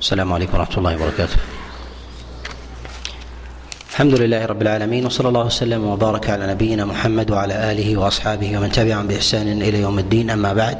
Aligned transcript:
السلام 0.00 0.32
عليكم 0.32 0.58
ورحمة 0.58 0.78
الله 0.78 0.96
وبركاته. 0.96 1.36
الحمد 3.90 4.14
لله 4.14 4.46
رب 4.46 4.62
العالمين 4.62 5.06
وصلى 5.06 5.28
الله 5.28 5.46
وسلم 5.46 5.84
وبارك 5.84 6.30
على 6.30 6.46
نبينا 6.46 6.84
محمد 6.84 7.30
وعلى 7.30 7.72
آله 7.72 7.96
وأصحابه 7.96 8.58
ومن 8.58 8.72
تبعهم 8.72 9.06
بإحسان 9.06 9.62
إلى 9.62 9.80
يوم 9.80 9.98
الدين. 9.98 10.30
أما 10.30 10.52
بعد 10.52 10.78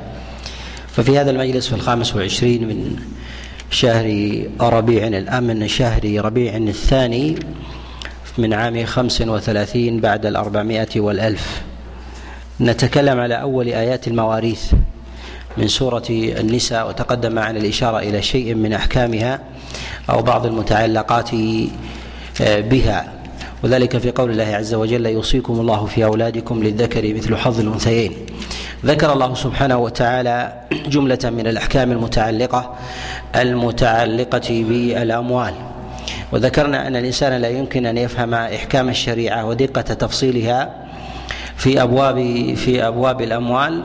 ففي 0.88 1.18
هذا 1.18 1.30
المجلس 1.30 1.68
في 1.68 1.74
الخامس 1.74 2.14
والعشرين 2.14 2.68
من 2.68 2.96
شهر 3.70 4.06
ربيع 4.60 5.06
الأمن 5.06 5.68
شهر 5.68 6.24
ربيع 6.24 6.56
الثاني 6.56 7.38
من 8.38 8.52
عام 8.54 8.84
خمس 8.86 9.20
وثلاثين 9.20 10.00
بعد 10.00 10.26
الأربعمائة 10.26 11.00
والألف 11.00 11.62
نتكلم 12.60 13.20
على 13.20 13.40
أول 13.40 13.68
آيات 13.68 14.08
المواريث. 14.08 14.72
من 15.56 15.68
سورة 15.68 16.02
النساء 16.10 16.88
وتقدم 16.88 17.32
معنا 17.32 17.58
الإشارة 17.58 17.98
إلى 17.98 18.22
شيء 18.22 18.54
من 18.54 18.72
أحكامها 18.72 19.40
أو 20.10 20.22
بعض 20.22 20.46
المتعلقات 20.46 21.30
آه، 22.40 22.60
بها. 22.60 23.12
وذلك 23.64 23.98
في 23.98 24.10
قول 24.10 24.30
الله 24.30 24.56
عز 24.56 24.74
وجل 24.74 25.06
يوصيكم 25.06 25.60
الله 25.60 25.86
في 25.86 26.04
أولادكم 26.04 26.62
للذكر 26.62 27.14
مثل 27.14 27.36
حظ 27.36 27.60
الأنثيين. 27.60 28.12
ذكر 28.84 29.12
الله 29.12 29.34
سبحانه 29.34 29.78
وتعالى 29.78 30.52
جملة 30.86 31.18
من 31.24 31.46
الأحكام 31.46 31.92
المتعلقة 31.92 32.74
المتعلقة 33.36 34.64
بالأموال. 34.68 35.54
وذكرنا 36.32 36.86
أن 36.86 36.96
الإنسان 36.96 37.40
لا 37.40 37.48
يمكن 37.48 37.86
أن 37.86 37.98
يفهم 37.98 38.34
إحكام 38.34 38.88
الشريعة 38.88 39.46
ودقة 39.46 39.80
تفصيلها 39.80 40.74
في 41.56 41.82
أبواب 41.82 42.16
في 42.54 42.86
أبواب 42.86 43.20
الأموال. 43.20 43.84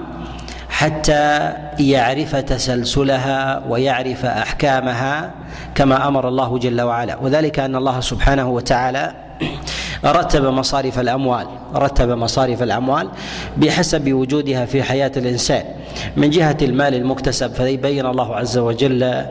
حتى 0.76 1.54
يعرف 1.80 2.36
تسلسلها 2.36 3.64
ويعرف 3.70 4.26
أحكامها 4.26 5.32
كما 5.76 6.08
أمر 6.08 6.28
الله 6.28 6.58
جل 6.58 6.82
وعلا. 6.82 7.16
وذلك 7.22 7.60
أن 7.60 7.76
الله 7.76 8.00
سبحانه 8.00 8.50
وتعالى 8.50 9.12
رتب 10.06 10.46
مصارف 10.46 11.00
الأموال 11.00 11.48
رتب 11.76 12.10
مصارف 12.10 12.64
الأموال 12.64 13.10
بحسب 13.58 14.14
وجودها 14.14 14.66
في 14.66 14.84
حياة 14.84 15.12
الإنسان. 15.18 15.64
من 16.18 16.30
جهة 16.30 16.58
المال 16.62 16.94
المكتسب 16.94 17.54
فيبين 17.54 18.06
الله 18.06 18.36
عز 18.36 18.58
وجل 18.58 19.26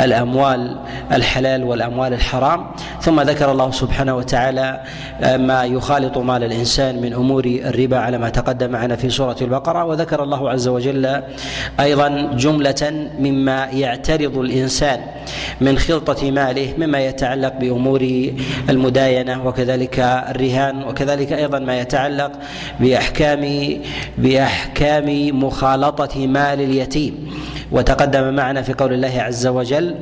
الأموال 0.00 0.76
الحلال 1.12 1.64
والأموال 1.64 2.12
الحرام. 2.12 2.66
ثم 3.00 3.20
ذكر 3.20 3.52
الله 3.52 3.70
سبحانه 3.70 4.16
وتعالى 4.16 4.80
ما 5.22 5.64
يخالط 5.64 6.18
مال 6.18 6.44
الإنسان 6.44 7.00
من 7.00 7.12
أمور 7.12 7.44
الربا 7.44 7.98
على 7.98 8.18
ما 8.18 8.28
تقدم 8.28 8.70
معنا 8.70 8.96
في 8.96 9.10
سورة 9.10 9.36
البقرة. 9.40 9.84
وذكر 9.84 10.22
الله 10.22 10.50
عز 10.50 10.68
وجل 10.68 11.22
أيضا 11.80 12.08
جملة 12.34 13.08
مما 13.18 13.64
يعترض 13.64 14.38
الإنسان 14.38 15.00
من 15.60 15.78
خلطة 15.78 16.30
ماله 16.30 16.74
مما 16.78 17.00
يتعلق 17.00 17.52
بأمور 17.60 18.32
المداينة 18.68 19.46
وكذلك 19.46 20.17
الرهان 20.30 20.82
وكذلك 20.82 21.32
أيضا 21.32 21.58
ما 21.58 21.80
يتعلق 21.80 22.32
بأحكام 22.80 23.42
بأحكام 24.18 25.08
مخالطة 25.44 26.26
مال 26.26 26.60
اليتيم. 26.60 27.14
وتقدم 27.72 28.34
معنا 28.34 28.62
في 28.62 28.72
قول 28.72 28.92
الله 28.92 29.14
عز 29.20 29.46
وجل 29.46 29.94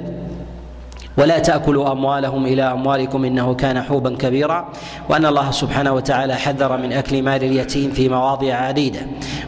ولا 1.18 1.38
تأكلوا 1.38 1.92
أموالهم 1.92 2.46
إلى 2.46 2.62
أموالكم 2.62 3.24
إنه 3.24 3.54
كان 3.54 3.82
حوبا 3.82 4.16
كبيرا. 4.16 4.68
وأن 5.08 5.26
الله 5.26 5.50
سبحانه 5.50 5.92
وتعالى 5.92 6.34
حذر 6.34 6.76
من 6.76 6.92
أكل 6.92 7.22
مال 7.22 7.44
اليتيم 7.44 7.90
في 7.90 8.08
مواضع 8.08 8.54
عديدة. 8.54 9.00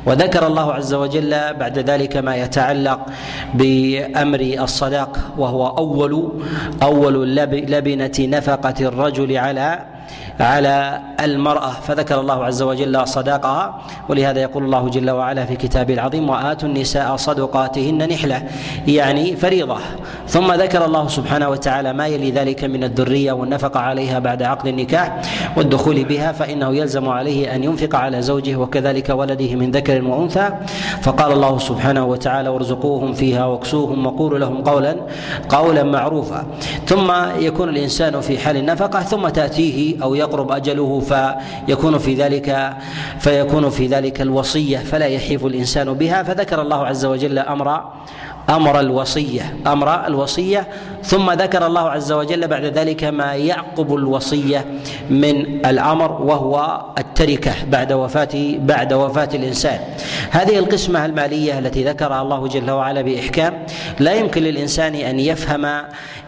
وذكر 0.06 0.46
الله 0.46 0.72
عز 0.72 0.94
وجل 0.94 1.54
بعد 1.54 1.78
ذلك 1.78 2.16
ما 2.16 2.36
يتعلق 2.36 3.00
بأمر 3.54 4.40
الصداق 4.40 5.18
وهو 5.38 5.66
أول 5.66 6.32
أول 6.82 7.36
لبنة 7.36 8.18
نفقة 8.18 8.74
الرجل 8.80 9.36
على 9.36 9.97
على 10.40 11.00
المرأة 11.20 11.70
فذكر 11.70 12.20
الله 12.20 12.44
عز 12.44 12.62
وجل 12.62 13.08
صداقها 13.08 13.80
ولهذا 14.08 14.40
يقول 14.40 14.64
الله 14.64 14.88
جل 14.88 15.10
وعلا 15.10 15.44
في 15.44 15.56
كتابه 15.56 15.94
العظيم 15.94 16.30
وآتوا 16.30 16.68
النساء 16.68 17.16
صدقاتهن 17.16 18.08
نحلة 18.08 18.42
يعني 18.86 19.36
فريضة. 19.36 19.78
ثم 20.28 20.52
ذكر 20.52 20.84
الله 20.84 21.08
سبحانه 21.08 21.48
وتعالى 21.48 21.92
ما 21.92 22.06
يلي 22.06 22.30
ذلك 22.30 22.64
من 22.64 22.84
الذرية 22.84 23.32
والنفقة 23.32 23.80
عليها 23.80 24.18
بعد 24.18 24.42
عقد 24.42 24.66
النكاح 24.66 25.22
والدخول 25.56 26.04
بها 26.04 26.32
فإنه 26.32 26.76
يلزم 26.76 27.08
عليه 27.08 27.54
أن 27.54 27.64
ينفق 27.64 27.96
على 27.96 28.22
زوجه 28.22 28.56
وكذلك 28.56 29.08
ولده 29.08 29.54
من 29.54 29.70
ذكر 29.70 30.04
وأنثى. 30.04 30.50
فقال 31.02 31.32
الله 31.32 31.58
سبحانه 31.58 32.04
وتعالى 32.04 32.48
وارزقوهم 32.48 33.12
فيها 33.12 33.46
واكسوهم 33.46 34.06
وقولوا 34.06 34.38
لهم 34.38 34.62
قولا 34.62 34.96
قولا 35.48 35.82
معروفا 35.82 36.46
ثم 36.86 37.12
يكون 37.38 37.68
الإنسان 37.68 38.20
في 38.20 38.38
حال 38.38 38.56
النفقة 38.56 39.00
ثم 39.00 39.28
تأتيه 39.28 40.02
أو 40.02 40.14
يقرب 40.28 40.52
أجله 40.52 41.00
فيكون 41.00 41.98
في 41.98 42.14
ذلك 42.14 42.76
فيكون 43.18 43.70
في 43.70 43.86
ذلك 43.86 44.20
الوصية 44.20 44.78
فلا 44.78 45.06
يحيف 45.06 45.46
الإنسان 45.46 45.92
بها. 45.92 46.22
فذكر 46.22 46.62
الله 46.62 46.86
عز 46.86 47.04
وجل 47.04 47.38
أمر 47.38 47.84
أمر 48.48 48.80
الوصيه 48.80 49.56
أمر 49.66 50.06
الوصية 50.06 50.66
ثم 51.02 51.30
ذكر 51.30 51.66
الله 51.66 51.90
عز 51.90 52.12
وجل 52.12 52.48
بعد 52.48 52.64
ذلك 52.64 53.04
ما 53.04 53.34
يعقب 53.34 53.94
الوصية 53.94 54.64
من 55.10 55.66
الأمر 55.66 56.12
وهو 56.22 56.84
التركة 56.98 57.52
بعد 57.70 57.92
وفاه 57.92 58.28
بعد 58.58 58.92
وفاة 58.92 59.28
الإنسان. 59.34 59.78
هذه 60.30 60.58
القسمة 60.58 61.06
المالية 61.06 61.58
التي 61.58 61.84
ذكرها 61.84 62.22
الله 62.22 62.48
جل 62.48 62.70
وعلا 62.70 63.02
بإحكام 63.02 63.66
لا 64.00 64.12
يمكن 64.14 64.42
للإنسان 64.42 64.94
أن 64.94 65.20
يفهم 65.20 65.66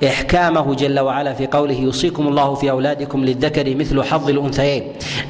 إحكامه 0.06 0.74
جل 0.74 1.00
وعلا 1.00 1.32
في 1.32 1.46
قوله 1.46 1.74
يوصيكم 1.74 2.28
الله 2.28 2.54
في 2.54 2.70
أولادكم 2.70 3.24
للذكر 3.24 3.76
مثل 3.76 4.02
حظ 4.02 4.28
الأنثيين. 4.28 4.82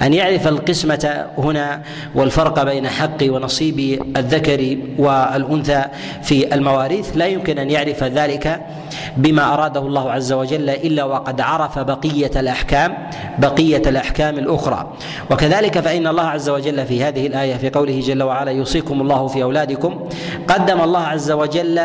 أن 0.02 0.14
يعرف 0.14 0.48
القسمة 0.48 1.26
هنا 1.38 1.82
والفرق 2.14 2.62
بين 2.62 2.88
حق 2.88 3.22
ونصيب 3.22 4.02
الذكر 4.16 4.76
والأنثى 4.98 5.84
في 6.22 6.54
المواريث 6.54 7.16
لا 7.16 7.26
يمكن 7.26 7.58
أن 7.58 7.70
يعرف 7.70 8.04
ذلك 8.04 8.60
بما 9.16 9.54
أراده 9.54 9.80
الله 9.80 10.12
عز 10.12 10.32
وجل 10.32 10.70
إلا 10.70 11.04
وقد 11.04 11.40
عرف 11.40 11.78
بقية 11.78 12.30
الأحكام 12.36 12.94
بقية 13.38 13.82
الأحكام 13.86 14.38
الأخرى 14.38 14.92
وكذلك 15.30 15.80
فإن 15.80 16.06
الله 16.06 16.22
عز 16.22 16.48
وجل 16.48 16.86
في 16.86 17.04
هذه 17.04 17.26
الآية 17.26 17.54
في 17.56 17.70
قوله 17.70 18.00
جل 18.00 18.22
وعلا 18.22 18.50
يوصيكم 18.50 19.00
الله 19.00 19.26
في 19.26 19.42
أولادكم 19.42 20.08
قدم 20.48 20.80
الله 20.80 21.00
عز 21.00 21.30
وجل 21.30 21.80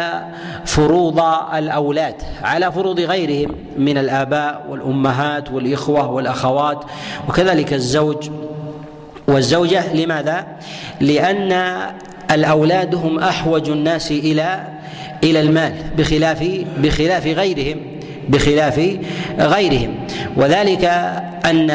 فروض 0.66 1.20
الأولاد 1.54 2.16
على 2.44 2.72
فروض 2.72 3.00
غيرهم 3.00 3.56
من 3.78 3.98
الآباء 3.98 4.66
والأمهات 4.70 5.52
والإخوة 5.52 6.12
والأخوات 6.12 6.84
وكذلك 7.30 7.74
الزوج 7.74 8.30
والزوجة 9.28 9.94
لماذا؟ 9.94 10.46
لأن 11.02 11.76
الأولاد 12.32 12.96
هم 12.96 13.20
أحوج 13.20 13.70
الناس 13.70 14.12
إلى 14.12 14.64
إلى 15.24 15.40
المال 15.40 15.74
بخلاف 15.98 16.44
بخلاف 16.78 17.28
غيرهم 17.28 17.78
بخلاف 18.30 18.98
غيرهم. 19.40 19.96
وذلك 20.38 20.86
أن 21.46 21.72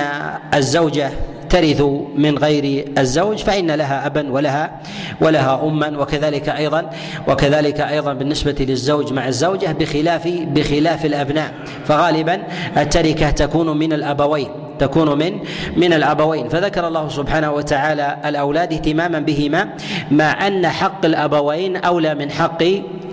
الزوجة 0.55 1.11
ترث 1.51 1.83
من 2.17 2.39
غير 2.39 2.85
الزوج 2.99 3.39
فإن 3.39 3.71
لها 3.71 4.07
أبا 4.07 4.31
ولها 4.31 4.81
ولها 5.21 5.63
أما 5.65 5.99
وكذلك 5.99 6.49
أيضا 6.49 6.91
وكذلك 7.29 7.81
أيضا 7.81 8.13
بالنسبة 8.13 8.57
للزوج 8.61 9.13
مع 9.13 9.29
الزوجة 9.29 9.73
بخلاف 9.73 10.29
بخلاف 10.29 11.05
الأبناء. 11.05 11.55
فغالبا 11.87 12.43
التركة 12.77 13.31
تكون 13.31 13.79
من 13.79 13.93
الأبوين. 13.93 14.49
تكون 14.81 15.19
من 15.19 15.33
من 15.77 15.93
الأبوين. 15.93 16.49
فذكر 16.49 16.89
الله 16.89 17.09
سبحانه 17.09 17.51
وتعالى 17.53 18.17
الأولاد 18.25 18.73
اهتماما 18.73 19.19
بهما 19.19 19.69
مع 20.11 20.47
أن 20.47 20.69
حق 20.69 21.05
الأبوين 21.05 21.77
أولى 21.77 22.15
من 22.15 22.31
حق 22.31 22.63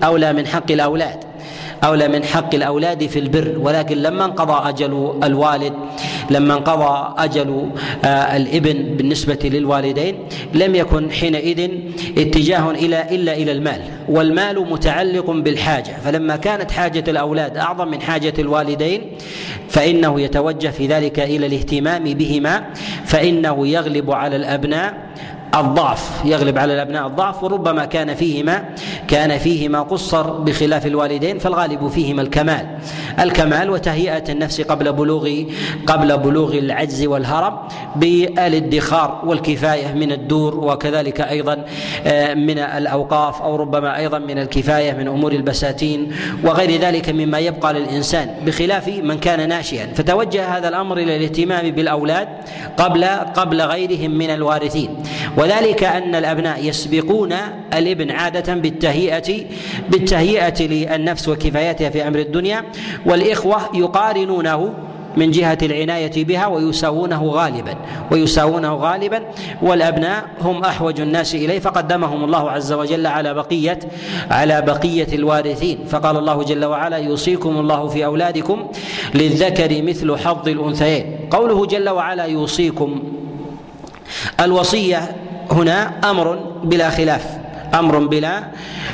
أولى 0.03 0.33
من 0.33 0.47
حق 0.47 0.71
الأولاد. 0.71 1.26
أولى 1.83 2.07
من 2.07 2.23
حق 2.23 2.55
الأولاد 2.55 3.05
في 3.07 3.19
البر 3.19 3.55
ولكن 3.59 3.97
لما 3.97 4.25
انقضى 4.25 4.69
أجل 4.69 5.13
الوالد 5.23 5.73
لما 6.29 6.53
انقضى 6.53 7.13
أجل 7.17 7.69
آه، 8.05 8.07
الابن 8.07 8.95
بالنسبة 8.97 9.39
للوالدين 9.43 10.15
لم 10.53 10.75
يكن 10.75 11.11
حينئذ 11.11 11.69
اتجاه 12.17 12.71
إلى 12.71 13.15
إلا 13.15 13.33
إلى 13.33 13.51
المال 13.51 13.81
والمال 14.09 14.69
متعلق 14.69 15.31
بالحاجة. 15.31 15.95
فلما 16.05 16.35
كانت 16.35 16.71
حاجة 16.71 17.03
الأولاد 17.07 17.57
أعظم 17.57 17.87
من 17.87 18.01
حاجة 18.01 18.33
الوالدين 18.39 19.01
فإنه 19.69 20.21
يتوجه 20.21 20.67
في 20.67 20.87
ذلك 20.87 21.19
إلى 21.19 21.45
الاهتمام 21.45 22.03
بهما 22.03 22.63
فإنه 23.05 23.67
يغلب 23.67 24.11
على 24.11 24.35
الأبناء 24.35 25.07
الضعف 25.55 26.21
يغلب 26.25 26.57
على 26.57 26.73
الأبناء 26.73 27.07
الضعف 27.07 27.43
وربما 27.43 27.85
كان 27.85 28.15
فيهما 28.15 28.65
كان 29.07 29.37
فيهما 29.37 29.81
قصر 29.81 30.31
بخلاف 30.31 30.85
الوالدين 30.85 31.39
فالغالب 31.39 31.87
فيهما 31.87 32.21
الكمال. 32.21 32.67
الكمال 33.19 33.69
وتهيئة 33.69 34.23
النفس 34.31 34.61
قبل 34.61 34.93
بلوغ 34.93 35.43
قبل 35.87 36.17
بلوغ 36.17 36.57
العجز 36.57 37.05
والهرم 37.05 37.57
بالادخار 37.95 39.21
والكفاية 39.25 39.93
من 39.93 40.11
الدور 40.11 40.55
وكذلك 40.55 41.21
أيضا 41.21 41.65
آه، 42.05 42.33
من 42.33 42.59
الأوقاف 42.59 43.41
أو 43.41 43.55
ربما 43.55 43.97
أيضا 43.97 44.19
من 44.19 44.37
الكفاية 44.39 44.93
من 44.93 45.07
أمور 45.07 45.31
البساتين 45.31 46.11
وغير 46.43 46.81
ذلك 46.81 47.09
مما 47.09 47.39
يبقى 47.39 47.73
للإنسان 47.73 48.29
بخلاف 48.45 48.87
من 48.87 49.19
كان 49.19 49.49
ناشئا. 49.49 49.93
فتوجه 49.95 50.57
هذا 50.57 50.67
الأمر 50.67 50.97
إلى 50.97 51.15
الاهتمام 51.17 51.71
بالأولاد 51.71 52.27
قبل 52.77 53.05
قبل 53.35 53.61
غيرهم 53.61 54.11
من 54.11 54.29
الوارثين. 54.29 54.89
وذلك 55.37 55.83
أن 55.83 56.15
الأبناء 56.15 56.65
يسبقون 56.65 57.33
الابن 57.73 58.11
عادة 58.11 58.53
بالتهيئه 58.53 59.45
بالتهيئة 59.89 60.63
للنفس 60.63 61.27
وكفايتها 61.29 61.89
في 61.89 62.07
أمر 62.07 62.19
الدنيا 62.19 62.63
والإخوة 63.05 63.57
يقارنونه 63.73 64.73
من 65.17 65.31
جهة 65.31 65.57
العناية 65.61 66.25
بها 66.25 66.47
ويساوونه 66.47 67.25
غالبا 67.25 67.75
ويساوونه 68.11 68.75
غالبا 68.75 69.21
والأبناء 69.61 70.25
هم 70.41 70.63
أحوج 70.63 71.01
الناس 71.01 71.35
إليه 71.35 71.59
فقدمهم 71.59 72.23
الله 72.23 72.51
عز 72.51 72.73
وجل 72.73 73.07
على 73.07 73.33
بقية 73.33 73.79
على 74.31 74.61
بقية 74.61 75.07
الوارثين. 75.13 75.79
فقال 75.89 76.17
الله 76.17 76.43
جل 76.43 76.65
وعلا 76.65 76.97
يوصيكم 76.97 77.59
الله 77.59 77.87
في 77.87 78.05
أولادكم 78.05 78.67
للذكر 79.15 79.81
مثل 79.83 80.17
حظ 80.17 80.47
الأنثيين. 80.47 81.17
قوله 81.31 81.65
جل 81.65 81.89
وعلا 81.89 82.25
يوصيكم. 82.25 83.03
الوصية 84.39 85.15
هنا 85.51 85.91
أمر 86.03 86.39
بلا 86.63 86.89
خلاف 86.89 87.37
أمر 87.73 87.99
بلا 87.99 88.43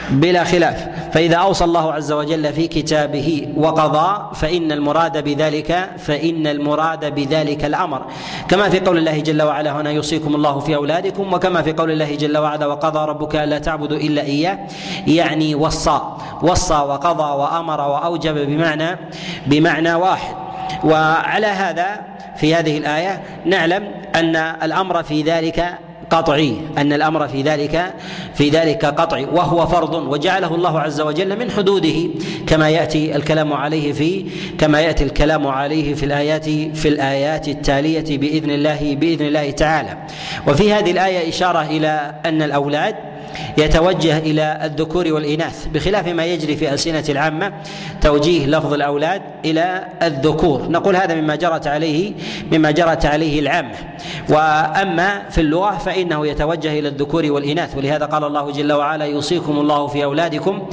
بلا 0.09 0.43
خلاف. 0.43 0.87
فإذا 1.13 1.35
أوصى 1.35 1.63
الله 1.63 1.93
عز 1.93 2.11
وجل 2.11 2.53
في 2.53 2.67
كتابه 2.67 3.47
وقضى 3.57 4.35
فإن 4.35 4.71
المراد 4.71 5.23
بذلك 5.23 5.89
فإن 5.97 6.47
المراد 6.47 7.15
بذلك 7.15 7.65
الأمر. 7.65 8.01
كما 8.47 8.69
في 8.69 8.79
قول 8.79 8.97
الله 8.97 9.19
جل 9.19 9.41
وعلا 9.41 9.71
هنا 9.81 9.91
يوصيكم 9.91 10.35
الله 10.35 10.59
في 10.59 10.75
أولادكم. 10.75 11.33
وكما 11.33 11.61
في 11.61 11.73
قول 11.73 11.91
الله 11.91 12.15
جل 12.15 12.37
وعلا 12.37 12.67
وقضى 12.67 13.09
ربك 13.09 13.35
ألا 13.35 13.59
تعبدوا 13.59 13.97
إلا 13.97 14.21
إياه. 14.21 14.59
يعني 15.07 15.55
وصى 15.55 16.01
وصى 16.41 16.73
وقضى 16.73 17.41
وأمر 17.41 17.81
وأوجب 17.81 18.47
بمعنى 18.47 18.97
بمعنى 19.45 19.93
واحد. 19.93 20.35
وعلى 20.83 21.47
هذا 21.47 22.01
في 22.35 22.55
هذه 22.55 22.77
الآية 22.77 23.23
نعلم 23.45 23.87
أن 24.15 24.35
الأمر 24.35 25.03
في 25.03 25.21
ذلك 25.21 25.77
قطعي 26.09 26.55
أن 26.77 26.93
الأمر 26.93 27.27
في 27.27 27.41
ذلك 27.41 27.93
في 28.35 28.49
ذلك 28.49 28.85
قطعي 28.85 29.25
وهو 29.25 29.67
فرض 29.67 29.93
وجعله 29.93 30.55
الله 30.55 30.79
عز 30.79 31.01
وجل 31.01 31.39
من 31.39 31.51
حدوده 31.51 32.09
كما 32.47 32.69
يأتي 32.69 33.15
الكلام 33.15 33.53
عليه 33.53 33.93
في 33.93 34.25
كما 34.57 34.81
يأتي 34.81 35.03
الكلام 35.03 35.47
عليه 35.47 35.93
في 35.95 36.05
الآيات 36.05 36.49
في 36.49 36.87
الآيات 36.87 37.47
التالية 37.47 38.17
بإذن 38.17 38.49
الله 38.49 38.95
بإذن 38.95 39.25
الله 39.25 39.51
تعالى. 39.51 39.97
وفي 40.47 40.73
هذه 40.73 40.91
الآية 40.91 41.29
إشارة 41.29 41.61
إلى 41.61 42.15
أن 42.25 42.41
الأولاد 42.41 42.95
يتوجه 43.57 44.17
إلى 44.17 44.59
الذكور 44.63 45.13
والإناث 45.13 45.65
بخلاف 45.65 46.07
ما 46.07 46.25
يجري 46.25 46.55
في 46.55 46.73
ألسنة 46.73 47.03
العامة 47.09 47.53
توجيه 48.01 48.45
لفظ 48.45 48.73
الأولاد 48.73 49.21
إلى 49.45 49.87
الذكور. 50.01 50.67
نقول 50.69 50.95
هذا 50.95 51.15
مما 51.15 51.35
جرت 51.35 51.67
عليه 51.67 52.13
مما 52.51 52.71
جرت 52.71 53.05
عليه 53.05 53.39
العامه 53.39 53.75
وأما 54.29 55.29
في 55.29 55.41
اللغة 55.41 55.77
فإنه 55.77 56.27
يتوجه 56.27 56.79
إلى 56.79 56.87
الذكور 56.87 57.31
والإناث. 57.31 57.77
ولهذا 57.77 58.05
قال 58.05 58.23
الله 58.23 58.51
جل 58.51 58.73
وعلا 58.73 59.05
يوصيكم 59.05 59.59
الله 59.59 59.87
في 59.87 60.03
أولادكم 60.03 60.67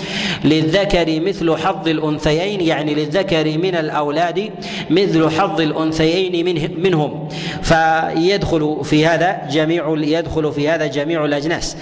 للذكر 0.44 1.20
مثل 1.20 1.56
حظ 1.56 1.88
الأنثيين 1.88 2.60
يعني 2.60 2.94
للذكر 2.94 3.58
من 3.58 3.74
الأولاد 3.74 4.50
مثل 4.90 5.30
حظ 5.30 5.60
الأنثيين 5.60 6.44
منه 6.44 6.68
منهم. 6.78 7.28
فيدخل 7.62 8.80
في 8.84 9.06
هذا 9.06 9.40
جميع 9.50 9.94
يدخل 9.96 10.52
في 10.52 10.68
هذا 10.68 10.86
جميع 10.86 11.24
الأجناس. 11.24 11.76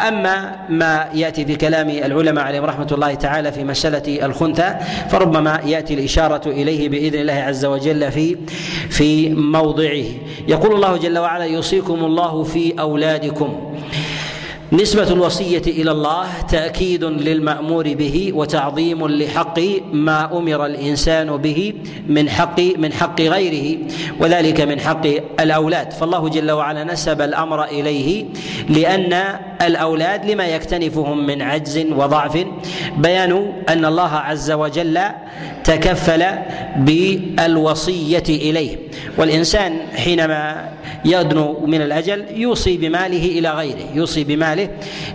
واما 0.00 0.56
ما 0.68 1.08
يأتي 1.14 1.44
في 1.44 1.56
كلام 1.56 1.88
العلماء 1.88 2.44
عليهم 2.44 2.64
رحمة 2.64 2.86
الله 2.92 3.14
تعالى 3.14 3.52
في 3.52 3.64
مساله 3.64 4.26
الخنثى 4.26 4.74
فربما 5.10 5.60
يأتي 5.64 5.94
الإشارة 5.94 6.48
إليه 6.48 6.88
بإذن 6.88 7.20
الله 7.20 7.32
عز 7.32 7.64
وجل 7.64 8.12
في 8.12 8.36
في 8.90 9.28
موضعه. 9.28 10.04
يقول 10.48 10.74
الله 10.74 10.96
جل 10.96 11.18
وعلا 11.18 11.44
يوصيكم 11.44 12.04
الله 12.04 12.42
في 12.42 12.80
أولادكم. 12.80 13.74
نسبة 14.72 15.12
الوصية 15.12 15.62
إلى 15.66 15.90
الله 15.90 16.26
تأكيد 16.48 17.04
للمأمور 17.04 17.94
به 17.94 18.32
وتعظيم 18.34 19.08
لحق 19.08 19.60
ما 19.92 20.38
أمر 20.38 20.66
الإنسان 20.66 21.36
به 21.36 21.74
من 22.08 22.30
حق 22.30 22.60
من 22.60 22.92
حق 22.92 23.20
غيره 23.20 23.78
وذلك 24.20 24.60
من 24.60 24.80
حق 24.80 25.06
الأولاد. 25.40 25.92
فالله 25.92 26.28
جل 26.28 26.50
وعلا 26.50 26.84
نسب 26.84 27.20
الأمر 27.20 27.64
إليه 27.64 28.24
لأن 28.68 29.38
الأولاد 29.62 30.30
لما 30.30 30.46
يكتنفهم 30.46 31.26
من 31.26 31.42
عجز 31.42 31.78
وضعف. 31.78 32.46
بيان 32.96 33.52
أن 33.68 33.84
الله 33.84 34.10
عز 34.14 34.50
وجل 34.50 35.00
تكفل 35.64 36.24
بالوصية 36.76 38.24
إليه. 38.28 38.76
والإنسان 39.18 39.76
حينما 39.96 40.70
يدنو 41.04 41.66
من 41.66 41.82
الأجل 41.82 42.24
يوصي 42.34 42.76
بماله 42.76 43.38
إلى 43.38 43.50
غيره 43.50 43.86
يوصي 43.94 44.24
بماله 44.24 44.68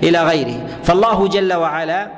إلى 0.04 0.24
غيره. 0.24 0.68
فالله 0.84 1.28
جل 1.28 1.54
وعلا 1.54 2.12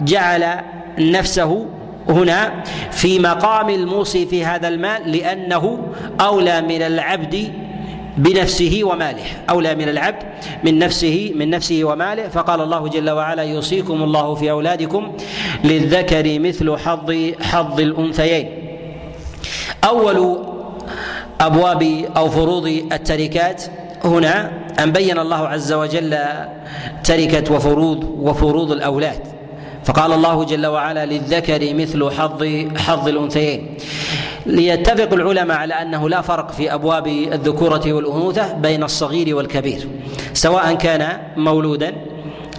جعل 0.00 0.60
نفسه 0.98 1.66
هنا 2.08 2.62
في 2.90 3.18
مقام 3.18 3.70
الموصي 3.70 4.26
في 4.26 4.44
هذا 4.44 4.68
المال 4.68 5.12
لأنه 5.12 5.78
أولى 6.20 6.60
من 6.60 6.82
العبد 6.82 7.52
بنفسه 8.16 8.80
وماله 8.84 9.24
أولى 9.50 9.74
من 9.74 9.88
العبد 9.88 10.22
من 10.64 10.78
نفسه 10.78 11.32
من 11.36 11.50
نفسه 11.50 11.84
وماله. 11.84 12.28
فقال 12.28 12.60
الله 12.60 12.88
جل 12.88 13.10
وعلا 13.10 13.42
يوصيكم 13.42 14.02
الله 14.02 14.34
في 14.34 14.50
أولادكم 14.50 15.12
للذكر 15.64 16.38
مثل 16.38 16.76
حظ 16.76 17.32
حظ 17.40 17.80
الأنثيين. 17.80 18.48
أول 19.84 20.53
أبواب 21.40 22.04
أو 22.16 22.30
فروض 22.30 22.66
التركات. 22.66 23.62
هنا 24.04 24.50
أن 24.82 24.92
بين 24.92 25.18
الله 25.18 25.48
عز 25.48 25.72
وجل 25.72 26.18
تركة 27.04 27.54
وفروض 27.54 28.04
وفروض 28.18 28.72
الأولاد. 28.72 29.20
فقال 29.84 30.12
الله 30.12 30.44
جل 30.44 30.66
وعلا 30.66 31.06
للذكر 31.06 31.74
مثل 31.74 32.10
حظ 32.10 32.44
حظ 32.76 33.08
الأنثيين. 33.08 33.76
ليتفق 34.46 35.12
العلماء 35.12 35.56
على 35.56 35.74
أنه 35.74 36.08
لا 36.08 36.20
فرق 36.20 36.50
في 36.50 36.74
أبواب 36.74 37.06
الذكورة 37.06 37.92
والأنوثة 37.92 38.52
بين 38.52 38.82
الصغير 38.82 39.36
والكبير. 39.36 39.88
سواء 40.32 40.74
كان 40.74 41.18
مولودا 41.36 41.92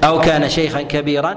أو 0.03 0.19
كان 0.19 0.49
شيخا 0.49 0.81
كبيرا 0.81 1.35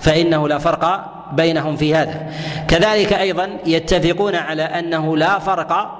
فإنه 0.00 0.48
لا 0.48 0.58
فرق 0.58 1.04
بينهم 1.32 1.76
في 1.76 1.94
هذا. 1.94 2.30
كذلك 2.68 3.12
أيضا 3.12 3.48
يتفقون 3.66 4.34
على 4.34 4.62
أنه 4.62 5.16
لا 5.16 5.38
فرق 5.38 5.98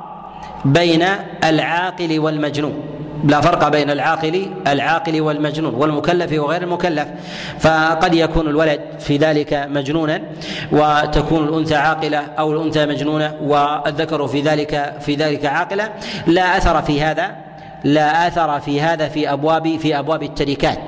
بين 0.65 1.05
العاقل 1.45 2.19
والمجنون. 2.19 2.75
لا 3.25 3.41
فرق 3.41 3.69
بين 3.69 3.91
العاقل 3.91 4.51
العاقل 4.67 5.21
والمجنون 5.21 5.75
والمكلف 5.75 6.33
وغير 6.33 6.63
المكلف. 6.63 7.09
فقد 7.59 8.15
يكون 8.15 8.49
الولد 8.49 8.81
في 8.99 9.17
ذلك 9.17 9.67
مجنونا 9.71 10.23
وتكون 10.73 11.49
الأنثى 11.49 11.75
عاقلة 11.75 12.19
أو 12.19 12.53
الأنثى 12.53 12.87
مجنونة 12.87 13.35
والذكر 13.43 14.27
في 14.29 14.41
ذلك 14.41 14.95
في 15.01 15.15
ذلك 15.15 15.47
عاقلة. 15.47 15.89
لا 16.27 16.57
أثر 16.57 16.83
في 16.83 17.03
هذا. 17.03 17.48
لا 17.85 18.29
آثر 18.29 18.61
في 18.61 18.81
هذا 18.81 19.09
في 19.09 19.33
أبواب 19.33 19.77
في 19.77 19.99
أبواب 19.99 20.23
التركات. 20.23 20.79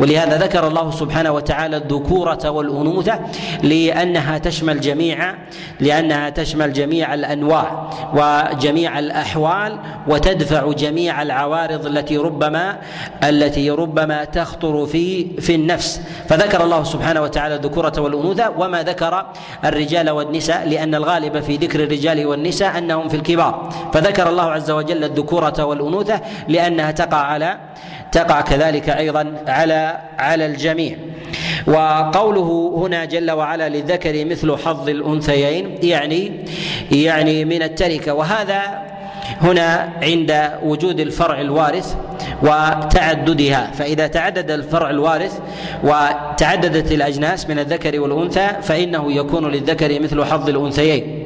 ولهذا 0.00 0.38
ذكر 0.38 0.66
الله 0.66 0.90
سبحانه 0.90 1.32
وتعالى 1.32 1.76
الذكورة 1.76 2.50
والأنوثة 2.50 3.18
لأنها 3.62 4.38
تشمل 4.38 4.80
جميع 4.80 5.34
لأنها 5.80 6.30
تشمل 6.30 6.72
جميع 6.72 7.14
الأنواع 7.14 7.90
وجميع 8.14 8.98
الأحوال 8.98 9.78
وتدفع 10.08 10.72
جميع 10.72 11.22
العوارض 11.22 11.86
التي 11.86 12.16
ربما 12.16 12.78
التي 13.24 13.70
ربما 13.70 14.24
تخطر 14.24 14.86
في 14.86 15.26
في 15.40 15.54
النفس. 15.54 16.00
فذكر 16.28 16.64
الله 16.64 16.84
سبحانه 16.84 17.22
وتعالى 17.22 17.54
الذكورة 17.54 17.92
والأنوثة 17.98 18.50
وما 18.58 18.82
ذكر 18.82 19.26
الرجال 19.64 20.10
والنساء 20.10 20.68
لأن 20.68 20.94
الغالب 20.94 21.40
في 21.40 21.56
ذكر 21.56 21.84
الرجال 21.84 22.26
والنساء 22.26 22.78
أنهم 22.78 23.08
في 23.08 23.16
الكبار. 23.16 23.68
فذكر 23.92 24.28
الله 24.28 24.50
عز 24.50 24.70
وجل 24.70 25.04
الذكورة 25.04 25.64
والأنوثة 25.64 26.20
لأنها 26.48 26.90
تقع 26.90 27.16
على 27.16 27.58
تقع 28.12 28.40
كذلك 28.40 28.88
أيضا 28.88 29.34
على 29.46 29.98
على 30.18 30.46
الجميع. 30.46 30.96
وقوله 31.66 32.74
هنا 32.76 33.04
جل 33.04 33.30
وعلا 33.30 33.68
للذكر 33.68 34.24
مثل 34.24 34.56
حظ 34.56 34.88
الأنثيين 34.88 35.78
يعني 35.82 36.32
يعني 36.92 37.44
من 37.44 37.62
التركة. 37.62 38.14
وهذا 38.14 38.60
هنا 39.40 39.88
عند 40.02 40.50
وجود 40.62 41.00
الفرع 41.00 41.40
الوارث 41.40 41.96
وتعددها. 42.42 43.70
فإذا 43.74 44.06
تعدد 44.06 44.50
الفرع 44.50 44.90
الوارث 44.90 45.40
وتعددت 45.82 46.92
الأجناس 46.92 47.48
من 47.48 47.58
الذكر 47.58 48.00
والأنثى 48.00 48.48
فإنه 48.62 49.12
يكون 49.12 49.50
للذكر 49.50 50.00
مثل 50.00 50.24
حظ 50.24 50.48
الأنثيين. 50.48 51.24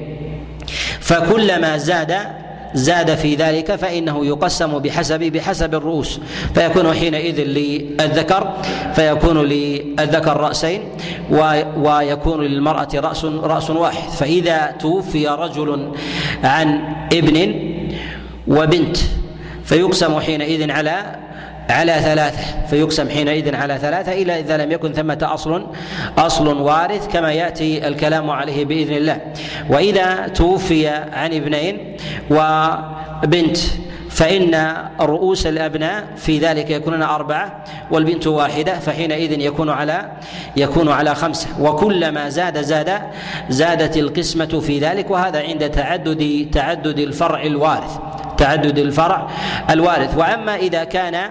فكلما 1.00 1.76
زاد 1.76 2.43
زاد 2.74 3.14
في 3.14 3.34
ذلك 3.34 3.74
فإنه 3.76 4.26
يقسم 4.26 4.78
بحسب 4.78 5.20
بحسب 5.20 5.74
الرؤوس. 5.74 6.20
فيكون 6.54 6.92
حينئذ 6.92 7.40
للذكر 7.40 8.52
فيكون 8.94 9.38
للذكر 9.42 10.36
رأسين 10.36 10.80
ويكون 11.76 12.42
للمرأة 12.44 12.88
رأس 12.94 13.24
رأس 13.24 13.70
واحد. 13.70 14.08
فإذا 14.10 14.74
توفي 14.80 15.28
رجل 15.28 15.92
عن 16.44 16.80
ابن 17.12 17.54
وبنت 18.48 18.96
فيقسم 19.64 20.20
حينئذ 20.20 20.70
على 20.70 21.16
على 21.70 21.92
ثلاثة 21.92 22.66
فيقسم 22.66 23.08
حينئذ 23.08 23.56
على 23.56 23.78
ثلاثة 23.78 24.22
إلا 24.22 24.38
إذا 24.38 24.56
لم 24.56 24.72
يكن 24.72 24.92
ثمة 24.92 25.18
أصل 25.22 25.66
أصل 26.18 26.48
وارث 26.62 27.08
كما 27.12 27.32
يأتي 27.32 27.88
الكلام 27.88 28.30
عليه 28.30 28.64
بإذن 28.64 28.92
الله. 28.92 29.20
وإذا 29.70 30.28
توفي 30.28 30.88
عن 30.88 31.32
ابنين 31.32 31.96
وبنت 32.30 33.56
فإن 34.10 34.76
رؤوس 35.00 35.46
الأبناء 35.46 36.04
في 36.16 36.38
ذلك 36.38 36.70
يكونون 36.70 37.02
أربعة 37.02 37.64
والبنت 37.90 38.26
واحدة 38.26 38.78
فحينئذ 38.78 39.40
يكون 39.40 39.70
على 39.70 40.12
يكون 40.56 40.88
على 40.88 41.14
خمسة. 41.14 41.48
وكلما 41.60 42.28
زاد 42.28 42.62
زاد 42.62 43.00
زادت 43.48 43.96
القسمة 43.96 44.60
في 44.60 44.78
ذلك 44.78 45.10
وهذا 45.10 45.42
عند 45.42 45.70
تعدد 45.70 46.48
تعدد 46.52 46.98
الفرع 46.98 47.42
الوارث 47.42 47.98
تعدد 48.38 48.78
الفرع 48.78 49.30
الوارث. 49.70 50.18
وأما 50.18 50.56
إذا 50.56 50.84
كان 50.84 51.30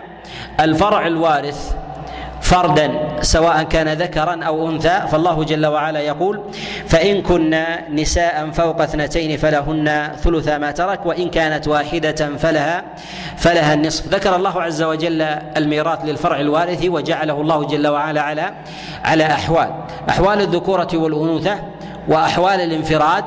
الفرع 0.59 1.07
الوارث 1.07 1.73
فردا 2.43 2.91
سواء 3.21 3.63
كان 3.63 3.87
ذكرا 3.87 4.43
أو 4.43 4.69
أنثى 4.69 5.01
فالله 5.11 5.43
جل 5.43 5.65
وعلا 5.65 5.99
يقول 5.99 6.41
فإن 6.87 7.21
كن 7.21 7.63
نساء 7.89 8.49
فوق 8.51 8.81
اثنتين 8.81 9.37
فلهن 9.37 10.11
ثلث 10.23 10.49
ما 10.49 10.71
ترك 10.71 11.05
وإن 11.05 11.29
كانت 11.29 11.67
واحدة 11.67 12.37
فلها 12.37 12.83
فلها 13.37 13.73
النصف. 13.73 14.07
ذكر 14.07 14.35
الله 14.35 14.61
عز 14.61 14.83
وجل 14.83 15.21
الميراث 15.57 15.99
للفرع 16.05 16.39
الوارث 16.39 16.85
وجعله 16.85 17.41
الله 17.41 17.63
جل 17.63 17.87
وعلا 17.87 18.21
على 18.21 18.53
على 19.03 19.25
أحوال. 19.25 19.71
أحوال 20.09 20.41
الذكورة 20.41 20.89
والأنوثة 20.93 21.59
وأحوال 22.07 22.61
الانفراد 22.61 23.25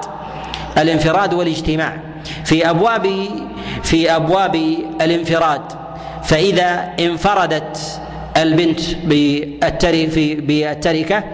الانفراد 0.79 1.35
والاجتماع. 1.35 1.97
في 2.45 2.71
أبواب 2.71 3.29
في 3.83 4.17
أبواب 4.17 4.55
الانفراد 5.01 5.86
فإذا 6.27 6.89
انفردت 7.01 8.01
البنت 8.37 8.81
بالتركة 10.47 11.25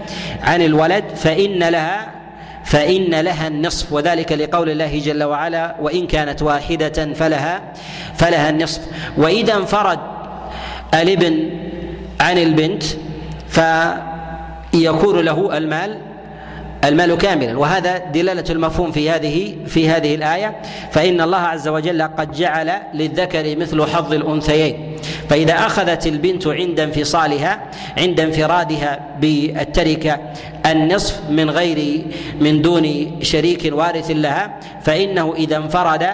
عن 0.42 0.62
الولد 0.62 1.04
فإن 1.16 1.58
لها 1.58 2.12
فإن 2.64 3.20
لها 3.20 3.49
النصف 3.49 3.92
وذلك 3.92 4.32
لقول 4.32 4.70
الله 4.70 4.99
جل 4.99 5.22
وعلا 5.22 5.76
وإن 5.80 6.06
كانت 6.06 6.42
واحدة 6.42 7.14
فلها 7.14 7.62
فلها 8.14 8.50
النصف. 8.50 8.80
وإذا 9.16 9.54
انفرد 9.54 9.99
الابن 10.94 11.50
عن 12.20 12.38
البنت 12.38 12.82
فيكون 13.49 15.20
له 15.20 15.56
المال 15.56 16.12
المال 16.84 17.18
كاملا. 17.18 17.58
وهذا 17.58 17.98
دلالة 17.98 18.44
المفهوم 18.50 18.92
في 18.92 19.10
هذه 19.10 19.54
في 19.66 19.88
هذه 19.88 20.14
الآية. 20.14 20.62
فإن 20.90 21.20
الله 21.20 21.38
عز 21.38 21.68
وجل 21.68 22.02
قد 22.02 22.32
جعل 22.32 22.72
للذكر 22.94 23.56
مثل 23.56 23.82
حظ 23.82 24.12
الأنثيين. 24.12 24.92
فإذا 25.28 25.54
أخذت 25.54 26.06
البنت 26.06 26.46
عند 26.46 26.80
انفصالها 26.80 27.60
عند 27.98 28.20
انفرادها 28.20 29.00
بالتركة 29.20 30.18
النصف 30.66 31.20
من 31.30 31.50
غير 31.50 32.02
من 32.40 32.62
دون 32.62 33.16
شريك 33.22 33.70
وارث 33.72 34.10
لها 34.10 34.58
فإنه 34.82 35.34
إذا 35.36 35.56
انفرد 35.56 36.06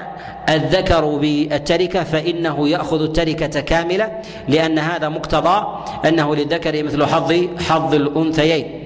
الذكر 0.48 1.04
بالتركة 1.04 2.04
فإنه 2.04 2.68
يأخذ 2.68 3.02
التركة 3.02 3.60
كاملة 3.60 4.10
لأن 4.48 4.78
هذا 4.78 5.08
مقتضى 5.08 5.84
أنه 6.08 6.36
للذكر 6.36 6.82
مثل 6.82 7.04
حظ 7.04 7.34
حظ 7.68 7.94
الأنثيين. 7.94 8.77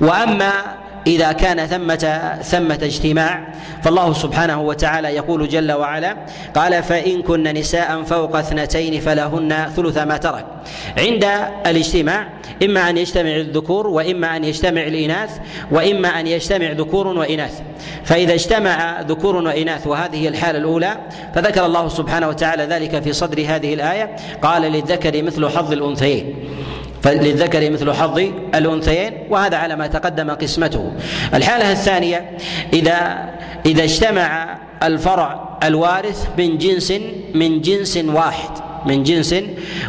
وأما 0.00 0.52
إذا 1.06 1.32
كان 1.32 1.66
ثمة 1.66 2.36
ثمة 2.42 2.78
اجتماع 2.82 3.48
فالله 3.82 4.12
سبحانه 4.12 4.60
وتعالى 4.60 5.08
يقول 5.08 5.48
جل 5.48 5.72
وعلا 5.72 6.16
قال 6.54 6.82
فإن 6.82 7.22
كن 7.22 7.42
نساء 7.42 8.02
فوق 8.02 8.36
اثنتين 8.36 9.00
فلهن 9.00 9.70
ثلث 9.76 9.98
ما 9.98 10.16
ترك 10.16 10.46
عند 10.98 11.24
الاجتماع 11.66 12.28
إما 12.64 12.90
أن 12.90 12.96
يجتمع 12.98 13.36
الذكور 13.36 13.86
وإما 13.86 14.36
أن 14.36 14.44
يجتمع 14.44 14.82
الإناث 14.82 15.30
وإما 15.70 16.08
أن 16.08 16.26
يجتمع 16.26 16.72
ذكور 16.72 17.06
وإناث. 17.06 17.60
فإذا 18.04 18.34
اجتمع 18.34 19.00
ذكور 19.00 19.36
وإناث 19.36 19.86
وهذه 19.86 20.16
هي 20.16 20.28
الحالة 20.28 20.58
الأولى 20.58 20.96
فذكر 21.34 21.66
الله 21.66 21.88
سبحانه 21.88 22.28
وتعالى 22.28 22.62
ذلك 22.62 23.02
في 23.02 23.12
صدر 23.12 23.44
هذه 23.48 23.74
الآية 23.74 24.16
قال 24.42 24.62
للذكر 24.62 25.22
مثل 25.22 25.48
حظ 25.48 25.72
الأنثيين 25.72 26.34
فللذكر 27.02 27.70
مثل 27.70 27.92
حظ 27.92 28.18
الأنثيين 28.54 29.12
وهذا 29.30 29.56
على 29.56 29.76
ما 29.76 29.86
تقدم 29.86 30.30
قسمته. 30.30 30.92
الحالة 31.34 31.72
الثانية 31.72 32.30
إذا 32.72 33.28
إذا 33.66 33.84
اجتمع 33.84 34.58
الفرع 34.82 35.58
الوارث 35.62 36.26
من 36.38 36.58
جنس 36.58 36.92
من 37.34 37.60
جنس 37.60 37.96
واحد 37.96 38.50
من 38.86 39.02
جنس 39.02 39.34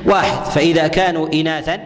واحد 0.06 0.46
فإذا 0.46 0.88
كانوا 0.88 1.28
اناثا 1.34 1.80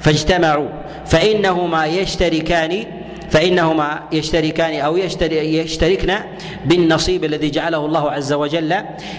فاجتمعوا 0.00 0.68
فإنهما 1.06 1.86
يشتركان 1.86 2.84
فإنهما 3.30 4.00
يشتركان 4.12 4.80
أو 4.80 4.96
يشتركن 4.96 6.14
بالنصيب 6.64 7.24
الذي 7.24 7.50
جعله 7.50 7.86
الله 7.86 8.10
عز 8.10 8.32
وجل 8.32 8.74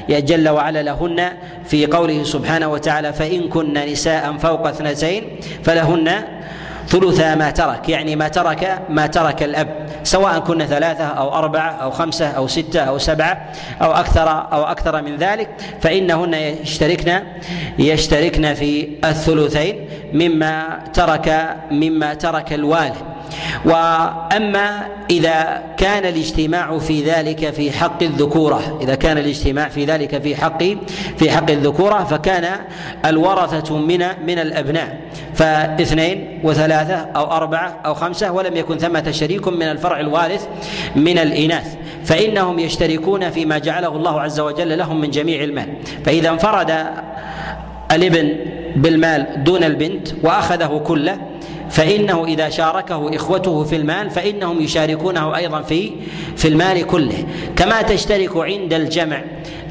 جل 0.09 0.49
وعلا 0.49 0.83
لهن 0.83 1.33
في 1.65 1.85
قوله 1.85 2.23
سبحانه 2.23 2.67
وتعالى 2.67 3.13
فإن 3.13 3.49
كن 3.49 3.73
نساء 3.73 4.37
فوق 4.37 4.67
اثنتين 4.67 5.23
فلهن 5.63 6.23
ثلث 6.89 7.19
ما 7.21 7.51
ترك 7.51 7.89
يعني 7.89 8.15
ما 8.15 8.27
ترك 8.27 8.81
ما 8.89 9.07
ترك 9.07 9.43
الأب 9.43 9.85
سواء 10.03 10.39
كنا 10.39 10.65
ثلاثة 10.65 11.03
أو 11.03 11.33
أربعة 11.33 11.71
أو 11.71 11.91
خمسة 11.91 12.27
أو 12.27 12.47
ستة 12.47 12.79
أو 12.79 12.97
سبعة 12.97 13.51
أو 13.81 13.91
أكثر 13.91 14.29
أو 14.29 14.63
أكثر 14.63 15.01
من 15.01 15.15
ذلك 15.15 15.49
فإنهن 15.81 16.33
يشتركن 16.33 17.21
يشتركن 17.79 18.53
في 18.53 18.89
الثلثين 19.03 19.89
مما 20.13 20.79
ترك 20.93 21.55
مما 21.71 22.13
ترك 22.13 22.53
الوالد. 22.53 22.95
وأما 23.65 24.87
إذا 25.09 25.63
كان 25.77 26.05
الاجتماع 26.05 26.77
في 26.77 27.03
ذلك 27.03 27.49
في 27.49 27.71
حق 27.71 28.03
الذكورة 28.03 28.77
إذا 28.81 28.95
كان 28.95 29.17
الاجتماع 29.17 29.69
في 29.69 29.85
ذلك 29.85 30.21
في 30.21 30.35
حق 30.35 30.63
في 31.17 31.31
حق 31.31 31.51
الذكورة 31.51 32.03
فكان 32.03 32.45
الورثة 33.05 33.77
من 33.77 33.99
من 34.27 34.39
الأبناء. 34.39 34.99
فاثنين 35.33 36.39
وثلاثة 36.43 36.95
أو 36.95 37.31
أربعة 37.31 37.79
أو 37.85 37.93
خمسة 37.93 38.31
ولم 38.31 38.55
يكن 38.55 38.77
ثمة 38.77 39.11
شريك 39.11 39.47
من 39.47 39.63
الفرع 39.63 39.99
الوارث 39.99 40.47
من 40.95 41.17
الإناث. 41.17 41.75
فإنهم 42.03 42.59
يشتركون 42.59 43.29
فيما 43.29 43.57
جعله 43.57 43.95
الله 43.95 44.21
عز 44.21 44.39
وجل 44.39 44.77
لهم 44.77 45.01
من 45.01 45.09
جميع 45.09 45.43
المال. 45.43 45.67
فإذا 46.05 46.29
انفرد 46.29 46.85
الابن 47.91 48.35
بالمال 48.75 49.43
دون 49.43 49.63
البنت 49.63 50.07
وأخذه 50.23 50.81
كله 50.85 51.17
فإنه 51.69 52.25
إذا 52.25 52.49
شاركه 52.49 53.15
إخوته 53.15 53.63
في 53.63 53.75
المال 53.75 54.09
فإنهم 54.09 54.61
يشاركونه 54.61 55.35
أيضا 55.35 55.61
في 55.61 55.91
في 56.37 56.47
المال 56.47 56.87
كله. 56.87 57.25
كما 57.55 57.81
تشترك 57.81 58.37
عند 58.37 58.73
الجمع 58.73 59.21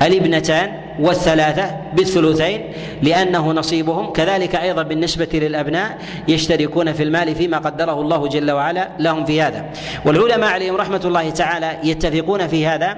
الابنتان 0.03 0.73
والثلاثة 1.01 1.77
بالثلثين 1.95 2.73
لأنه 3.03 3.53
نصيبهم. 3.53 4.13
كذلك 4.13 4.57
أيضا 4.57 4.83
بالنسبة 4.83 5.29
للأبناء 5.33 5.99
يشتركون 6.29 6.93
في 6.93 7.03
المال 7.03 7.35
فيما 7.35 7.59
قدره 7.59 8.01
الله 8.01 8.29
جل 8.29 8.51
وعلا 8.51 8.89
لهم 8.99 9.25
في 9.25 9.43
هذا. 9.43 9.67
والعلماء 10.05 10.51
عليهم 10.51 10.77
رحمة 10.77 11.01
الله 11.05 11.31
تعالى 11.31 11.79
يتفقون 11.85 12.47
في 12.47 12.67
هذا 12.67 12.97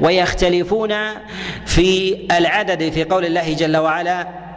ويختلفون 0.00 0.94
في 1.66 2.18
العدد 2.38 2.88
في 2.88 3.04
قول 3.04 3.24
الله 3.24 3.52
جل 3.52 3.76
وعلا 3.76 4.47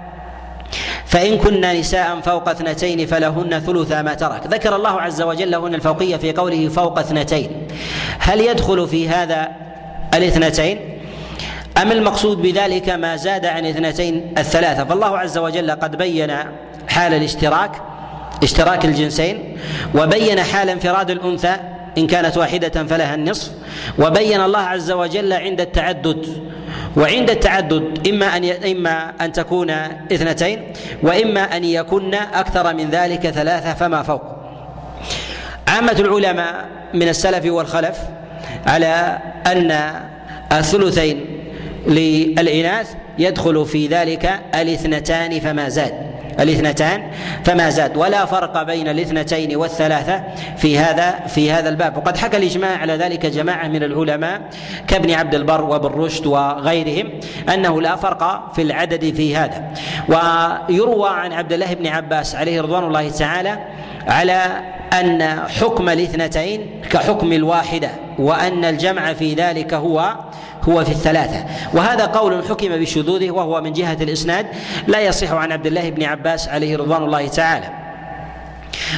فإن 1.12 1.38
كن 1.38 1.62
نساء 1.62 2.20
فوق 2.20 2.50
اثنتين 2.50 3.06
فلهن 3.08 3.60
ثلث 3.60 3.91
ما 3.91 4.13
ترك. 4.13 4.48
ذكر 4.48 4.75
الله 4.75 5.01
عز 5.01 5.22
وجل 5.22 5.56
هنا 5.56 5.75
الفوقية 5.75 6.18
في 6.18 6.32
قوله 6.34 6.70
فوق 6.70 7.00
اثنتين. 7.00 7.68
هل 8.20 8.41
يدخل 8.41 8.88
في 8.88 9.10
هذا 9.10 9.48
الاثنتين؟ 10.13 10.80
أم 11.82 11.91
المقصود 11.91 12.41
بذلك 12.41 12.89
ما 12.89 13.15
زاد 13.15 13.46
عن 13.46 13.65
اثنتين 13.65 14.34
الثلاثة؟ 14.38 14.84
فالله 14.84 15.18
عز 15.18 15.38
وجل 15.38 15.72
قد 15.72 15.96
بين 15.96 16.34
حال 16.88 17.13
الاشتراك 17.13 17.72
اشتراك 18.44 18.86
الجنسين 18.86 19.58
وبين 19.96 20.44
حال 20.44 20.70
انفراد 20.70 21.10
الأنثى 21.10 21.58
إن 21.98 22.08
كانت 22.08 22.38
واحدة 22.38 22.84
فلها 22.84 23.16
النصف. 23.16 23.52
وبين 24.00 24.42
الله 24.42 24.60
عز 24.60 24.92
وجل 24.92 25.34
عند 25.34 25.62
التعدد. 25.62 26.26
وعند 26.98 27.30
التعدد 27.30 28.08
إما 28.08 28.26
أن 28.26 28.46
إما 28.46 29.14
أن 29.22 29.32
تكون 29.32 29.70
اثنتين 29.70 30.74
وإما 31.04 31.58
أن 31.58 31.64
يكن 31.64 32.14
أكثر 32.14 32.74
من 32.74 32.90
ذلك 32.90 33.30
ثلاثة 33.30 33.74
فما 33.74 34.04
فوق. 34.04 34.22
عامة 35.68 35.96
العلماء 36.00 36.66
من 36.94 37.08
السلف 37.10 37.46
والخلف 37.46 37.98
على 38.68 39.18
أن 39.48 39.72
الثلثين 40.52 41.26
للإناث 41.88 42.94
يدخل 43.20 43.66
في 43.66 43.88
ذلك 43.88 44.40
الاثنتان 44.56 45.40
فما 45.40 45.70
زاد. 45.70 46.11
الاثنتان 46.42 47.12
فما 47.44 47.70
زاد. 47.70 47.98
ولا 47.98 48.26
فرق 48.26 48.64
بين 48.64 48.88
الاثنتين 48.88 49.56
والثلاثة 49.56 50.24
في 50.58 50.80
هذا 50.80 51.12
في 51.28 51.52
هذا 51.52 51.70
الباب. 51.70 51.98
وقد 51.98 52.18
حكى 52.18 52.38
الإجماع 52.38 52.78
على 52.78 52.94
ذلك 52.96 53.26
جماعة 53.26 53.68
من 53.68 53.84
العلماء 53.84 54.42
كابن 54.88 55.12
عبد 55.12 55.36
البر 55.36 55.64
وابن 55.64 56.02
رشد 56.02 56.26
وغيرهم 56.26 57.10
أنه 57.54 57.82
لا 57.82 57.96
فرق 57.96 58.54
في 58.56 58.62
العدد 58.62 59.14
في 59.14 59.36
هذا. 59.36 59.72
ويروى 60.08 61.10
عن 61.10 61.34
عبد 61.34 61.54
الله 61.54 61.74
بن 61.74 61.88
عباس 61.88 62.36
عليه 62.36 62.62
رضوان 62.62 62.84
الله 62.84 63.10
تعالى 63.10 63.60
على 64.08 64.42
أن 65.00 65.40
حكم 65.50 65.90
الاثنتين 65.90 66.82
كحكم 66.90 67.34
الواحدة. 67.34 67.90
وأن 68.20 68.65
الجمع 68.65 69.13
في 69.13 69.34
ذلك 69.34 69.74
هو 69.74 70.15
هو 70.70 70.86
في 70.86 70.91
الثلاثة. 70.91 71.46
وهذا 71.74 72.06
قول 72.06 72.44
حكم 72.50 72.68
بشذوذه 72.68 73.32
وهو 73.32 73.62
من 73.62 73.74
جهة 73.74 73.98
الإسناد 74.01 74.48
لا 74.88 75.00
يصح 75.00 75.32
عن 75.32 75.51
عبد 75.51 75.65
الله 75.65 75.89
بن 75.89 76.03
عباس 76.03 76.50
عليه 76.50 76.77
رضوان 76.77 77.03
الله 77.03 77.27
تعالى. 77.27 77.70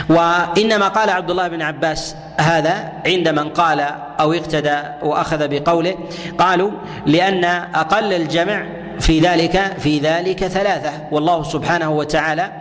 وإنما 0.10 0.88
قال 0.88 1.10
عبد 1.10 1.30
الله 1.30 1.48
بن 1.48 1.62
عباس 1.62 2.16
هذا 2.38 2.92
عند 3.06 3.30
من 3.30 3.50
قال 3.50 3.80
أو 4.20 4.34
اقتدى 4.34 4.78
وأخذ 5.02 5.48
بقوله. 5.48 5.96
قالوا 6.38 6.72
لأن 7.06 7.46
أقل 7.76 8.14
الجمع 8.14 8.66
في 9.00 9.20
ذلك 9.20 9.74
في 9.80 10.00
ذلك 10.00 10.48
ثلاثة. 10.48 10.92
والله 11.12 11.44
سبحانه 11.44 11.92
وتعالى 11.92 12.52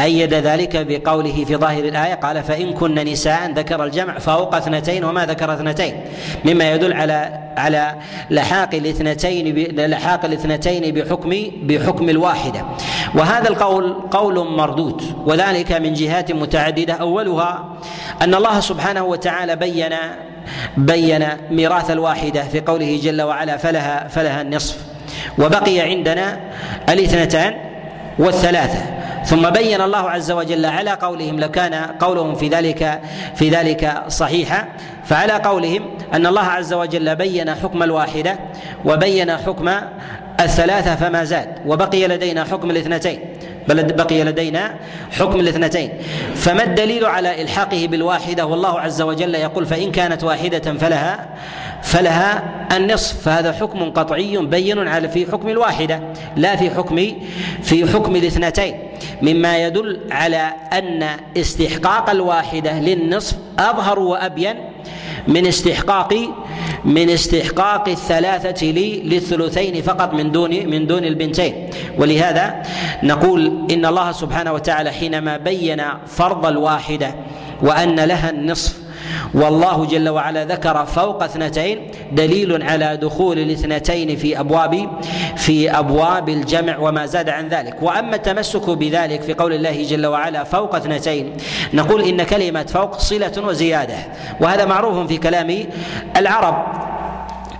أيد 0.00 0.34
ذلك 0.34 0.86
بقوله 0.86 1.44
في 1.44 1.56
ظاهر 1.56 1.84
الآية 1.84 2.14
قال 2.14 2.42
فإن 2.42 2.72
كن 2.72 2.94
نساء 2.94 3.50
ذكر 3.50 3.84
الجمع 3.84 4.18
فوق 4.18 4.54
اثنتين 4.54 5.04
وما 5.04 5.26
ذكر 5.26 5.54
اثنتين 5.54 5.94
مما 6.44 6.72
يدل 6.72 6.92
على 6.92 7.38
على 7.56 7.94
لحاق 8.30 8.74
الاثنتين 8.74 9.54
لحاق 9.90 10.24
الاثنتين 10.24 10.94
بحكم 10.94 11.42
بحكم 11.62 12.08
الواحدة 12.08 12.64
وهذا 13.14 13.48
القول 13.48 13.92
قول 14.10 14.46
مردود 14.48 15.02
وذلك 15.26 15.72
من 15.72 15.94
جهات 15.94 16.32
متعددة 16.32 16.94
أولها 16.94 17.76
أن 18.22 18.34
الله 18.34 18.60
سبحانه 18.60 19.04
وتعالى 19.04 19.56
بين 19.56 19.94
بين 20.76 21.26
ميراث 21.50 21.90
الواحدة 21.90 22.42
في 22.42 22.60
قوله 22.60 23.00
جل 23.02 23.22
وعلا 23.22 23.56
فلها 23.56 24.08
فلها 24.08 24.42
النصف 24.42 24.76
وبقي 25.38 25.80
عندنا 25.80 26.40
الاثنتان 26.88 27.54
والثلاثة 28.18 29.01
ثم 29.24 29.50
بين 29.50 29.80
الله 29.80 30.10
عز 30.10 30.30
وجل 30.30 30.66
على 30.66 30.90
قولهم 30.90 31.40
لكان 31.40 31.74
قولهم 31.74 32.34
في 32.34 32.48
ذلك 32.48 33.00
في 33.34 33.48
ذلك 33.48 34.02
صحيحا 34.08 34.68
فعلى 35.04 35.32
قولهم 35.32 35.82
أن 36.14 36.26
الله 36.26 36.42
عز 36.42 36.72
وجل 36.72 37.16
بين 37.16 37.54
حكم 37.54 37.82
الواحدة 37.82 38.38
وبين 38.84 39.36
حكم 39.36 39.70
الثلاثة 40.40 40.96
فما 40.96 41.24
زاد 41.24 41.48
وبقي 41.66 42.06
لدينا 42.06 42.44
حكم 42.44 42.70
الاثنتين. 42.70 43.20
بل 43.68 43.92
بقي 43.92 44.24
لدينا 44.24 44.74
حكم 45.10 45.40
الاثنتين. 45.40 45.90
فما 46.34 46.64
الدليل 46.64 47.04
على 47.04 47.42
إلحاقه 47.42 47.86
بالواحدة؟ 47.86 48.46
والله 48.46 48.80
عز 48.80 49.02
وجل 49.02 49.34
يقول 49.34 49.66
فإن 49.66 49.92
كانت 49.92 50.24
واحدة 50.24 50.72
فلها 50.72 51.28
فلها 51.82 52.42
النصف. 52.76 53.22
فهذا 53.22 53.52
حكم 53.52 53.90
قطعي 53.90 54.36
بين 54.36 54.88
على 54.88 55.08
في 55.08 55.26
حكم 55.32 55.48
الواحدة 55.48 56.00
لا 56.36 56.56
في 56.56 56.70
حكم 56.70 57.12
في 57.62 57.92
حكم 57.92 58.16
الاثنتين. 58.16 58.78
مما 59.22 59.58
يدل 59.58 60.00
على 60.10 60.52
أن 60.72 61.06
استحقاق 61.36 62.10
الواحدة 62.10 62.80
للنصف 62.80 63.36
أظهر 63.58 63.98
وأبين 63.98 64.54
من 65.28 65.46
استحقاق 65.46 66.14
من 66.84 67.10
استحقاق 67.10 67.88
الثلاثة 67.88 68.66
للثلثين 69.04 69.82
فقط 69.82 70.14
من 70.14 70.32
دون 70.32 70.66
من 70.66 70.86
دون 70.86 71.04
البنتين. 71.04 71.70
ولهذا 71.98 72.62
نقول 73.02 73.66
إن 73.70 73.86
الله 73.86 74.12
سبحانه 74.12 74.52
وتعالى 74.52 74.90
حينما 74.90 75.36
بين 75.36 75.82
فرض 76.06 76.46
الواحدة 76.46 77.14
وأن 77.62 78.00
لها 78.00 78.30
النصف 78.30 78.81
والله 79.34 79.84
جل 79.84 80.08
وعلا 80.08 80.44
ذكر 80.44 80.86
فوق 80.86 81.22
اثنتين 81.22 81.90
دليل 82.12 82.62
على 82.62 82.96
دخول 82.96 83.38
الاثنتين 83.38 84.16
في 84.16 84.40
ابواب 84.40 84.88
في 85.36 85.70
أبواب 85.70 86.28
الجمع 86.28 86.78
وما 86.78 87.06
زاد 87.06 87.28
عن 87.28 87.48
ذلك. 87.48 87.82
وأما 87.82 88.16
التمسك 88.16 88.70
بذلك 88.70 89.22
في 89.22 89.34
قول 89.34 89.52
الله 89.52 89.82
جل 89.82 90.06
وعلا 90.06 90.44
فوق 90.44 90.74
اثنتين 90.74 91.32
نقول 91.74 92.02
إن 92.02 92.22
كلمة 92.22 92.62
فوق 92.62 92.98
صلة 92.98 93.32
وزيادة 93.46 93.96
وهذا 94.40 94.64
معروف 94.64 95.06
في 95.06 95.16
كلام 95.18 95.66
العرب. 96.16 96.91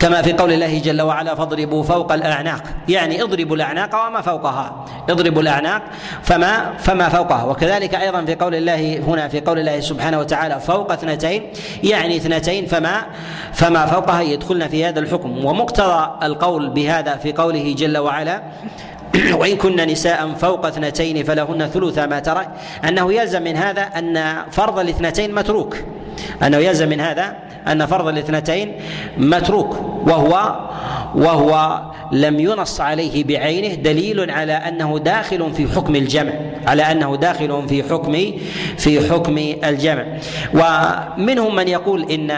كما 0.03 0.23
في 0.23 0.33
قول 0.33 0.53
الله 0.53 0.79
جل 0.79 1.03
وعلا 1.03 1.35
فاضربوا 1.35 1.83
فوق 1.83 2.13
الأعناق. 2.13 2.63
يعني 2.89 3.23
اضربوا 3.23 3.57
الأعناق 3.57 4.07
وما 4.07 4.21
فوقها. 4.21 4.85
اضربوا 5.11 5.43
الأعناق 5.43 5.83
فما 6.23 6.73
فما 6.79 7.09
فوقها. 7.09 7.45
وكذلك 7.45 7.95
أيضا 7.95 8.25
في 8.25 8.35
قول 8.35 8.55
الله 8.55 8.99
هنا 8.99 9.29
في 9.29 9.41
قول 9.41 9.59
الله 9.59 9.81
سبحانه 9.81 10.19
وتعالى 10.19 10.61
فوق 10.61 10.93
اثنتين 10.93 11.43
يعني 11.83 12.17
اثنتين 12.17 12.67
فما 12.67 13.03
فما 13.53 13.87
فوقها 13.87 14.21
يدخلن 14.23 14.69
في 14.69 14.85
هذا 14.85 15.01
الحكم. 15.01 15.45
ومقتضى 15.45 16.11
القول 16.23 16.71
بهذا 16.71 17.17
في 17.17 17.33
قوله 17.33 17.75
جل 17.79 17.99
وعلا 17.99 18.43
وإن 19.41 19.57
كن 19.57 19.77
نساء 19.77 20.33
فوق 20.33 20.67
اثنتين 20.67 21.25
فلهن 21.25 21.67
ثلث 21.67 21.99
ما 21.99 22.19
ترك. 22.19 22.49
أنه 22.89 23.13
يلزم 23.13 23.43
من 23.43 23.57
هذا 23.57 23.83
أن 23.83 24.43
فرض 24.51 24.79
الاثنتين 24.79 25.35
متروك. 25.35 25.77
أنه 26.43 26.57
يلزم 26.57 26.89
من 26.89 27.01
هذا 27.01 27.52
أن 27.69 27.87
فرض 27.87 28.09
الاثنتين 28.09 28.73
متروك 29.19 29.77
وهو 30.07 30.61
وهو 31.15 31.83
لم 32.13 32.41
ينص 32.41 32.81
عليه 32.81 33.25
بعينه 33.25 33.75
دليل 33.75 34.31
على 34.31 34.53
أنه 34.53 34.99
داخل 34.99 35.53
في 35.53 35.69
حكم 35.69 35.97
الجمع 35.97 36.33
على 36.67 36.83
أنه 36.83 37.17
داخل 37.17 37.69
في 37.69 37.83
حكم 37.83 38.33
في 38.79 39.11
حكم 39.13 39.39
الجمع. 39.65 40.07
ومنهم 40.55 41.57
من 41.57 41.69
يقول 41.69 42.11
ان 42.11 42.31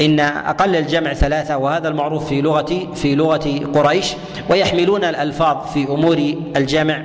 إن 0.00 0.20
أقل 0.20 0.76
الجمع 0.76 1.14
ثلاثة 1.14 1.56
وهذا 1.56 1.88
المعروف 1.88 2.28
في 2.28 2.40
لغه 2.40 2.92
في 2.94 3.14
لغة 3.14 3.60
قريش 3.74 4.12
ويحملون 4.50 5.04
الألفاظ 5.04 5.56
في 5.74 5.84
أمور 5.84 6.34
الجمع. 6.56 7.02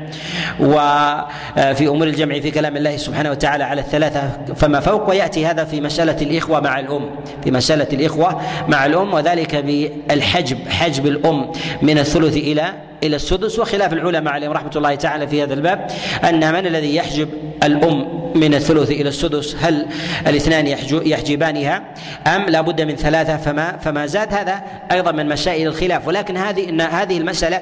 وفي 0.59 1.87
أمور 1.87 2.07
الجمع 2.07 2.39
في 2.39 2.51
كلام 2.51 2.77
الله 2.77 2.97
سبحانه 2.97 3.31
وتعالى 3.31 3.63
على 3.63 3.81
الثلاثة 3.81 4.53
فما 4.55 4.79
فوق 4.79 5.09
ويأتي 5.09 5.45
هذا 5.45 5.63
في 5.63 5.81
مسألة 5.81 6.17
الإخوة 6.21 6.59
مع 6.59 6.79
الأم 6.79 7.09
في 7.43 7.51
مسألة 7.51 7.87
الإخوة 7.93 8.41
مع 8.67 8.85
الأم 8.85 9.13
وذلك 9.13 9.55
بالحجب 9.55 10.57
حجب 10.69 11.05
الأم 11.05 11.51
من 11.81 11.97
الثلث 11.97 12.37
إلى 12.37 12.90
إلى 13.03 13.15
السدس 13.15 13.59
وخلاف 13.59 13.93
العلماء 13.93 14.33
عليهم 14.33 14.51
رحمة 14.51 14.71
الله 14.75 14.95
تعالى 14.95 15.27
في 15.27 15.43
هذا 15.43 15.53
الباب 15.53 15.91
ان 16.23 16.53
من 16.53 16.67
الذي 16.67 16.95
يحجب 16.95 17.29
الأم 17.63 18.21
من 18.35 18.53
الثلث 18.53 18.91
إلى 18.91 19.09
السدس؟ 19.09 19.55
هل 19.61 19.87
الاثنان 20.27 20.67
يحجبانها 20.91 21.83
أم 22.27 22.41
لا 22.41 22.61
بد 22.61 22.81
من 22.81 22.95
ثلاثة؟ 22.95 23.37
فما 23.37 23.77
فما 23.77 24.05
زاد 24.05 24.33
هذا 24.33 24.61
أيضا 24.91 25.11
من 25.11 25.29
مسائل 25.29 25.67
الخلاف. 25.67 26.07
ولكن 26.07 26.37
هذه 26.37 26.69
إن 26.69 26.81
هذه 26.81 27.17
المسألة 27.17 27.61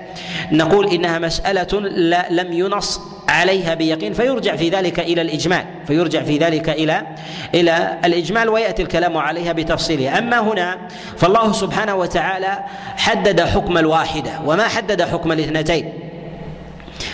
نقول 0.51 0.87
إنها 0.87 1.19
مسألة 1.19 1.79
لا 1.81 2.27
لم 2.29 2.53
ينص 2.53 3.01
عليها 3.29 3.73
بيقين 3.73 4.13
فيرجع 4.13 4.55
في 4.55 4.69
ذلك 4.69 4.99
إلى 4.99 5.21
الإجمال 5.21 5.65
فيرجع 5.87 6.23
في 6.23 6.37
ذلك 6.37 6.69
إلى 6.69 7.07
إلى 7.55 7.97
الإجمال 8.05 8.49
ويأتي 8.49 8.81
الكلام 8.81 9.17
عليها 9.17 9.53
بتفصيله. 9.53 10.17
أما 10.17 10.39
هنا 10.39 10.77
فالله 11.17 11.51
سبحانه 11.51 11.95
وتعالى 11.95 12.59
حدد 12.97 13.41
حكم 13.41 13.77
الواحدة. 13.77 14.31
وما 14.45 14.67
حدد 14.67 15.01
حكم 15.01 15.31
الاثنتين؟ 15.31 15.93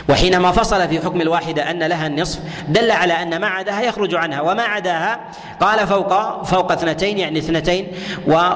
وحينما 0.10 0.52
فصل 0.52 0.88
في 0.88 1.00
حكم 1.00 1.22
الواحدة 1.22 1.72
أن 1.72 1.84
لها 1.84 2.08
النصف 2.08 2.40
دل 2.68 2.92
على 2.92 3.14
أن 3.14 3.38
ما 3.38 3.48
عداها 3.48 3.82
يخرج 3.82 4.16
عنها 4.16 4.42
وما 4.42 4.64
عداها 4.64 5.20
قال 5.60 5.88
فوق 5.88 6.44
فوق 6.44 6.72
اثنتين 6.72 7.18
يعني 7.18 7.40
اثنتين 7.40 7.88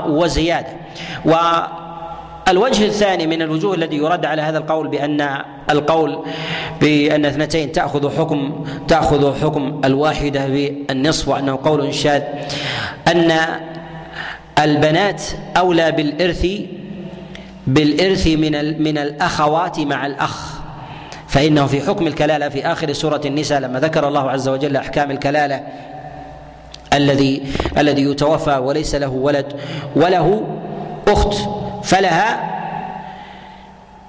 وزيادة. 0.08 0.68
و 1.26 1.36
الوجه 2.50 2.86
الثاني 2.86 3.28
من 3.28 3.42
الوجوه 3.42 3.76
الذي 3.76 3.98
يرد 3.98 4.26
على 4.26 4.42
هذا 4.42 4.58
القول 4.58 4.88
بأن 4.88 5.42
القول 5.70 6.26
بأن 6.82 7.26
اثنتين 7.26 7.72
تأخذ 7.72 8.18
حكم 8.18 8.66
تأخذ 8.88 9.42
حكم 9.42 9.82
الواحدة 9.86 10.48
بالنصف 10.48 11.28
وأنه 11.28 11.60
قول 11.64 11.94
شاذ 11.94 12.22
أن 13.08 13.34
البنات 14.60 15.24
أولى 15.58 15.92
بالإرث 15.92 16.48
بالإرث 17.68 18.28
من 18.28 18.84
من 18.84 18.98
الأخوات 18.98 19.80
مع 19.80 20.06
الأخ. 20.06 20.60
فإنه 21.28 21.66
في 21.68 21.82
حكم 21.82 22.08
الكلالة 22.08 22.50
في 22.50 22.66
آخر 22.66 22.94
سورة 22.94 23.22
النساء 23.26 23.60
لما 23.60 23.80
ذكر 23.80 24.08
الله 24.08 24.32
عز 24.32 24.48
وجل 24.48 24.78
أحكام 24.78 25.12
الكلالة 25.12 25.64
الذي 26.94 27.44
الذي 27.78 28.02
يتوفى 28.04 28.58
وليس 28.58 28.96
له 28.96 29.10
ولد 29.10 29.46
وله 29.96 30.44
أخت. 31.08 31.36
فلها 31.90 32.50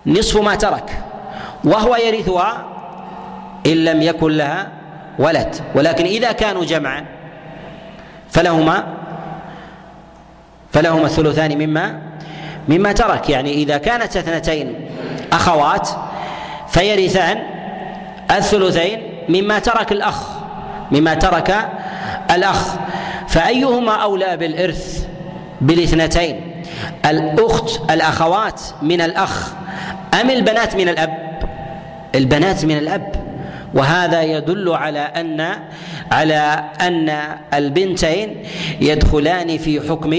نصف 0.07 0.37
ما 0.41 0.55
ترك 0.55 0.99
وهو 1.65 1.97
يرثها 1.97 2.65
إن 3.67 3.85
لم 3.85 4.03
يكن 4.03 4.31
لها 4.33 4.69
ولد. 5.19 5.57
ولكن 5.75 6.05
إذا 6.05 6.33
كانوا 6.33 6.65
جمعا 6.65 7.05
فلهما 8.31 8.87
فلهما 10.73 11.07
الثلثان 11.07 11.59
مما 11.59 12.01
مما 12.69 12.93
ترك. 12.93 13.31
يعني 13.31 13.53
إذا 13.53 13.79
كانت 13.79 14.17
اثنتين 14.17 14.75
أخوات 15.33 15.89
فيرثان 16.69 17.43
الثلثين 18.31 19.03
مما 19.29 19.59
ترك 19.59 19.93
الأخ 19.93 20.29
مما 20.93 21.15
ترك 21.15 21.69
الأخ. 22.31 22.75
فأيهما 23.29 23.93
أولى 23.93 24.37
بالإرث 24.37 25.07
بالاثنتين؟ 25.61 26.50
الأخت 27.07 27.91
الأخوات 27.91 28.61
من 28.83 29.01
الأخ 29.01 29.53
أم 30.21 30.31
البنات 30.31 30.77
من 30.77 30.89
الأب؟ 30.89 31.31
البنات 32.15 32.65
من 32.65 32.79
الأب. 32.79 33.13
وهذا 33.75 34.23
يدل 34.23 34.69
على 34.69 34.99
أن 35.01 35.57
على 36.13 36.65
أن 36.81 37.19
البنتين 37.55 38.37
يدخلان 38.81 39.59
في 39.59 39.81
حكم 39.89 40.13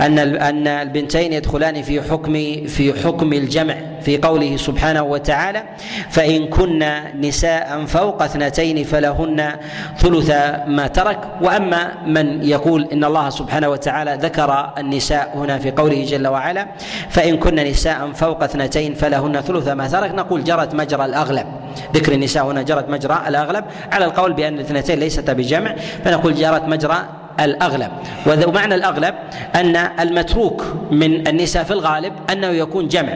أن 0.00 0.18
أن 0.18 0.66
البنتين 0.66 1.32
يدخلان 1.32 1.82
في 1.82 2.02
حكم 2.02 2.32
في 2.66 2.92
حكم 3.04 3.32
الجمع. 3.32 3.74
في 4.04 4.18
قوله 4.18 4.56
سبحانه 4.56 5.02
وتعالى 5.02 5.62
فإن 6.10 6.46
كن 6.46 6.84
نساء 7.20 7.84
فوق 7.86 8.22
اثنتين 8.22 8.84
فلهن 8.84 9.52
ثلث 9.98 10.30
ما 10.66 10.86
ترك. 10.86 11.18
وأما 11.40 11.92
من 12.06 12.42
يقول 12.44 12.88
إن 12.92 13.04
الله 13.04 13.30
سبحانه 13.30 13.68
وتعالى 13.68 14.18
ذكر 14.22 14.72
النساء 14.78 15.32
هنا 15.34 15.58
في 15.58 15.70
قوله 15.70 16.04
جل 16.04 16.26
وعلا 16.26 16.66
فإن 17.08 17.36
كن 17.36 17.54
نساء 17.54 18.12
فوق 18.14 18.42
اثنتين 18.42 18.94
فلهن 18.94 19.40
ثلث 19.40 19.68
ما 19.68 19.88
ترك 19.88 20.14
نقول 20.14 20.44
جرت 20.44 20.74
مجرى 20.74 21.04
الأغلب. 21.04 21.46
ذكر 21.94 22.12
النساء 22.12 22.46
هنا 22.46 22.62
جرت 22.62 22.88
مجرى 22.88 23.22
الأغلب. 23.28 23.64
على 23.92 24.04
القول 24.04 24.32
بأن 24.32 24.54
الاثنتين 24.54 24.98
ليست 24.98 25.30
بجمع 25.30 25.74
فنقول 26.04 26.34
جرت 26.34 26.62
مجرى 26.62 26.98
الأغلب. 27.40 27.90
ومعنى 28.26 28.74
الأغلب 28.74 29.14
أن 29.54 29.76
المتروك 29.76 30.64
من 30.90 31.28
النساء 31.28 31.64
في 31.64 31.70
الغالب 31.70 32.12
أنه 32.32 32.48
يكون 32.48 32.88
جمع. 32.88 33.12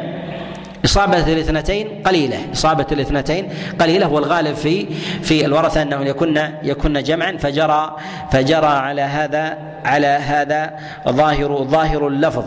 إصابة 0.84 1.32
الاثنتين 1.32 2.02
قليلة. 2.04 2.38
إصابة 2.52 2.86
الاثنتين 2.92 3.48
قليلة 3.80 4.12
والغالب 4.12 4.54
في 4.54 4.86
في 5.22 5.44
الورثة 5.44 5.82
أنهم 5.82 6.06
يكن 6.06 6.50
يكن 6.62 7.02
جمعا 7.02 7.36
فجرى 7.36 7.96
فجرى 8.32 8.66
على 8.66 9.02
هذا 9.02 9.58
على 9.84 10.06
هذا 10.06 10.70
ظاهر 11.08 11.64
ظاهر 11.64 12.08
اللفظ. 12.08 12.44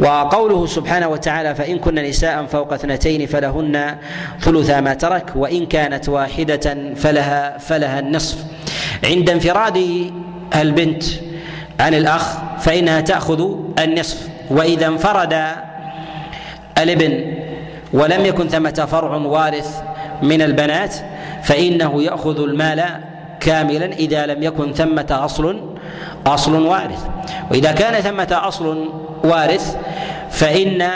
وقوله 0.00 0.66
سبحانه 0.66 1.08
وتعالى 1.08 1.54
فإن 1.54 1.78
كن 1.78 1.94
نساء 1.94 2.44
فوق 2.46 2.72
اثنتين 2.72 3.26
فلهن 3.26 3.96
ثلث 4.40 4.70
ما 4.70 4.94
ترك 4.94 5.32
وإن 5.36 5.66
كانت 5.66 6.08
واحدة 6.08 6.94
فلها 6.96 7.58
فلها 7.58 7.98
النصف. 8.00 8.44
عند 9.04 9.30
انفراد 9.30 10.10
البنت 10.56 11.04
عن 11.80 11.94
الأخ 11.94 12.36
فإنها 12.60 13.00
تأخذ 13.00 13.54
النصف 13.78 14.28
وإذا 14.50 14.86
انفرد 14.86 15.46
الابن 16.78 17.34
ولم 17.94 18.26
يكن 18.26 18.48
ثمة 18.48 18.86
فرع 18.90 19.16
وارث 19.16 19.82
من 20.22 20.42
البنات 20.42 20.94
فإنه 21.42 22.02
يأخذ 22.02 22.42
المال 22.42 22.84
كاملا 23.40 23.92
إذا 23.92 24.26
لم 24.26 24.42
يكن 24.42 24.72
ثمة 24.72 25.06
أصل 25.10 25.60
أصل 26.26 26.62
وارث. 26.62 27.06
وإذا 27.50 27.72
كان 27.72 28.02
ثمة 28.02 28.28
أصل 28.48 28.88
وارث 29.24 29.76
فإن 30.30 30.88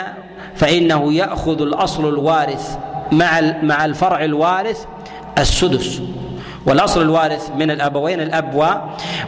فإنه 0.55 1.13
يأخذ 1.13 1.61
الأصل 1.61 2.09
الوارث 2.09 2.77
مع 3.11 3.41
مع 3.63 3.85
الفرع 3.85 4.23
الوارث 4.23 4.85
السدس. 5.37 6.01
والأصل 6.65 7.01
الوارث 7.01 7.49
من 7.55 7.71
الأبوين 7.71 8.21
الاب 8.21 8.55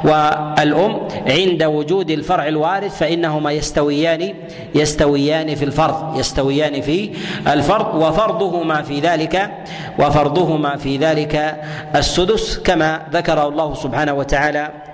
والأم 0.04 1.08
عند 1.28 1.64
وجود 1.64 2.12
الفرع 2.12 2.48
الوارث 2.48 2.98
فإنهما 2.98 3.52
يستويان 3.52 4.34
يستويان 4.76 5.56
في 5.56 5.66
الفرض 5.66 6.20
يستويان 6.20 6.82
في 6.82 7.12
الفرض 7.48 7.96
وفرضهما 7.96 8.82
في 8.82 9.00
ذلك 9.00 9.52
وفرضهما 10.00 10.78
في 10.78 10.98
ذلك 10.98 11.62
السدس 11.96 12.60
كما 12.60 13.02
ذكره 13.14 13.48
الله 13.48 13.74
سبحانه 13.74 14.14
وتعالى 14.14 14.91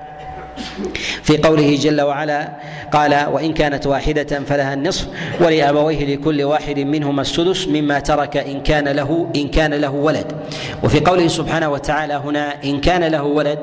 في 1.23 1.37
قوله 1.37 1.75
جل 1.75 2.01
وعلا 2.01 2.49
قال 2.93 3.25
وإن 3.31 3.53
كانت 3.53 3.87
واحدة 3.87 4.39
فلها 4.47 4.73
النصف 4.73 5.07
ولأبويه 5.41 6.15
لكل 6.15 6.43
واحد 6.43 6.79
منهما 6.79 7.21
السدس 7.21 7.67
مما 7.67 7.99
ترك 7.99 8.37
إن 8.37 8.61
كان 8.61 8.87
له 8.87 9.27
إن 9.35 9.47
كان 9.47 9.73
له 9.73 9.89
ولد. 9.89 10.31
وفي 10.83 10.99
قوله 10.99 11.27
سبحانه 11.27 11.69
وتعالى 11.69 12.13
هنا 12.13 12.63
إن 12.63 12.81
كان 12.81 13.03
له 13.03 13.23
ولد 13.23 13.59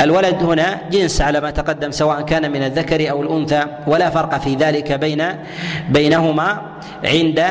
الولد 0.00 0.42
هنا 0.42 0.80
جنس 0.90 1.20
على 1.20 1.40
ما 1.40 1.50
تقدم 1.50 1.90
سواء 1.90 2.20
كان 2.22 2.52
من 2.52 2.62
الذكر 2.62 3.10
أو 3.10 3.22
الأنثى 3.22 3.64
ولا 3.86 4.10
فرق 4.10 4.38
في 4.40 4.54
ذلك 4.54 4.92
بين 4.92 5.24
بينهما 5.88 6.62
عند 7.04 7.44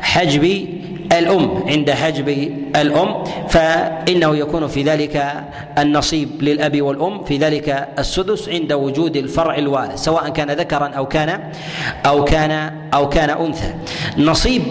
حجب 0.00 0.68
الأم 1.12 1.62
عند 1.66 1.90
حجب 1.90 2.28
الأم 2.76 3.24
فإنه 3.48 4.36
يكون 4.36 4.66
في 4.66 4.82
ذلك 4.82 5.44
النصيب 5.78 6.42
للأب 6.42 6.82
والأم 6.82 7.24
في 7.24 7.36
ذلك 7.38 7.88
السدس 7.98 8.48
عند 8.48 8.72
وجود 8.72 9.16
الفرع 9.16 9.54
الوارث 9.58 9.98
سواء 10.04 10.28
كان 10.28 10.50
ذكرا 10.50 10.86
أو 10.88 11.06
كان 11.06 11.52
أو 12.06 12.24
كان 12.24 12.72
أو 12.94 13.08
كان 13.08 13.30
أنثى. 13.30 13.74
نصيب 14.18 14.62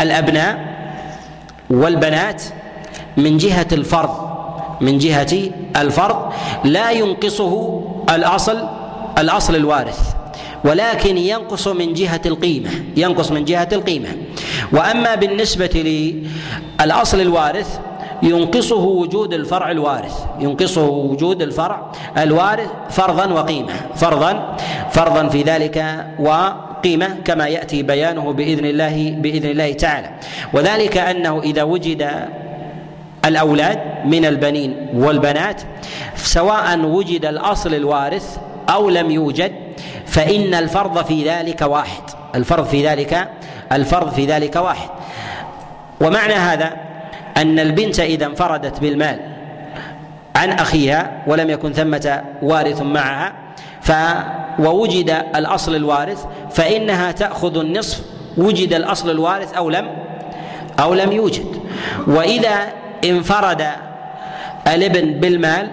الأبناء 0.00 0.72
والبنات 1.70 2.42
من 3.16 3.36
جهة 3.36 3.66
الفرض 3.72 4.32
من 4.80 4.98
جهة 4.98 5.50
الفرض 5.76 6.32
لا 6.64 6.90
ينقصه 6.90 7.82
الأصل 8.10 8.68
الأصل 9.18 9.56
الوارث 9.56 10.00
ولكن 10.64 11.18
ينقص 11.18 11.68
من 11.68 11.92
جهة 11.94 12.20
القيمة 12.26 12.70
ينقص 12.96 13.30
من 13.30 13.44
جهة 13.44 13.68
القيمة. 13.72 14.08
وأما 14.72 15.14
بالنسبة 15.14 15.70
للأصل 16.80 17.20
الوارث 17.20 17.78
ينقصه 18.22 18.84
وجود 18.84 19.34
الفرع 19.34 19.70
الوارث. 19.70 20.24
ينقصه 20.40 20.86
وجود 20.88 21.42
الفرع 21.42 21.92
الوارث 22.18 22.68
فرضا 22.90 23.26
وقيمة. 23.32 23.72
فرضا 23.94 24.56
فرضا 24.90 25.28
في 25.28 25.42
ذلك 25.42 26.06
وقيمة 26.18 27.16
كما 27.24 27.46
يأتي 27.46 27.82
بيانه 27.82 28.32
بإذن 28.32 28.64
الله 28.64 29.14
بإذن 29.18 29.50
الله 29.50 29.72
تعالى. 29.72 30.10
وذلك 30.52 30.96
أنه 30.96 31.42
إذا 31.42 31.62
وجد 31.62 32.10
الأولاد 33.24 33.78
من 34.04 34.24
البنين 34.24 34.88
والبنات 34.94 35.62
سواء 36.16 36.78
وجد 36.78 37.24
الأصل 37.26 37.74
الوارث 37.74 38.38
أو 38.68 38.90
لم 38.90 39.10
يوجد 39.10 39.52
فإن 40.06 40.54
الفرض 40.54 41.04
في 41.04 41.28
ذلك 41.28 41.62
واحد. 41.62 42.02
الفرض 42.34 42.66
في 42.66 42.88
ذلك 42.88 43.28
الفرض 43.72 44.12
في 44.14 44.26
ذلك 44.26 44.56
واحد. 44.56 44.88
ومعنى 46.00 46.32
هذا 46.34 46.72
أن 47.36 47.58
البنت 47.58 48.00
إذا 48.00 48.26
انفردت 48.26 48.80
بالمال 48.80 49.18
عن 50.36 50.50
أخيها 50.50 51.22
ولم 51.26 51.50
يكن 51.50 51.72
ثمة 51.72 52.22
وارث 52.42 52.82
معها 52.82 53.32
ف 53.80 53.92
ووجد 54.58 55.10
الأصل 55.36 55.76
الوارث 55.76 56.24
فإنها 56.50 57.12
تأخذ 57.12 57.58
النصف 57.58 58.00
وجد 58.36 58.72
الأصل 58.74 59.10
الوارث 59.10 59.54
أو 59.54 59.70
لم 59.70 59.88
أو 60.80 60.94
لم 60.94 61.12
يوجد. 61.12 61.46
وإذا 62.06 62.58
انفرد 63.04 63.66
الابن 64.66 65.20
بالمال 65.20 65.70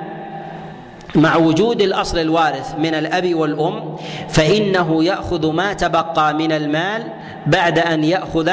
مع 1.16 1.36
وجود 1.36 1.82
الأصل 1.82 2.20
الوارث 2.20 2.76
من 2.78 2.94
الأب 2.96 3.36
والأم 3.36 3.96
فإنه 4.30 5.04
يأخذ 5.04 5.52
ما 5.52 5.74
تبقى 5.74 6.34
من 6.34 6.52
المال 6.52 7.04
بعد 7.50 7.80
أن 7.80 8.04
يأخذ 8.04 8.50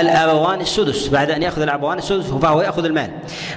الأبوان 0.00 0.60
السدس 0.60 1.08
بعد 1.08 1.30
أن 1.30 1.42
يأخذ 1.42 1.62
الأبوان 1.62 1.98
السدس 1.98 2.26
فهو 2.26 2.60
يأخذ 2.60 2.84
المال. 2.84 3.10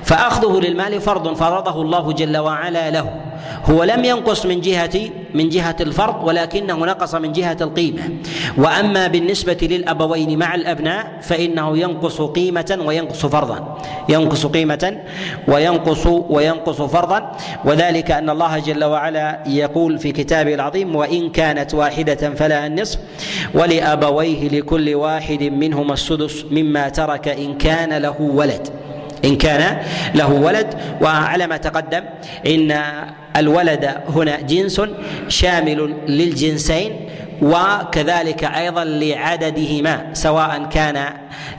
فأخذه 0.04 0.60
للمال 0.60 1.01
فرض 1.01 1.36
فرضه 1.36 1.82
الله 1.82 2.13
جل 2.13 2.38
وعلا 2.38 2.89
له. 2.89 3.06
هو 3.65 3.84
لم 3.84 4.06
ينقص 4.06 4.45
من 4.45 4.62
جهة 4.62 5.10
من 5.34 5.49
جهة 5.49 5.75
الفرض 5.82 6.23
ولكنه 6.23 6.86
نقص 6.86 7.15
من 7.15 7.32
جهة 7.32 7.58
القيمة. 7.62 8.01
وأما 8.58 9.08
بالنسبة 9.08 9.58
للأبوين 9.62 10.39
مع 10.39 10.56
الأبناء 10.56 11.17
فإنه 11.21 11.77
ينقص 11.77 12.21
قيمة 12.21 12.80
وينقص 12.86 13.25
فرضا. 13.25 13.77
ينقص 14.10 14.45
قيمة 14.45 14.97
وينقص 15.47 16.08
وينقص 16.08 16.82
فرضا. 16.82 17.32
وذلك 17.65 18.12
أن 18.12 18.30
الله 18.30 18.60
جل 18.60 18.84
وعلا 18.84 19.43
يقول 19.47 19.99
في 19.99 20.12
كتابه 20.12 20.54
العظيم 20.54 20.95
وإن 20.95 21.30
كانت 21.30 21.73
واحدة 21.73 22.15
فلها 22.15 22.67
النصف 22.67 22.99
ولأبويه 23.54 24.49
لكل 24.49 24.95
واحد 24.95 25.43
منهما 25.43 25.93
السدس 25.93 26.45
مما 26.51 26.89
ترك 26.89 27.27
إن 27.27 27.58
كان 27.58 27.93
له 27.93 28.21
ولد. 28.21 28.81
إن 29.26 29.36
كان 29.36 29.78
له 30.16 30.34
ولد. 30.34 30.68
وعلى 31.02 31.48
ما 31.48 31.58
تقدم 31.58 32.04
إن 32.48 32.82
الولد 33.38 33.86
هنا 34.10 34.42
جنس 34.42 34.82
شامل 35.28 35.96
للجنسين. 36.08 37.10
وكذلك 37.41 38.43
أيضا 38.43 38.84
لعددهما 38.84 40.06
سواء 40.13 40.63
كان 40.71 41.04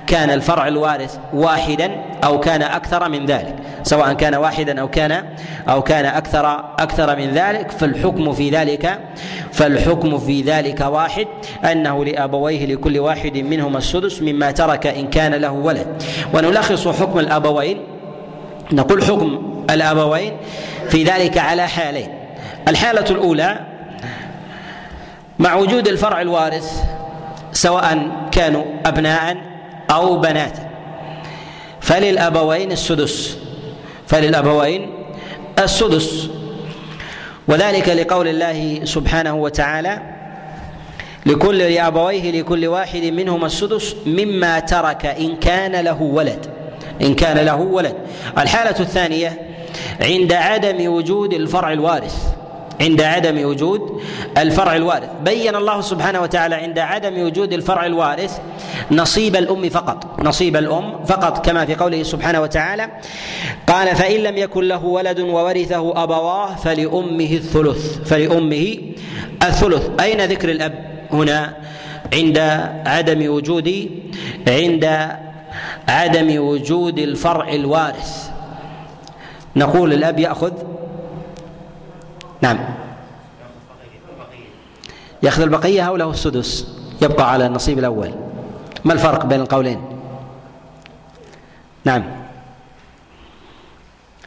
كان 0.06 0.30
الفرع 0.30 0.68
الوارث 0.68 1.18
واحدا 1.34 1.90
أو 2.24 2.40
كان 2.40 2.62
أكثر 2.62 3.08
من 3.08 3.26
ذلك. 3.26 3.56
سواء 3.82 4.12
كان 4.12 4.34
واحدا 4.34 4.80
أو 4.80 4.88
كان 4.88 5.24
أو 5.68 5.82
كان 5.82 6.04
أكثر 6.04 6.46
أكثر 6.78 7.16
من 7.16 7.30
ذلك 7.30 7.70
فالحكم 7.70 8.32
في 8.32 8.50
ذلك 8.50 8.98
فالحكم 9.52 10.18
في 10.18 10.42
ذلك 10.42 10.80
واحد 10.80 11.26
أنه 11.64 12.04
لأبويه 12.04 12.66
لكل 12.66 12.98
واحد 12.98 13.36
منهما 13.36 13.78
السدس 13.78 14.22
مما 14.22 14.50
ترك 14.50 14.86
إن 14.86 15.10
كان 15.10 15.34
له 15.34 15.52
ولد. 15.52 16.02
ونلخص 16.34 16.88
حكم 16.88 17.18
الأبوين. 17.18 17.78
نقول 18.72 19.04
حكم 19.04 19.62
الأبوين 19.70 20.32
في 20.88 21.04
ذلك 21.04 21.38
على 21.38 21.68
حالين. 21.68 22.08
الحالة 22.68 23.10
الأولى 23.10 23.71
مع 25.42 25.54
وجود 25.54 25.88
الفرع 25.88 26.20
الوارث 26.20 26.82
سواء 27.52 28.08
كانوا 28.32 28.64
ابناء 28.86 29.36
أو 29.90 30.16
بنات. 30.16 30.58
فللأبوين 31.80 32.72
السدس. 32.72 33.38
فللأبوين 34.06 34.90
السدس. 35.58 36.28
وذلك 37.48 37.88
لقول 37.88 38.28
الله 38.28 38.84
سبحانه 38.84 39.34
وتعالى 39.34 40.02
لكل 41.26 41.58
لأبويه 41.58 42.40
لكل 42.40 42.66
واحد 42.66 43.02
منهما 43.02 43.46
السدس 43.46 43.96
مما 44.06 44.60
ترك 44.60 45.06
إن 45.06 45.36
كان 45.36 45.84
له 45.84 46.02
ولد. 46.02 46.46
إن 47.02 47.14
كان 47.14 47.38
له 47.38 47.56
ولد. 47.56 47.96
الحالة 48.38 48.80
الثانية 48.80 49.38
عند 50.00 50.32
عدم 50.32 50.92
وجود 50.92 51.32
الفرع 51.32 51.72
الوارث. 51.72 52.41
عند 52.82 53.02
عدم 53.02 53.44
وجود 53.44 54.02
الفرع 54.38 54.76
الوارث. 54.76 55.08
بين 55.24 55.56
الله 55.56 55.80
سبحانه 55.80 56.20
وتعالى 56.20 56.54
عند 56.54 56.78
عدم 56.78 57.22
وجود 57.22 57.52
الفرع 57.52 57.86
الوارث 57.86 58.40
نصيب 58.90 59.36
الأم 59.36 59.68
فقط. 59.68 60.20
نصيب 60.20 60.56
الأم 60.56 61.04
فقط 61.04 61.46
كما 61.46 61.64
في 61.64 61.74
قوله 61.74 62.02
سبحانه 62.02 62.40
وتعالى 62.40 62.90
قال 63.66 63.96
فإن 63.96 64.20
لم 64.20 64.36
يكن 64.36 64.64
له 64.68 64.84
ولد 64.84 65.20
وورثه 65.20 66.02
أبواه 66.02 66.54
فلأمه 66.54 67.32
الثلث. 67.32 68.08
فلأمه 68.08 68.78
الثلث. 69.42 70.00
أين 70.00 70.20
ذكر 70.20 70.50
الأب؟ 70.50 70.74
هنا 71.12 71.56
عند 72.14 72.38
عدم 72.86 73.32
وجود 73.32 73.90
عند 74.48 75.08
عدم 75.88 76.42
وجود 76.42 76.98
الفرع 76.98 77.48
الوارث. 77.48 78.30
نقول 79.56 79.92
الأب 79.92 80.18
يأخذ 80.18 80.52
نعم. 82.42 82.58
ياخذ 85.22 85.42
البقية 85.42 85.82
أو 85.82 85.96
له 85.96 86.10
السدس 86.10 86.78
يبقى 87.02 87.32
على 87.32 87.46
النصيب 87.46 87.78
الأول. 87.78 88.14
ما 88.84 88.92
الفرق 88.92 89.26
بين 89.26 89.40
القولين؟ 89.40 89.80
نعم. 91.84 92.04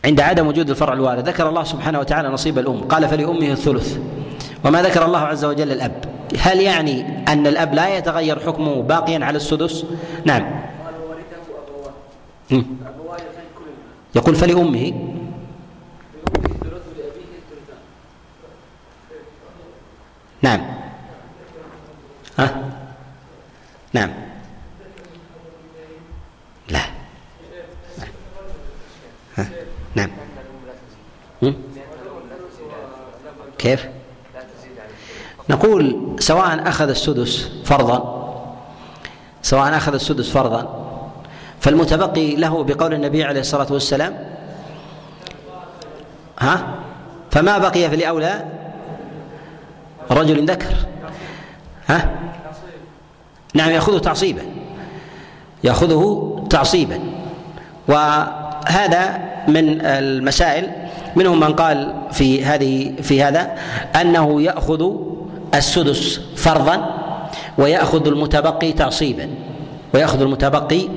عند 0.06 0.22
عدم 0.22 0.48
وجود 0.48 0.70
الفرع 0.70 0.94
الوارث 0.94 1.28
ذكر 1.28 1.50
الله 1.50 1.64
سبحانه 1.64 2.00
وتعالى 2.00 2.30
نصيب 2.30 2.60
الأم 2.60 2.82
قال 2.82 3.08
فلأمه 3.08 3.52
الثلث. 3.52 3.98
وما 4.66 4.82
ذكر 4.82 5.06
الله 5.06 5.20
عز 5.20 5.46
وجل 5.46 5.72
الأب؟ 5.72 6.06
هل 6.40 6.62
يعني 6.62 7.24
أن 7.28 7.48
الأب 7.48 7.74
لا 7.74 7.98
يتغير 7.98 8.40
حكمه 8.40 8.82
باقيا 8.82 9.26
على 9.26 9.38
السدس؟ 9.38 9.86
نعم. 10.26 10.62
يقول 14.16 14.36
فلأمه 14.36 14.94
نعم. 20.46 20.62
ها؟ 22.40 22.72
نعم. 23.94 24.10
لا. 26.70 26.80
ها؟ 29.38 29.50
نعم. 29.96 30.10
كيف؟ 33.58 33.86
نقول 35.50 36.16
سواء 36.20 36.70
أخذ 36.70 36.90
السدس 36.90 37.50
فرضا 37.66 37.98
سواء 39.42 39.78
أخذ 39.78 39.94
السدس 39.94 40.30
فرضا 40.30 40.86
فالمتبقي 41.60 42.36
له 42.36 42.64
بقول 42.64 42.94
النبي 42.94 43.24
عليه 43.24 43.40
الصلاة 43.40 43.74
والسلام 43.74 44.36
ها؟ 46.40 46.76
فما 47.32 47.58
بقي 47.58 47.90
في 47.90 47.96
الأولى؟ 47.96 48.65
رجل 50.12 50.46
ذكر. 50.46 50.76
ها؟ 51.88 52.10
نعم 53.54 53.72
يأخذه 53.72 53.98
تعصيبا. 53.98 54.42
يأخذه 55.64 56.36
تعصيبا. 56.50 57.00
وهذا 57.88 59.20
من 59.48 59.82
المسائل 59.82 60.72
منهم 61.16 61.40
من 61.40 61.54
قال 61.54 61.94
في 62.12 62.46
هذه 62.46 62.94
في 63.02 63.24
هذا 63.24 63.58
أنه 64.02 64.42
يأخذ 64.42 64.92
السدس 65.56 66.20
فرضا 66.36 66.96
ويأخذ 67.58 68.08
المتبقي 68.08 68.72
تعصيبا. 68.72 69.30
ويأخذ 69.94 70.22
المتبقي 70.22 70.88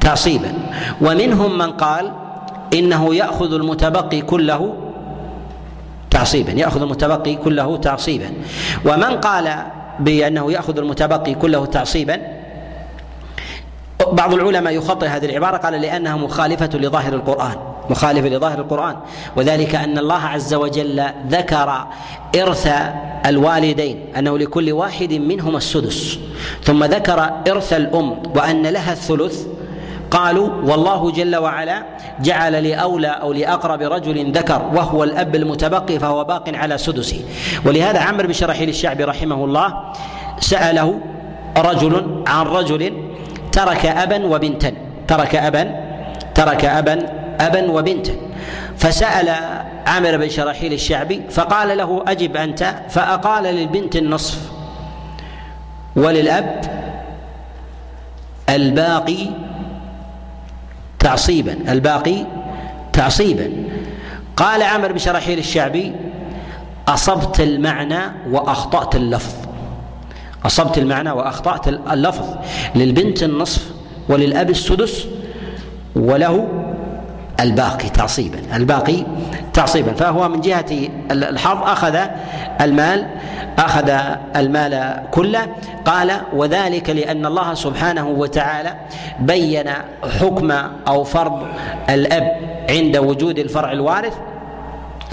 تعصيبا. 0.00 0.52
ومنهم 1.00 1.58
من 1.58 1.70
قال 1.70 2.12
إنه 2.74 3.14
يأخذ 3.14 3.52
المتبقي 3.52 4.20
كله 4.22 4.89
تعصيبا 6.20 6.52
يأخذ 6.52 6.82
المتبقي 6.82 7.34
كله 7.34 7.76
تعصيبا. 7.76 8.32
ومن 8.84 9.04
قال 9.04 9.56
بأنه 10.00 10.52
يأخذ 10.52 10.78
المتبقي 10.78 11.34
كله 11.34 11.66
تعصيبا 11.66 12.20
بعض 14.12 14.34
العلماء 14.34 14.72
يخطئ 14.72 15.06
هذه 15.06 15.24
العبارة 15.24 15.56
قال 15.56 15.72
لأنها 15.72 16.16
مخالفة 16.16 16.70
لظاهر 16.74 17.14
القرآن 17.14 17.56
مخالفة 17.90 18.28
لظاهر 18.28 18.58
القرآن. 18.58 18.96
وذلك 19.36 19.74
أن 19.74 19.98
الله 19.98 20.22
عز 20.24 20.54
وجل 20.54 21.04
ذكر 21.28 21.86
إرث 22.36 22.68
الوالدين 23.26 24.04
أنه 24.18 24.38
لكل 24.38 24.72
واحد 24.72 25.12
منهما 25.12 25.56
السدس. 25.56 26.18
ثم 26.64 26.84
ذكر 26.84 27.30
إرث 27.48 27.72
الأم 27.72 28.22
وأن 28.36 28.66
لها 28.66 28.92
الثلث 28.92 29.46
قالوا 30.10 30.48
والله 30.62 31.10
جل 31.10 31.36
وعلا 31.36 31.82
جعل 32.20 32.68
لأولى 32.68 33.08
أو 33.08 33.32
لأقرب 33.32 33.82
رجل 33.82 34.32
ذكر 34.32 34.62
وهو 34.74 35.04
الأب 35.04 35.34
المتبقي 35.36 35.98
فهو 35.98 36.24
باق 36.24 36.44
على 36.54 36.78
سدسه. 36.78 37.24
ولهذا 37.66 38.00
عمرو 38.00 38.26
بن 38.26 38.32
شرحيل 38.32 38.68
الشعبي 38.68 39.04
رحمه 39.04 39.44
الله 39.44 39.92
سأله 40.40 41.00
رجل 41.56 42.24
عن 42.26 42.46
رجل 42.46 42.92
ترك 43.52 43.86
أبا 43.86 44.26
وبنتا 44.26 44.72
ترك 45.08 45.36
أبا 45.36 45.80
ترك 46.34 46.64
أبا 46.64 46.96
أبا 47.40 47.70
وبنتا. 47.70 48.12
فسأل 48.76 49.28
عامر 49.86 50.16
بن 50.16 50.28
شراحيل 50.28 50.72
الشعبي 50.72 51.22
فقال 51.30 51.78
له 51.78 52.04
أجب 52.08 52.36
أنت؟ 52.36 52.74
فأقال 52.88 53.44
للبنت 53.44 53.96
النصف. 53.96 54.38
وللأب 55.96 56.60
الباقي 58.48 59.26
تعصيبا 61.00 61.56
الباقي 61.68 62.26
تعصيبا. 62.92 63.50
قال 64.36 64.62
عمر 64.62 64.92
بن 64.92 64.98
شراحيل 64.98 65.38
الشعبي 65.38 65.92
أصبت 66.88 67.40
المعنى 67.40 68.00
وأخطأت 68.30 68.96
اللفظ. 68.96 69.34
أصبت 70.44 70.78
المعنى 70.78 71.10
وأخطأت 71.10 71.68
اللفظ 71.68 72.26
للبنت 72.74 73.22
النصف 73.22 73.70
وللأب 74.08 74.50
السدس 74.50 75.06
وله 75.96 76.48
الباقي 77.40 77.88
تعصيبا 77.88 78.38
الباقي 78.54 79.04
تعصيبا. 79.54 79.92
فهو 79.92 80.28
من 80.28 80.40
جهة 80.40 80.88
الحظ 81.10 81.62
أخذ 81.62 81.98
المال 82.60 83.06
أخذ 83.58 83.90
المال 84.36 85.02
كله. 85.10 85.46
قال 85.84 86.20
وذلك 86.32 86.90
لأن 86.90 87.26
الله 87.26 87.54
سبحانه 87.54 88.08
وتعالى 88.08 88.74
بين 89.20 89.70
حكم 90.20 90.50
أو 90.88 91.04
فرض 91.04 91.46
الأب 91.90 92.36
عند 92.70 92.96
وجود 92.96 93.38
الفرع 93.38 93.72
الوارث 93.72 94.14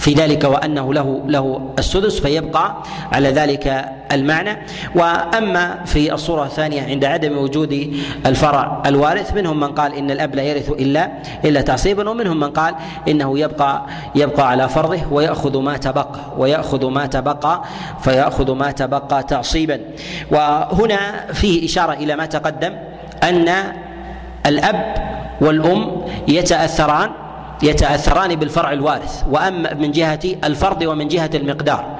في 0.07 0.13
ذلك 0.13 0.43
وأنه 0.43 0.93
له 0.93 1.21
له 1.27 1.61
السدس 1.79 2.19
فيبقى 2.19 2.83
على 3.11 3.29
ذلك 3.29 3.85
المعنى. 4.11 4.57
وأما 4.95 5.83
في 5.85 6.13
الصورة 6.13 6.43
الثانية 6.45 6.81
عند 6.81 7.05
عدم 7.05 7.37
وجود 7.37 7.93
الفرع 8.25 8.83
الوارث 8.85 9.33
منهم 9.33 9.59
من 9.59 9.67
قال 9.67 9.93
إن 9.93 10.11
الأب 10.11 10.35
لا 10.35 10.43
يرث 10.43 10.69
إلا 10.69 11.11
إلا 11.45 11.61
تعصيبا 11.61 12.09
ومنهم 12.09 12.39
من 12.39 12.49
قال 12.49 12.75
إنه 13.07 13.39
يبقى 13.39 13.85
يبقى 14.15 14.49
على 14.49 14.69
فرضه 14.69 14.99
ويأخذ 15.11 15.57
ما 15.57 15.77
تبقى 15.77 16.19
ويأخذ 16.37 16.85
ما 16.85 17.05
تبقى 17.05 17.63
فيأخذ 18.01 18.51
ما 18.51 18.71
تبقى 18.71 19.23
تعصيبا. 19.23 19.79
وهنا 20.31 21.25
فيه 21.33 21.65
إشارة 21.65 21.93
إلى 21.93 22.15
ما 22.15 22.25
تقدم 22.25 22.73
أن 23.23 23.49
الأب 24.45 24.95
والأم 25.41 26.01
يتأثران 26.27 27.09
يتأثران 27.63 28.35
بالفرع 28.35 28.71
الوارث 28.71 29.23
وأما 29.31 29.73
من 29.73 29.91
جهة 29.91 30.19
الفرض 30.43 30.81
ومن 30.81 31.07
جهة 31.07 31.29
المقدار 31.33 31.99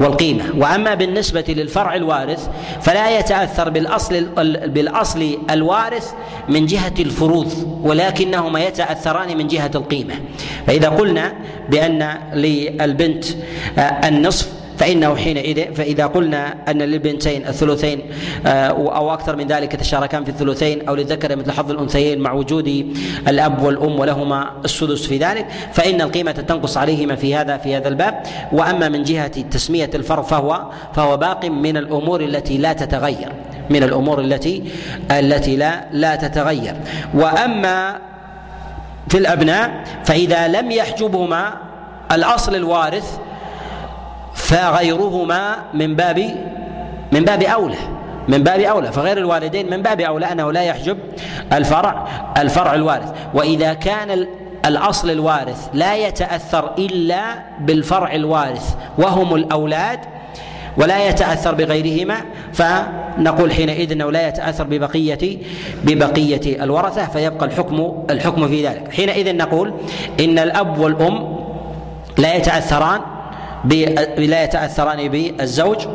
والقيمة. 0.00 0.44
وأما 0.56 0.94
بالنسبة 0.94 1.44
للفرع 1.48 1.94
الوارث 1.94 2.48
فلا 2.80 3.18
يتأثر 3.18 3.68
بالأصل 3.68 4.24
بالأصل 4.68 5.38
الوارث 5.50 6.12
من 6.48 6.66
جهة 6.66 6.94
الفروض 6.98 7.80
ولكنهما 7.82 8.60
يتأثران 8.60 9.36
من 9.36 9.46
جهة 9.46 9.70
القيمة. 9.74 10.14
فإذا 10.66 10.88
قلنا 10.88 11.32
بأن 11.70 12.18
للبنت 12.34 13.24
النصف 14.04 14.48
فإنه 14.78 15.16
حينئذ 15.16 15.74
فإذا 15.74 16.06
قلنا 16.06 16.54
أن 16.68 16.82
للبنتين 16.82 17.46
الثلثين 17.46 18.02
آه، 18.46 18.66
أو 18.68 19.12
أكثر 19.14 19.36
من 19.36 19.46
ذلك 19.46 19.74
يتشاركان 19.74 20.24
في 20.24 20.30
الثلثين 20.30 20.88
أو 20.88 20.94
للذكر 20.94 21.36
مثل 21.36 21.52
حظ 21.52 21.70
الأنثيين 21.70 22.20
مع 22.20 22.32
وجود 22.32 22.96
الأب 23.28 23.62
والأم 23.62 24.00
ولهما 24.00 24.50
السدس 24.64 25.06
في 25.06 25.18
ذلك 25.18 25.46
فإن 25.72 26.00
القيمة 26.00 26.32
تنقص 26.32 26.76
عليهما 26.76 27.16
في 27.16 27.34
هذا 27.34 27.56
في 27.56 27.76
هذا 27.76 27.88
الباب. 27.88 28.22
وأما 28.52 28.88
من 28.88 29.02
جهة 29.02 29.28
تسمية 29.50 29.90
الفرض 29.94 30.24
فهو 30.24 30.70
فهو 30.94 31.16
باق 31.16 31.44
من 31.44 31.76
الأمور 31.76 32.20
التي 32.20 32.58
لا 32.58 32.72
تتغير 32.72 33.32
من 33.70 33.82
الأمور 33.82 34.20
التي 34.20 34.62
التي 35.10 35.56
لا 35.56 35.84
لا 35.92 36.16
تتغير. 36.16 36.76
وأما 37.14 37.98
في 39.08 39.18
الأبناء 39.18 39.84
فإذا 40.04 40.48
لم 40.48 40.70
يحجبهما 40.70 41.54
الأصل 42.12 42.54
الوارث 42.54 43.18
فغيرهما 44.48 45.56
من 45.74 45.96
باب 45.96 46.18
من 47.12 47.24
باب 47.24 47.42
أولى. 47.42 47.76
من 48.28 48.42
باب 48.42 48.60
أولى. 48.60 48.92
فغير 48.92 49.18
الوالدين 49.18 49.70
من 49.70 49.82
باب 49.82 50.00
أولى 50.00 50.32
أنه 50.32 50.52
لا 50.52 50.62
يحجب 50.62 50.98
الفرع 51.52 52.08
الفرع 52.38 52.74
الوارث. 52.74 53.12
وإذا 53.34 53.72
كان 53.74 54.26
الأصل 54.66 55.10
الوارث 55.10 55.68
لا 55.72 55.94
يتأثر 55.96 56.74
إلا 56.78 57.22
بالفرع 57.60 58.14
الوارث 58.14 58.74
وهم 58.98 59.34
الأولاد 59.34 60.00
ولا 60.76 61.08
يتأثر 61.08 61.54
بغيرهما 61.54 62.16
فنقول 62.52 63.52
حينئذ 63.52 63.92
أنه 63.92 64.12
لا 64.12 64.28
يتأثر 64.28 64.64
ببقيه 64.64 65.38
ببقية 65.84 66.64
الورثة 66.64 67.06
فيبقى 67.06 67.46
الحكم 67.46 68.04
الحكم 68.10 68.48
في 68.48 68.66
ذلك. 68.66 68.92
حينئذ 68.92 69.36
نقول 69.36 69.72
إن 70.20 70.38
الأب 70.38 70.78
والأم 70.78 71.38
لا 72.18 72.34
يتأثران 72.34 73.00
لا 73.64 74.44
يتأثران 74.44 75.08
بالزوج 75.08 75.86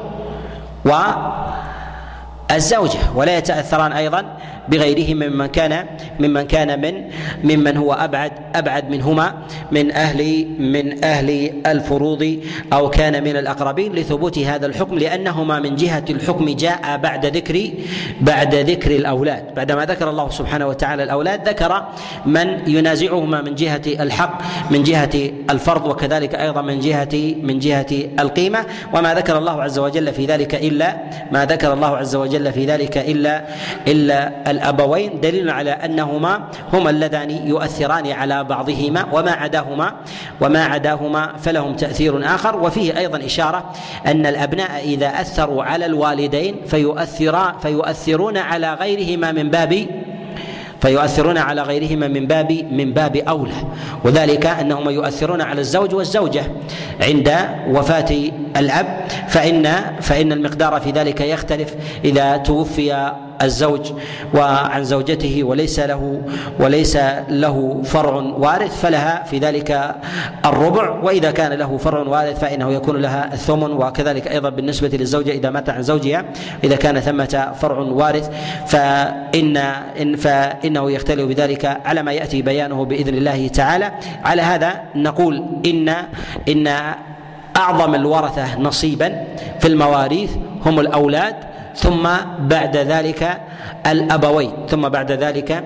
والزوجة 2.50 3.00
ولا 3.16 3.38
يتأثران 3.38 3.94
أيضا 3.94 4.26
بغيرهم 4.70 5.18
ممن 5.18 5.46
كان 5.46 5.86
ممن 6.20 6.42
كان 6.42 6.82
من 6.82 7.04
ممن 7.44 7.78
هو 7.78 7.94
ابعد 7.94 8.32
أبعد 8.56 8.90
منهما 8.90 9.34
من 9.72 9.92
أهل 9.92 10.48
من 10.60 11.04
أهل 11.06 11.54
الفروض 11.66 12.40
أو 12.74 12.90
كان 12.90 13.24
من 13.24 13.38
الأقربين 13.38 13.94
لثبوت 13.94 14.40
هذا 14.40 14.66
الحكم 14.66 15.00
لأنهما 15.00 15.60
من 15.60 15.76
جهة 15.76 16.06
الحكم 16.10 16.46
جاء 16.56 16.98
بعد 16.98 17.26
ذكر 17.26 17.70
بعد 18.22 18.56
ذكر 18.56 18.92
الأولاد. 18.92 19.56
بعدما 19.56 19.86
ذكر 19.86 20.10
الله 20.10 20.30
سبحانه 20.30 20.68
وتعالى 20.68 21.04
الأولاد 21.04 21.50
ذكر 21.50 21.86
من 22.26 22.48
ينازعهما 22.68 23.42
من 23.42 23.56
جهة 23.56 23.82
الحق 23.88 24.42
من 24.72 24.84
جهة 24.84 25.32
الفرض 25.50 25.86
وكذلك 25.88 26.36
أيضا 26.36 26.62
من 26.62 26.80
جهه 26.80 27.36
من 27.42 27.60
جهة 27.60 27.92
القيمة. 28.20 28.66
وما 28.94 29.14
ذكر 29.14 29.38
الله 29.38 29.62
عز 29.64 29.80
وجل 29.80 30.14
في 30.14 30.26
ذلك 30.26 30.56
الا 30.56 30.98
ما 31.32 31.46
ذكر 31.46 31.74
الله 31.74 31.98
عز 31.98 32.16
وجل 32.16 32.54
في 32.54 32.66
ذلك 32.66 32.98
الا 32.98 33.46
إلا 33.88 34.52
الأبوين 34.54 35.20
دليل 35.22 35.50
على 35.50 35.72
أنهما 35.72 36.40
هما 36.74 36.90
اللذان 36.90 37.30
يؤثران 37.30 38.12
على 38.12 38.44
بعضهما 38.44 39.06
وما 39.14 39.32
عداهما 39.32 39.94
وما 40.42 40.64
عداهما 40.64 41.38
فلهم 41.38 41.76
تأثير 41.76 42.26
آخر. 42.26 42.64
وفيه 42.64 42.98
أيضا 42.98 43.26
إشارة 43.26 43.74
أن 44.08 44.26
الأبناء 44.26 44.84
إذا 44.84 45.08
أثروا 45.08 45.64
على 45.64 45.86
الوالدين 45.86 46.56
فيؤثرا 46.68 47.56
فيؤثرون 47.62 48.38
على 48.38 48.74
غيرهما 48.74 49.32
من 49.32 49.50
باب 49.50 49.88
فيؤثرون 50.82 51.38
على 51.38 51.62
غيرهما 51.62 52.08
من 52.08 52.28
باب 52.28 52.52
من 52.72 52.94
باب 52.94 53.16
أولى. 53.16 53.56
وذلك 54.04 54.46
أنهما 54.46 54.92
يؤثرون 54.92 55.42
على 55.42 55.62
الزوج 55.62 55.96
والزوجة 55.96 56.44
عند 57.02 57.32
وفاة 57.70 58.32
الأب. 58.58 59.08
فان 59.28 59.64
فإن 60.02 60.32
المقدار 60.32 60.80
في 60.80 60.92
ذلك 60.92 61.22
يختلف 61.22 61.76
إذا 62.06 62.38
توفي 62.38 63.12
الزوج 63.46 63.92
وعن 64.34 64.84
زوجته 64.84 65.44
وليس 65.44 65.80
له 65.80 66.22
وليس 66.60 66.98
له 67.30 67.82
فرع 67.84 68.14
وارث 68.16 68.82
فلها 68.82 69.24
في 69.24 69.40
ذلك 69.40 69.96
الربع 70.46 70.90
وإذا 70.90 71.32
كان 71.32 71.54
له 71.54 71.78
فرع 71.78 72.00
وارث 72.00 72.40
فإنه 72.40 72.72
يكون 72.72 72.98
لها 72.98 73.34
الثمن 73.34 73.72
وكذلك 73.72 74.28
أيضا 74.28 74.50
بالنسبة 74.50 74.88
للزوجة 74.88 75.32
إذا 75.32 75.50
مات 75.50 75.70
عن 75.70 75.84
زوجها 75.84 76.26
إذا 76.64 76.76
كان 76.76 77.00
ثمة 77.00 77.54
فرع 77.62 77.78
وارث 77.78 78.30
فان 78.68 79.58
إن 80.02 80.16
فإنه 80.16 80.92
يختلف 80.92 81.26
بذلك 81.26 81.66
على 81.86 82.04
ما 82.04 82.12
يأتي 82.12 82.42
بيانه 82.42 82.86
بإذن 82.86 83.14
الله 83.14 83.48
تعالى. 83.48 83.92
على 84.24 84.42
هذا 84.42 84.82
نقول 84.96 85.46
ان 85.66 85.96
إن 86.50 86.68
أعظم 87.58 87.96
الورثة 87.96 88.60
نصيبا 88.60 89.24
في 89.60 89.68
المواريث 89.68 90.32
هم 90.66 90.80
الأولاد 90.80 91.36
ثم 91.76 92.10
بعد 92.40 92.78
ذلك 92.78 93.42
الأبوين 93.88 94.52
ثم 94.70 94.90
بعد 94.90 95.12
ذلك 95.12 95.64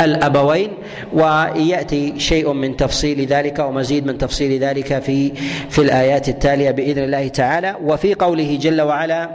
الأبوين 0.00 0.70
ويأتي 1.12 2.20
شيء 2.20 2.52
من 2.52 2.76
تفصيل 2.76 3.26
ذلك 3.26 3.58
ومزيد 3.58 4.06
من 4.06 4.18
تفصيل 4.18 4.60
ذلك 4.60 4.98
في 4.98 5.32
في 5.70 5.78
الآيات 5.78 6.28
التالية 6.28 6.70
بإذن 6.70 7.04
الله 7.04 7.28
تعالى. 7.28 7.76
وفي 7.84 8.14
قوله 8.14 8.58
جل 8.60 8.80
وعلا 8.80 9.30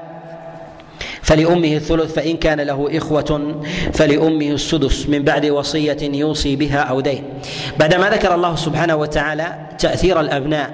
فلأمه 1.21 1.75
الثلث 1.75 2.13
فإن 2.13 2.37
كان 2.37 2.61
له 2.61 2.97
إخوة 2.97 3.61
فلأمه 3.93 4.47
السدس 4.47 5.09
من 5.09 5.23
بعد 5.23 5.45
وصية 5.45 5.97
يوصي 6.01 6.55
بها 6.55 6.79
أو 6.79 6.99
دين. 6.99 7.23
بعدما 7.79 8.09
ذكر 8.09 8.35
الله 8.35 8.55
سبحانه 8.55 8.95
وتعالى 8.95 9.55
تأثير 9.79 10.19
الأبناء 10.19 10.69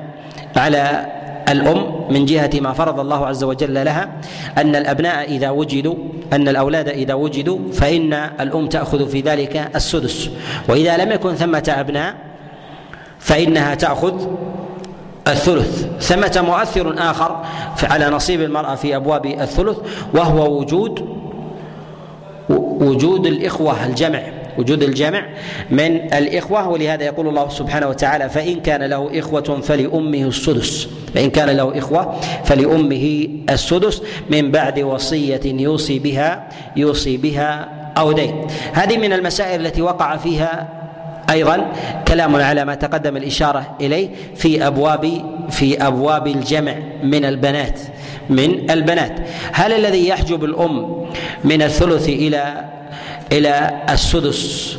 على 0.56 1.06
الأم 1.52 2.08
من 2.10 2.26
جهة 2.26 2.50
ما 2.62 2.74
فرض 2.74 3.00
الله 3.00 3.28
عز 3.28 3.44
وجل 3.44 3.86
لها 3.86 4.10
أن 4.58 4.76
الأبناء 4.76 5.32
إذا 5.32 5.50
وجدوا 5.50 5.96
أن 6.34 6.48
الأولاد 6.48 6.90
إذا 6.90 7.14
وجدوا 7.14 7.60
فإن 7.74 8.14
الأم 8.14 8.68
تأخذ 8.68 9.08
في 9.10 9.22
ذلك 9.22 9.72
السدس. 9.76 10.30
وإذا 10.70 10.98
لم 10.98 11.12
يكن 11.12 11.36
ثمة 11.36 11.74
أبناء 11.78 12.16
فإنها 13.20 13.76
تأخذ 13.76 14.28
الثلث. 15.28 15.86
ثمة 16.00 16.44
مؤثر 16.48 16.96
آخر 16.98 17.46
على 17.84 18.10
نصيب 18.10 18.42
المرأة 18.42 18.76
في 18.76 18.96
أبواب 18.96 19.26
الثلث 19.26 19.78
وهو 20.14 20.60
وجود 20.60 21.22
وجود 22.82 23.26
الإخوة 23.26 23.86
الجمع. 23.86 24.41
وجود 24.58 24.84
الجمع 24.84 25.26
من 25.70 25.96
الإخوة 26.14 26.70
ولهذا 26.70 27.04
يقول 27.04 27.28
الله 27.28 27.50
سبحانه 27.50 27.88
وتعالى 27.88 28.30
فإن 28.30 28.60
كان 28.60 28.84
له 28.84 29.20
إخوة 29.20 29.62
فلأمه 29.62 30.28
السدس. 30.28 30.88
فإن 31.16 31.30
كان 31.30 31.50
له 31.50 31.78
إخوة 31.78 32.16
فلأمه 32.44 33.28
السدس 33.50 34.02
من 34.30 34.52
بعد 34.52 34.80
وصية 34.80 35.42
يوصي 35.46 36.00
بها 36.00 36.50
يوصي 36.76 37.18
بها 37.18 37.70
أو 37.98 38.12
دين. 38.12 38.48
هذه 38.74 38.98
من 38.98 39.14
المسائل 39.14 39.66
التي 39.66 39.82
وقع 39.82 40.18
فيها 40.18 40.68
أيضا 41.30 41.72
كلام 42.08 42.36
على 42.36 42.66
ما 42.66 42.76
تقدم 42.76 43.18
الإشارة 43.18 43.76
إليه 43.82 44.10
في 44.36 44.68
أبواب 44.68 45.22
في 45.50 45.88
أبواب 45.88 46.28
الجمع 46.28 46.76
من 47.04 47.26
البنات 47.26 47.80
من 48.30 48.72
البنات. 48.72 49.20
هل 49.52 49.74
الذي 49.74 50.08
يحجب 50.08 50.44
الأم 50.44 51.06
من 51.44 51.62
الثلث 51.62 52.10
إلى 52.10 52.66
إلى 53.32 53.82
السدس. 53.90 54.78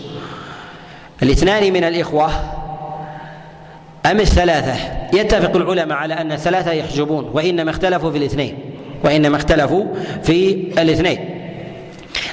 الاثنان 1.23 1.73
من 1.73 1.85
الإخوة 1.85 2.31
أم 4.07 4.21
الثلاثة؟ 4.21 4.75
يتفق 5.13 5.57
العلماء 5.57 5.99
على 5.99 6.15
أن 6.15 6.33
الثلاثة 6.33 6.73
يحجبون 6.73 7.31
وإنما 7.33 7.71
اختلفوا 7.71 8.11
في 8.11 8.19
الاثنين 8.19 8.59
وإنما 9.05 9.37
اختلفوا 9.37 9.85
في 10.23 10.51
الاثنين. 10.79 11.19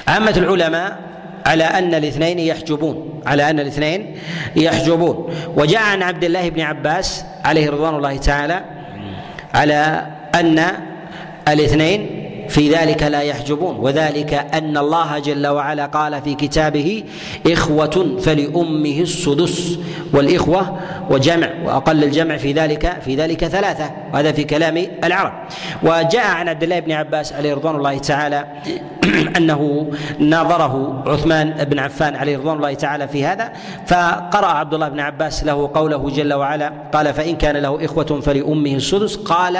عامة 0.08 0.34
العلماء 0.36 0.98
على 1.46 1.64
أن 1.64 1.94
الاثنين 1.94 2.38
يحجبون 2.38 3.22
على 3.26 3.50
أن 3.50 3.60
الاثنين 3.60 4.16
يحجبون. 4.56 5.34
وجاء 5.56 5.82
عن 5.82 6.02
عبد 6.02 6.24
الله 6.24 6.48
بن 6.48 6.60
عباس 6.60 7.24
عليه 7.44 7.70
رضوان 7.70 7.94
الله 7.94 8.16
تعالى 8.16 8.64
على 9.54 10.06
أن 10.34 10.66
الاثنين 11.48 12.19
في 12.50 12.74
ذلك 12.74 13.02
لا 13.02 13.20
يحجبون. 13.20 13.76
وذلك 13.76 14.34
أن 14.34 14.76
الله 14.76 15.18
جل 15.18 15.46
وعلا 15.46 15.86
قال 15.86 16.22
في 16.22 16.34
كتابه 16.34 17.04
إخوة 17.46 18.16
فلأمه 18.20 19.00
السدس 19.00 19.78
والإخوة 20.12 20.78
وجمع 21.10 21.48
وأقل 21.64 22.04
الجمع 22.04 22.36
في 22.36 22.52
ذلك 22.52 22.96
في 23.04 23.14
ذلك 23.14 23.44
ثلاثة 23.44 23.90
وهذا 24.12 24.32
في 24.32 24.44
كلام 24.44 24.86
العرب. 25.04 25.32
وجاء 25.82 26.26
عن 26.26 26.48
عبد 26.48 26.62
الله 26.62 26.80
بن 26.80 26.92
عباس 26.92 27.32
عليه 27.32 27.54
رضوان 27.54 27.76
الله 27.76 27.98
تعالى 27.98 28.46
أنه 29.36 29.90
ناظره 30.18 31.02
عثمان 31.06 31.64
بن 31.64 31.78
عفان 31.78 32.16
عليه 32.16 32.36
رضوان 32.36 32.56
الله 32.56 32.74
تعالى 32.74 33.08
في 33.08 33.24
هذا 33.24 33.52
فقرأ 33.86 34.46
عبد 34.46 34.74
الله 34.74 34.88
بن 34.88 35.00
عباس 35.00 35.44
له 35.44 35.70
قوله 35.74 36.10
جل 36.10 36.34
وعلا 36.34 36.72
قال 36.94 37.14
فإن 37.14 37.36
كان 37.36 37.56
له 37.56 37.84
إخوة 37.84 38.20
فلأمه 38.20 38.74
السدس. 38.74 39.16
قال 39.16 39.58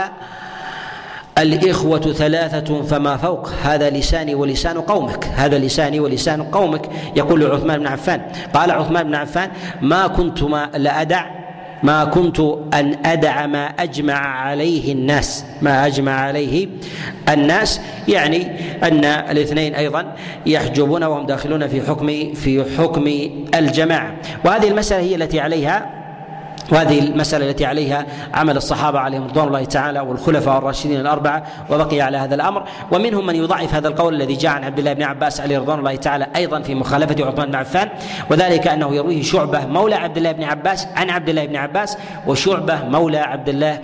الإخوة 1.40 2.00
ثلاثة 2.00 2.82
فما 2.82 3.16
فوق 3.16 3.48
هذا 3.62 3.90
لساني 3.90 4.34
ولسان 4.34 4.80
قومك 4.80 5.24
هذا 5.24 5.58
لساني 5.58 6.00
ولسان 6.00 6.42
قومك 6.42 6.82
يقول 7.16 7.46
عثمان 7.50 7.78
بن 7.78 7.86
عفان. 7.86 8.22
قال 8.54 8.70
عثمان 8.70 9.02
بن 9.02 9.14
عفان 9.14 9.50
ما 9.82 10.06
كنت 10.06 10.42
ما 10.42 10.70
لأدع 10.76 11.26
ما 11.82 12.04
كنت 12.04 12.40
أن 12.74 12.96
أدع 13.06 13.46
ما 13.46 13.66
أجمع 13.66 14.14
عليه 14.14 14.92
الناس. 14.92 15.44
ما 15.62 15.86
أجمع 15.86 16.12
عليه 16.12 16.68
الناس 17.28 17.80
يعني 18.08 18.46
أن 18.82 19.04
الاثنين 19.04 19.74
أيضا 19.74 20.14
يحجبون 20.46 21.04
وهم 21.04 21.26
داخلون 21.26 21.68
في 21.68 21.82
حكم 21.82 22.34
في 22.34 22.64
حكم 22.78 23.06
الجماعة. 23.54 24.16
وهذه 24.44 24.68
المسألة 24.68 25.02
هي 25.02 25.14
التي 25.14 25.40
عليها 25.40 25.99
وهذه 26.72 26.98
المسألة 26.98 27.50
التي 27.50 27.66
عليها 27.66 28.06
عمل 28.34 28.56
الصحابة 28.56 28.98
عليهم 28.98 29.24
رضوان 29.26 29.46
الله 29.46 29.64
تعالى 29.64 30.00
والخلفاء 30.00 30.58
الراشدين 30.58 31.00
الأربعة 31.00 31.42
وبقي 31.70 32.00
على 32.00 32.16
هذا 32.16 32.34
الأمر. 32.34 32.64
ومنهم 32.92 33.26
من 33.26 33.34
يضعف 33.34 33.74
هذا 33.74 33.88
القول 33.88 34.14
الذي 34.14 34.34
جاء 34.34 34.52
عن 34.52 34.64
عبد 34.64 34.78
الله 34.78 34.92
بن 34.92 35.02
عباس 35.02 35.40
عليه 35.40 35.58
رضوان 35.58 35.78
الله 35.78 35.96
تعالى 35.96 36.26
أيضا 36.36 36.60
في 36.60 36.74
مخالفة 36.74 37.26
عثمان 37.26 37.46
بن 37.50 37.54
عفان 37.54 37.88
وذلك 38.30 38.66
أنه 38.68 38.94
يرويه 38.94 39.22
شعبة 39.22 39.66
مولى 39.66 39.94
عبد 39.94 40.16
الله 40.16 40.32
بن 40.32 40.42
عباس 40.42 40.86
عن 40.96 41.10
عبد 41.10 41.28
الله 41.28 41.46
بن 41.46 41.56
عباس 41.56 41.98
وشعبة 42.26 42.84
مولى 42.84 43.18
عبد 43.18 43.48
الله 43.48 43.78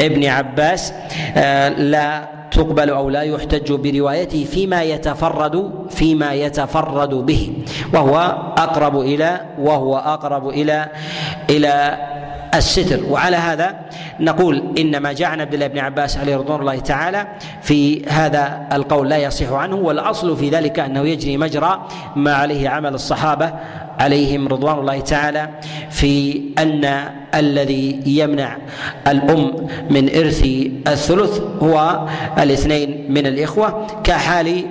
بن 0.00 0.24
عباس 0.24 0.92
آه 1.36 1.68
لا 1.68 2.28
تقبل 2.50 2.90
أو 2.90 3.10
لا 3.10 3.22
يحتج 3.22 3.72
بروايته 3.72 4.44
فيما 4.44 4.82
يتفرد 4.82 5.70
فيما 5.90 6.32
يتفرد 6.34 7.10
به 7.14 7.52
وهو 7.94 8.16
أقرب 8.58 9.00
إلى 9.00 9.40
وهو 9.58 9.96
أقرب 9.98 10.48
إلى 10.48 10.88
إلى 11.50 11.96
الستر. 12.54 13.00
وعلى 13.10 13.36
هذا 13.36 13.76
نقول 14.20 14.62
ان 14.78 14.96
ما 14.96 15.12
جاء 15.12 15.28
عن 15.28 15.40
عبد 15.40 15.54
الله 15.54 15.66
بن 15.66 15.78
عباس 15.78 16.16
عليه 16.16 16.36
رضوان 16.36 16.60
الله 16.60 16.78
تعالى 16.78 17.26
في 17.62 18.06
هذا 18.06 18.66
القول 18.72 19.08
لا 19.08 19.16
يصح 19.16 19.52
عنه 19.52 19.76
والأصل 19.76 20.36
في 20.36 20.50
ذلك 20.50 20.78
أنه 20.78 21.00
يجري 21.00 21.36
مجرى 21.36 21.88
ما 22.16 22.34
عليه 22.34 22.68
عمل 22.68 22.94
الصحابة 22.94 23.52
عليهم 24.00 24.48
رضوان 24.48 24.78
الله 24.78 25.00
تعالى 25.00 25.48
في 25.90 26.42
أن 26.58 27.08
الذي 27.34 28.00
يمنع 28.06 28.56
الأم 29.08 29.66
من 29.90 30.16
إرث 30.16 30.44
الثلث 30.86 31.40
هو 31.62 32.06
الاثنين 32.38 33.06
من 33.08 33.26
الإخوة 33.26 33.86
كحال 34.04 34.64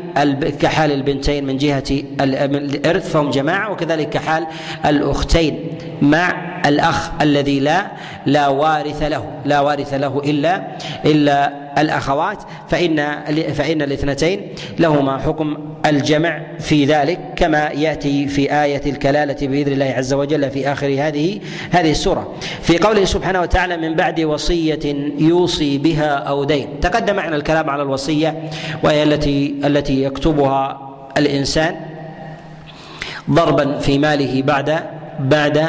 كحال 0.59 0.91
البنتين 0.91 1.45
من 1.45 1.57
جهة 1.57 1.83
الإرث 2.21 3.11
فهم 3.11 3.29
جماعة 3.29 3.71
وكذلك 3.71 4.09
كحال 4.09 4.47
الأختين 4.85 5.59
مع 6.01 6.50
الأخ 6.65 7.11
الذي 7.21 7.59
لا 7.59 7.85
لا 8.25 8.47
وارث 8.47 9.03
له 9.03 9.25
لا 9.45 9.59
وارث 9.59 9.93
له 9.93 10.21
الا 10.25 10.67
إلا 11.05 11.51
الأخوات 11.77 12.37
فإن 12.69 13.23
فإن 13.53 13.81
الاثنتين 13.81 14.41
لهما 14.79 15.17
حكم 15.17 15.57
الجمع 15.85 16.41
في 16.59 16.85
ذلك 16.85 17.19
كما 17.35 17.69
يأتي 17.69 18.27
في 18.27 18.63
آية 18.63 18.91
الكلالة 18.91 19.47
بإذن 19.47 19.73
الله 19.73 19.93
عز 19.97 20.13
وجل 20.13 20.49
في 20.51 20.71
آخر 20.71 20.87
هذه 20.87 21.39
هذه 21.71 21.91
السورة. 21.91 22.33
في 22.61 22.77
قوله 22.77 23.05
سبحانه 23.05 23.41
وتعالى 23.41 23.77
من 23.77 23.95
بعد 23.95 24.21
وصية 24.21 25.11
يوصي 25.19 25.77
بها 25.77 26.09
أو 26.15 26.43
دين. 26.43 26.79
تقدم 26.81 27.15
معنا 27.15 27.35
الكلام 27.35 27.69
على 27.69 27.83
الوصية 27.83 28.49
وهي 28.83 29.03
التي 29.03 29.55
التي 29.63 30.03
يكتبها 30.03 30.91
الإنسان 31.17 31.75
ضربا 33.29 33.77
في 33.79 33.97
ماله 33.97 34.41
بعد 34.41 34.79
بعد 35.29 35.67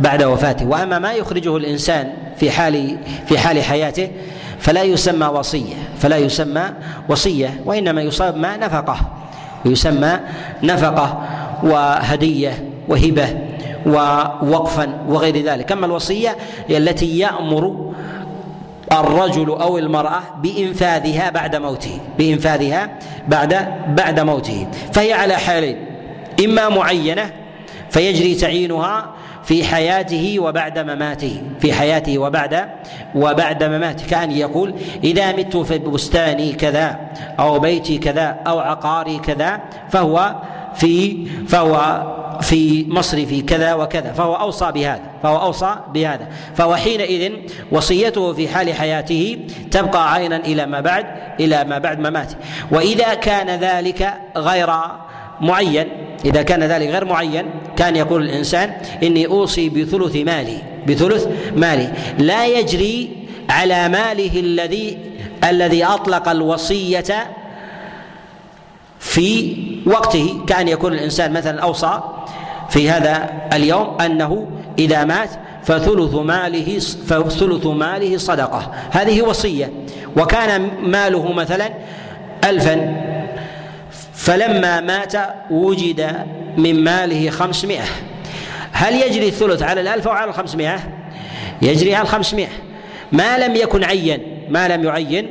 بعد 0.00 0.22
وفاته. 0.22 0.66
وأما 0.66 0.98
ما 0.98 1.12
يخرجه 1.12 1.56
الإنسان 1.56 2.12
في 2.36 2.50
حال 2.50 2.98
في 3.26 3.38
حال 3.38 3.62
حياته 3.62 4.10
فلا 4.58 4.82
يسمى 4.82 5.26
وصية 5.26 5.74
فلا 5.98 6.16
يسمى 6.16 6.62
وصية 7.08 7.60
وإنما 7.64 8.02
يسمى 8.02 8.48
نفقه 8.60 9.00
يسمى 9.64 10.20
نفقة 10.62 11.22
وهدية 11.62 12.64
وهبة 12.88 13.38
ووقفا 13.86 15.04
وغير 15.08 15.36
ذلك. 15.44 15.72
أما 15.72 15.86
الوصية 15.86 16.36
هي 16.68 16.76
التي 16.76 17.18
يأمر 17.18 17.92
الرجل 18.92 19.50
أو 19.50 19.78
المرأة 19.78 20.20
بإنفاذها 20.42 21.30
بعد 21.30 21.56
موته 21.56 22.00
بإنفاذها 22.18 22.90
بعد 23.28 23.68
بعد 23.88 24.20
موته. 24.20 24.66
فهي 24.92 25.12
على 25.12 25.34
حالين 25.34 25.76
إما 26.44 26.68
معينة 26.68 27.30
فيجري 27.90 28.34
تعيينها 28.34 29.14
في 29.44 29.64
حياته 29.64 30.36
وبعد 30.38 30.78
مماته 30.78 31.42
في 31.60 31.72
حياته 31.72 32.18
وبعد 32.18 32.68
وبعد 33.14 33.64
مماته. 33.64 34.06
كأن 34.06 34.30
يقول 34.30 34.74
إذا 35.04 35.32
مت 35.32 35.56
في 35.56 35.78
بستاني 35.78 36.52
كذا 36.52 36.98
أو 37.40 37.58
بيتي 37.58 37.98
كذا 37.98 38.36
أو 38.46 38.58
عقاري 38.58 39.18
كذا 39.18 39.60
فهو 39.90 40.34
في 40.74 41.26
فهو 41.48 42.02
في 42.40 42.86
مصرفي 42.88 43.42
كذا 43.42 43.74
وكذا 43.74 44.12
فهو 44.12 44.34
أوصى 44.34 44.72
بهذا 44.72 45.02
فهو 45.22 45.36
أوصى 45.36 45.76
بهذا. 45.94 46.28
فهو 46.56 46.76
حينئذ 46.76 47.32
وصيته 47.72 48.32
في 48.32 48.48
حال 48.48 48.74
حياته 48.74 49.38
تبقى 49.70 50.12
عينا 50.12 50.36
إلى 50.36 50.66
ما 50.66 50.80
بعد 50.80 51.06
إلى 51.40 51.64
ما 51.64 51.78
بعد 51.78 51.98
مماته. 51.98 52.36
وإذا 52.70 53.14
كان 53.14 53.60
ذلك 53.60 54.14
غير 54.36 54.70
معين 55.40 55.88
إذا 56.24 56.42
كان 56.42 56.62
ذلك 56.62 56.88
غير 56.88 57.04
معين 57.04 57.44
كان 57.76 57.96
يقول 57.96 58.22
الإنسان 58.22 58.72
إني 59.02 59.26
أوصي 59.26 59.68
بثلث 59.68 60.16
مالي 60.16 60.58
بثلث 60.88 61.26
مالي. 61.56 61.92
لا 62.18 62.46
يجري 62.46 63.26
على 63.50 63.88
ماله 63.88 64.40
الذي 64.40 64.98
الذي 65.44 65.84
أطلق 65.84 66.28
الوصية 66.28 67.30
في 69.00 69.56
وقته. 69.86 70.44
كان 70.46 70.68
يكون 70.68 70.92
الإنسان 70.92 71.32
مثلا 71.32 71.62
أوصى 71.62 72.00
في 72.70 72.90
هذا 72.90 73.30
اليوم 73.52 74.00
أنه 74.00 74.46
إذا 74.78 75.04
مات 75.04 75.30
فثلث 75.64 76.14
ماله 76.14 76.78
فثلث 77.06 77.66
ماله 77.66 78.16
صدقة. 78.16 78.72
هذه 78.90 79.22
وصية. 79.22 79.72
وكان 80.16 80.70
ماله 80.82 81.32
مثلا 81.32 81.70
ألفا 82.44 82.74
فلما 84.28 84.80
مات 84.80 85.14
وجد 85.50 86.26
من 86.56 86.84
ماله 86.84 87.30
خمسمائة. 87.30 87.84
هل 88.72 88.94
يجري 88.94 89.28
الثلث 89.28 89.62
على 89.62 89.80
الألف 89.80 90.08
أو 90.08 90.12
على 90.12 90.30
الخمسمائة؟ 90.30 90.78
يجري 91.62 91.94
على 91.94 92.02
الخمسمائة. 92.02 92.48
ما 93.12 93.38
لم 93.38 93.56
يكن 93.56 93.84
عين 93.84 94.20
ما 94.48 94.68
لم 94.68 94.84
يعين 94.84 95.26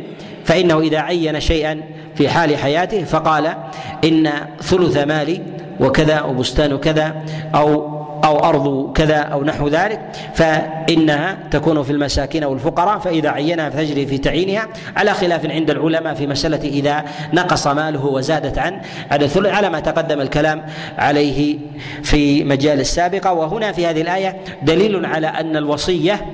فإنه 0.45 0.79
إذا 0.79 0.99
عين 0.99 1.39
شيئا 1.39 1.81
في 2.15 2.29
حال 2.29 2.57
حياته 2.57 3.03
فقال 3.03 3.55
إن 4.03 4.31
ثلث 4.61 4.97
مالي 4.97 5.41
وكذا 5.79 6.21
وبستان 6.21 6.77
كذا 6.77 7.15
أو 7.55 7.96
أو 8.23 8.39
أرض 8.39 8.93
كذا 8.93 9.17
أو 9.17 9.43
نحو 9.43 9.67
ذلك 9.67 10.01
فإنها 10.33 11.37
تكون 11.51 11.83
في 11.83 11.91
المساكين 11.91 12.43
والفقراء 12.43 12.99
فإذا 12.99 13.29
عينها 13.29 13.69
فتجري 13.69 14.05
في 14.05 14.17
تعيينها. 14.17 14.67
على 14.95 15.13
خلاف 15.13 15.45
عند 15.45 15.69
العلماء 15.69 16.13
في 16.13 16.27
مسألة 16.27 16.69
إذا 16.69 17.03
نقص 17.33 17.67
ماله 17.67 18.05
وزادت 18.05 18.57
عن 18.57 18.81
عدد 19.11 19.23
الثلث 19.23 19.53
على 19.53 19.69
ما 19.69 19.79
تقدم 19.79 20.21
الكلام 20.21 20.65
عليه 20.97 21.57
في 22.03 22.43
مجال 22.43 22.79
السابقة 22.79 23.33
وهنا 23.33 23.71
في 23.71 23.87
هذه 23.87 24.01
الآية 24.01 24.37
دليل 24.63 25.05
على 25.05 25.27
أن 25.27 25.57
الوصية 25.57 26.25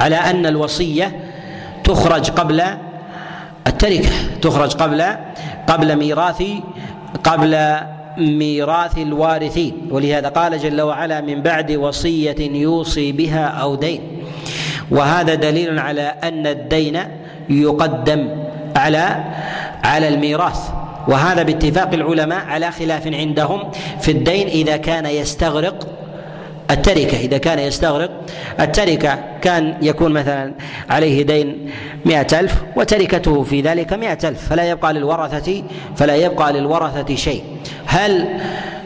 على 0.00 0.16
أن 0.16 0.46
الوصية 0.46 1.20
تخرج 1.84 2.30
قبل 2.30 2.62
التركة 3.66 4.10
تخرج 4.42 4.74
قبل 4.74 5.04
قبل 5.66 5.96
ميراث 5.96 6.42
قبل 7.24 7.76
ميراث 8.18 8.98
الوارثين. 8.98 9.88
ولهذا 9.90 10.28
قال 10.28 10.58
جل 10.58 10.80
وعلا 10.80 11.20
من 11.20 11.42
بعد 11.42 11.72
وصية 11.72 12.36
يوصي 12.40 13.12
بها 13.12 13.46
أو 13.46 13.74
دين. 13.74 14.00
وهذا 14.90 15.34
دليل 15.34 15.78
على 15.78 16.14
أن 16.22 16.46
الدين 16.46 16.98
يقدم 17.48 18.28
على 18.76 19.24
على 19.84 20.08
الميراث. 20.08 20.70
وهذا 21.08 21.42
باتفاق 21.42 21.94
العلماء 21.94 22.44
على 22.46 22.70
خلاف 22.70 23.06
عندهم 23.06 23.70
في 24.00 24.10
الدين 24.10 24.48
إذا 24.48 24.76
كان 24.76 25.06
يستغرق 25.06 25.95
التركة 26.70 27.18
إذا 27.20 27.38
كان 27.38 27.58
يستغرق 27.58 28.10
التركة 28.60 29.18
كان 29.42 29.76
يكون 29.82 30.12
مثلا 30.12 30.54
عليه 30.90 31.22
دين 31.22 31.70
مئة 32.04 32.40
ألف 32.40 32.54
وتركته 32.76 33.42
في 33.42 33.60
ذلك 33.60 33.92
مئة 33.92 34.28
ألف 34.28 34.48
فلا 34.48 34.70
يبقى 34.70 34.92
للورثة 34.92 35.62
فلا 35.96 36.16
يبقى 36.16 36.52
للورثة 36.52 37.14
شيء. 37.14 37.42
هل 37.86 38.28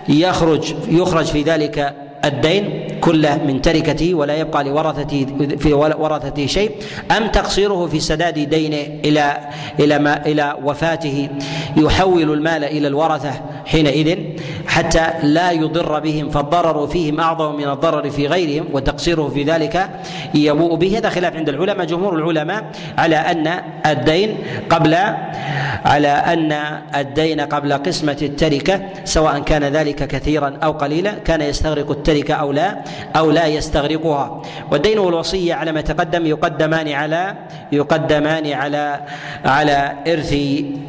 يخرج 0.08 0.74
يخرج 0.88 1.24
في 1.24 1.42
ذلك 1.42 1.94
الدين 2.24 2.86
كله 3.00 3.40
من 3.46 3.62
تركته 3.62 4.14
ولا 4.14 4.36
يبقى 4.36 4.64
لورثته 4.64 5.26
في 5.58 5.72
ورثته 5.72 6.46
شيء؟ 6.46 6.70
أم 7.16 7.26
تقصيره 7.26 7.86
في 7.86 8.00
سداد 8.00 8.48
دينه 8.48 9.00
إلى 9.04 9.38
إلى 9.80 9.98
ما 9.98 10.26
إلى 10.26 10.56
وفاته 10.64 11.28
يحول 11.76 12.32
المال 12.32 12.64
إلى 12.64 12.88
الورثة 12.88 13.32
حينئذ؟ 13.66 14.18
حتى 14.66 15.06
لا 15.22 15.50
يضر 15.50 15.98
بهم 15.98 16.30
فالضرر 16.30 16.86
فيهم 16.86 17.20
أعظم 17.20 17.56
من 17.56 17.68
الضرر 17.68 18.10
في 18.10 18.26
غيرهم 18.26 18.66
وتقصيره 18.72 19.28
في 19.28 19.42
ذلك 19.42 19.90
يبوء 20.34 20.74
به. 20.74 20.98
هذا 20.98 21.08
خلاف 21.08 21.36
عند 21.36 21.48
العلماء 21.48 21.86
جمهور 21.86 22.14
العلماء 22.14 22.64
على 22.98 23.16
أن 23.16 23.60
الدين 23.86 24.36
قبل 24.70 24.94
على 25.84 26.08
أن 26.08 26.52
الدين 26.94 27.40
قبل 27.40 27.72
قسمة 27.72 28.16
التركة 28.22 28.80
سواء 29.04 29.38
كان 29.38 29.64
ذلك 29.64 30.06
كثيرا 30.06 30.58
أو 30.62 30.72
قليلا 30.72 31.12
كان 31.12 31.40
يستغرق 31.40 31.90
التركه 31.90 32.34
أو 32.34 32.52
لا 32.52 32.76
أو 33.16 33.30
لا 33.30 33.46
يستغرقها. 33.46 34.42
والدين 34.72 34.98
والوصية 34.98 35.54
على 35.54 35.72
ما 35.72 35.80
تقدم 35.80 36.26
يقدمان 36.26 36.88
على 36.92 37.34
يقدمان 37.72 38.52
على 38.52 39.00
على 39.44 39.92
إرث 40.08 40.36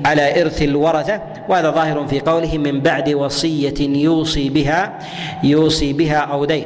على 0.06 0.42
إرث 0.42 0.62
الورثة 0.62 1.22
وهذا 1.50 1.70
ظاهر 1.70 2.08
في 2.08 2.20
قوله 2.20 2.58
من 2.58 2.80
بعد 2.80 3.10
وصية 3.10 3.61
يوصي 3.96 4.50
بها 4.50 5.00
يوصي 5.44 5.94
بها 5.94 6.18
أو 6.18 6.46
دين 6.46 6.66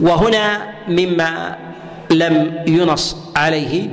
وهنا 0.00 0.62
مما 0.88 1.56
لم 2.10 2.64
ينص 2.68 3.16
عليه 3.36 3.88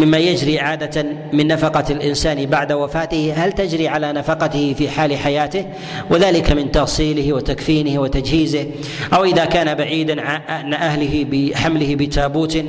مما 0.00 0.18
يجري 0.18 0.60
عادة 0.60 1.06
من 1.32 1.46
نفقة 1.46 1.84
الإنسان 1.90 2.46
بعد 2.46 2.72
وفاته. 2.72 3.32
هل 3.36 3.52
تجري 3.52 3.88
على 3.88 4.12
نفقته 4.12 4.74
في 4.78 4.88
حال 4.88 5.16
حياته؟ 5.16 5.64
وذلك 6.10 6.52
من 6.52 6.72
تغسيله 6.72 7.32
وتكفينه 7.32 8.00
وتجهيزه. 8.00 8.66
أو 9.12 9.24
إذا 9.24 9.44
كان 9.44 9.74
بعيدا 9.74 10.22
عن 10.22 10.74
أهله 10.74 11.26
بحمله 11.30 11.96
بتابوت 11.96 12.64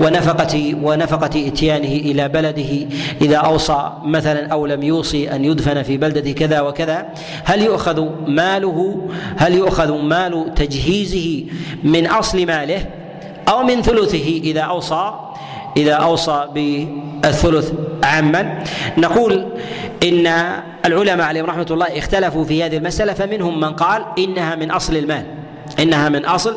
ونفقة 0.00 0.74
ونفقة 0.82 1.48
إتيانه 1.48 1.92
إلى 1.92 2.28
بلده. 2.28 2.86
إذا 3.22 3.36
أوصى 3.36 3.92
مثلا 4.04 4.46
أو 4.52 4.66
لم 4.66 4.82
يوصي 4.82 5.30
أن 5.30 5.44
يدفن 5.44 5.82
في 5.82 5.96
بلدة 5.96 6.32
كذا 6.32 6.60
وكذا 6.60 7.08
هل 7.44 7.62
يؤخذ 7.62 8.08
ماله 8.26 9.08
هل 9.36 9.54
يؤخذ 9.54 9.92
مال 9.92 10.54
تجهيزه 10.56 11.44
من 11.84 12.06
أصل 12.06 12.46
ماله 12.46 12.86
أو 13.48 13.62
من 13.62 13.82
ثلثه 13.82 14.40
إذا 14.44 14.60
أوصى 14.60 15.29
إذا 15.76 15.92
أوصى 15.92 16.48
بالثلث 16.54 17.72
عاما. 18.02 18.64
نقول 18.98 19.46
إن 20.02 20.26
العلماء 20.86 21.26
عليهم 21.26 21.46
رحمة 21.46 21.66
الله 21.70 21.86
اختلفوا 21.86 22.44
في 22.44 22.64
هذه 22.64 22.76
المسألة 22.76 23.12
فمنهم 23.12 23.60
من 23.60 23.72
قال 23.72 24.04
إنها 24.18 24.54
من 24.54 24.70
أصل 24.70 24.96
المال. 24.96 25.24
إنها 25.78 26.08
من 26.08 26.24
أصل 26.24 26.56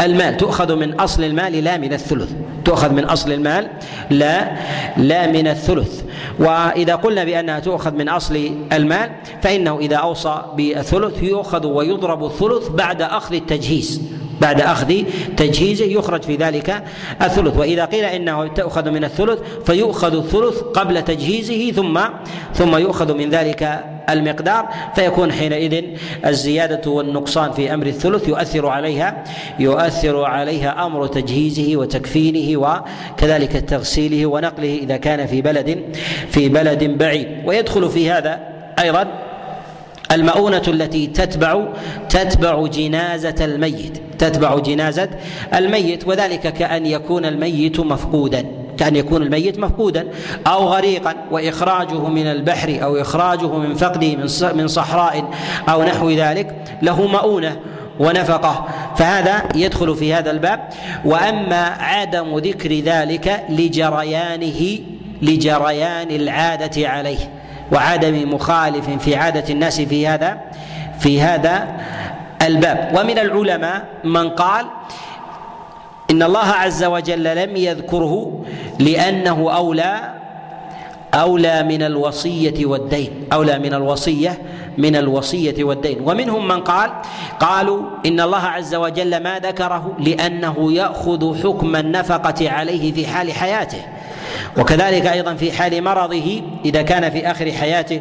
المال. 0.00 0.36
تؤخذ 0.36 0.76
من 0.76 1.00
أصل 1.00 1.24
المال 1.24 1.64
لا 1.64 1.76
من 1.76 1.92
الثلث. 1.92 2.32
تؤخذ 2.64 2.92
من 2.92 3.04
أصل 3.04 3.32
المال 3.32 3.68
لا 4.10 4.56
لا 4.96 5.26
من 5.26 5.46
الثلث. 5.48 6.02
وإذا 6.38 6.94
قلنا 6.94 7.24
بأنها 7.24 7.58
تؤخذ 7.58 7.94
من 7.94 8.08
أصل 8.08 8.50
المال 8.72 9.10
فإنه 9.42 9.78
إذا 9.78 9.96
أوصى 9.96 10.42
بالثلث 10.56 11.22
يؤخذ 11.22 11.66
ويضرب 11.66 12.24
الثلث 12.24 12.68
بعد 12.68 13.02
أخذ 13.02 13.34
التجهيز. 13.34 14.17
بعد 14.40 14.60
أخذ 14.60 14.94
تجهيزه 15.36 15.84
يخرج 15.84 16.22
في 16.22 16.36
ذلك 16.36 16.82
الثلث. 17.22 17.56
وإذا 17.56 17.84
قيل 17.84 18.04
إنه 18.04 18.48
تؤخذ 18.48 18.90
من 18.90 19.04
الثلث 19.04 19.38
فيؤخذ 19.66 20.16
الثلث 20.16 20.58
قبل 20.58 21.02
تجهيزه 21.02 21.72
ثم 21.72 22.00
ثم 22.54 22.76
يؤخذ 22.76 23.14
من 23.14 23.30
ذلك 23.30 23.84
المقدار. 24.10 24.68
فيكون 24.94 25.32
حينئذ 25.32 25.84
الزيادة 26.26 26.90
والنقصان 26.90 27.52
في 27.52 27.74
أمر 27.74 27.86
الثلث 27.86 28.28
يؤثر 28.28 28.66
عليها 28.66 29.24
يؤثر 29.58 30.24
عليها 30.24 30.86
أمر 30.86 31.06
تجهيزه 31.06 31.76
وتكفينه 31.76 32.60
وكذلك 32.60 33.52
تغسيله 33.52 34.26
ونقله 34.26 34.78
إذا 34.82 34.96
كان 34.96 35.26
في 35.26 35.42
بلد 35.42 35.82
في 36.30 36.48
بلد 36.48 36.84
بعيد. 36.84 37.28
ويدخل 37.46 37.88
في 37.88 38.10
هذا 38.10 38.40
أيضا 38.78 39.27
المؤونة 40.12 40.62
التي 40.68 41.06
تتبع 41.06 41.64
تتبع 42.08 42.66
جنازة 42.66 43.44
الميت 43.44 44.02
تتبع 44.18 44.58
جنازة 44.58 45.08
الميت 45.54 46.08
وذلك 46.08 46.40
كأن 46.40 46.86
يكون 46.86 47.24
الميت 47.24 47.80
مفقودا 47.80 48.44
كأن 48.78 48.96
يكون 48.96 49.22
الميت 49.22 49.58
مفقودا 49.58 50.08
أو 50.46 50.68
غريقا 50.68 51.14
وإخراجه 51.30 52.08
من 52.08 52.26
البحر 52.26 52.78
أو 52.82 52.96
إخراجه 52.96 53.58
من 53.58 53.74
فقده 53.74 54.16
من 54.52 54.68
صحراء 54.68 55.24
أو 55.68 55.82
نحو 55.82 56.10
ذلك 56.10 56.54
له 56.82 57.06
مؤونة 57.06 57.56
ونفقة. 58.00 58.66
فهذا 58.96 59.42
يدخل 59.54 59.96
في 59.96 60.14
هذا 60.14 60.30
الباب. 60.30 60.68
وأما 61.04 61.64
عدم 61.64 62.38
ذكر 62.38 62.72
ذلك 62.72 63.44
لجريانه 63.48 64.78
لجريان 65.22 66.10
العادة 66.10 66.88
عليه. 66.88 67.37
وعدم 67.72 68.34
مخالف 68.34 68.90
في 68.90 69.16
عادة 69.16 69.52
الناس 69.52 69.80
في 69.80 70.06
هذا 70.06 70.40
في 70.98 71.20
هذا 71.20 71.68
الباب. 72.42 72.94
ومن 72.98 73.18
العلماء 73.18 73.84
من 74.04 74.28
قال 74.30 74.66
إن 76.10 76.22
الله 76.22 76.46
عز 76.46 76.84
وجل 76.84 77.24
لم 77.36 77.56
يذكره 77.56 78.44
لأنه 78.78 79.56
أولى 79.56 80.14
أولى 81.14 81.62
من 81.62 81.82
الوصية 81.82 82.66
والدين 82.66 83.10
أولى 83.32 83.58
من 83.58 83.74
الوصية 83.74 84.38
من 84.78 84.96
الوصية 84.96 85.64
والدين. 85.64 85.98
ومنهم 86.04 86.48
من 86.48 86.60
قال 86.60 86.90
قالوا 87.40 87.82
إن 88.06 88.20
الله 88.20 88.44
عز 88.44 88.74
وجل 88.74 89.22
ما 89.22 89.38
ذكره 89.38 89.96
لأنه 89.98 90.72
يأخذ 90.72 91.42
حكم 91.42 91.76
النفقة 91.76 92.50
عليه 92.50 92.92
في 92.92 93.06
حال 93.06 93.32
حياته. 93.32 93.82
وكذلك 94.58 95.06
أيضا 95.06 95.34
في 95.34 95.52
حال 95.52 95.84
مرضه 95.84 96.42
إذا 96.64 96.82
كان 96.82 97.10
في 97.10 97.30
آخر 97.30 97.52
حياته 97.52 98.00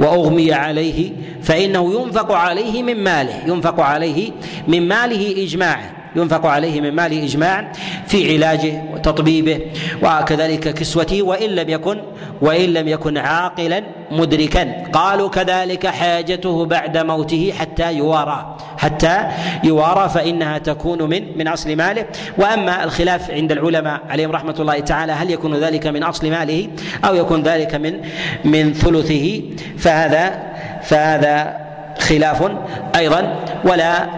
وأغمي 0.00 0.52
عليه 0.52 1.12
فإنه 1.42 2.02
ينفق 2.02 2.32
عليه 2.32 2.82
من 2.82 3.04
ماله 3.04 3.42
ينفق 3.46 3.80
عليه 3.80 4.30
من 4.68 4.88
ماله 4.88 5.44
اجماعا. 5.44 5.97
ينفق 6.16 6.46
عليه 6.46 6.80
من 6.80 6.90
ماله 6.90 7.24
اجماعا 7.24 7.72
في 8.06 8.34
علاجه 8.34 8.82
وتطبيبه 8.92 9.60
وكذلك 10.02 10.74
كسوته 10.74 11.22
وإن 11.22 11.50
لم 11.50 11.68
يكن 11.68 11.98
وإن 12.40 12.72
لم 12.72 12.88
يكن 12.88 13.18
عاقلا 13.18 13.82
مدركا. 14.10 14.82
قالوا 14.92 15.28
كذلك 15.28 15.86
حاجته 15.86 16.66
بعد 16.66 16.98
موته 16.98 17.52
حتى 17.58 17.92
يوارى. 17.92 18.56
حتى 18.78 19.18
يوارى 19.64 20.08
فإنها 20.08 20.58
تكون 20.58 21.02
من 21.02 21.38
من 21.38 21.48
أصل 21.48 21.76
ماله. 21.76 22.04
وأما 22.38 22.84
الخلاف 22.84 23.30
عند 23.30 23.52
العلماء 23.52 24.00
عليهم 24.08 24.30
رحمة 24.32 24.54
الله 24.60 24.80
تعالى 24.80 25.12
هل 25.12 25.30
يكون 25.30 25.54
ذلك 25.54 25.86
من 25.86 26.02
أصل 26.02 26.30
ماله 26.30 26.68
أو 27.04 27.14
يكون 27.14 27.42
ذلك 27.42 27.74
من 27.74 28.00
من 28.44 28.72
ثلثه؟ 28.72 29.42
فهذا 29.78 30.42
فهذا 30.82 31.56
خلاف 32.00 32.50
أيضا. 32.96 33.44
ولا 33.64 34.08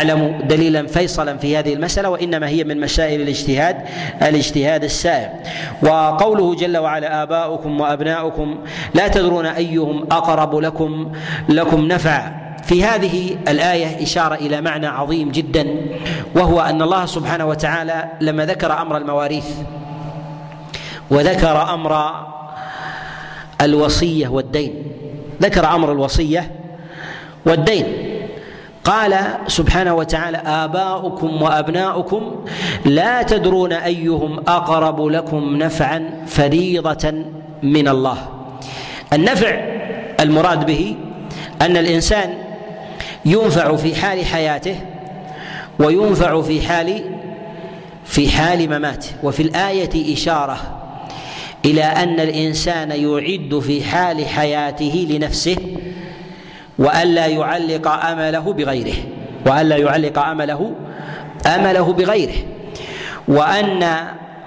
اعلم 0.00 0.38
دليلا 0.48 0.86
فيصلا 0.86 1.38
في 1.38 1.56
هذه 1.56 1.74
المسألة 1.74 2.08
وإنما 2.08 2.48
هي 2.48 2.64
من 2.64 2.80
مسائل 2.80 3.20
الاجتهاد 3.20 3.76
الاجتهاد 4.22 4.84
السائر 4.84 5.28
وقوله 5.82 6.54
جل 6.54 6.78
وعلا 6.78 7.22
آباؤكم 7.22 7.80
وأبناؤكم 7.80 8.58
لا 8.94 9.08
تدرون 9.08 9.46
أيهم 9.46 10.02
أقرب 10.10 10.56
لكم 10.56 11.12
لكم 11.48 11.84
نفعا 11.88 12.56
في 12.64 12.84
هذه 12.84 13.36
الآية 13.48 14.02
إشارة 14.02 14.34
إلى 14.34 14.60
معنى 14.60 14.86
عظيم 14.86 15.30
جدا 15.30 15.66
وهو 16.34 16.60
أن 16.60 16.82
الله 16.82 17.06
سبحانه 17.06 17.46
وتعالى 17.46 18.04
لما 18.20 18.46
ذكر 18.46 18.72
أمر 18.72 18.96
المواريث 18.96 19.46
وذكر 21.10 21.74
أمر 21.74 22.10
الوصية 23.60 24.28
والدين. 24.28 24.74
ذكر 25.42 25.66
أمر 25.66 25.92
الوصية 25.92 26.50
والدين. 27.46 28.09
قال 28.84 29.18
سبحانه 29.46 29.94
وتعالى 29.94 30.38
آباؤكم 30.38 31.42
وأبناؤكم 31.42 32.44
لا 32.84 33.22
تدرون 33.22 33.72
أيهم 33.72 34.38
أقرب 34.38 35.06
لكم 35.06 35.56
نفعا 35.56 36.24
فريضة 36.26 37.24
من 37.62 37.88
الله. 37.88 38.16
النفع 39.12 39.50
المراد 40.20 40.66
به 40.66 40.96
أن 41.62 41.76
الإنسان 41.76 42.34
ينفع 43.24 43.76
في 43.76 43.94
حال 43.94 44.24
حياته 44.24 44.76
وينفع 45.78 46.42
في 46.42 46.62
حال 46.62 47.04
في 48.04 48.28
حال 48.28 48.78
مماته. 48.78 49.10
وفي 49.22 49.42
الآية 49.42 50.14
إشارة 50.14 50.56
إلى 51.64 51.82
أن 51.82 52.20
الإنسان 52.20 52.90
يعد 52.90 53.58
في 53.58 53.84
حال 53.84 54.26
حياته 54.26 55.06
لنفسه 55.10 55.56
وألا 56.80 57.26
يعلق 57.26 57.88
أمله 57.88 58.52
بغيره 58.52 58.94
وألا 59.46 59.76
يعلق 59.76 60.18
أمله 60.18 60.74
أمله 61.46 61.92
بغيره. 61.92 62.36
وأن 63.28 63.82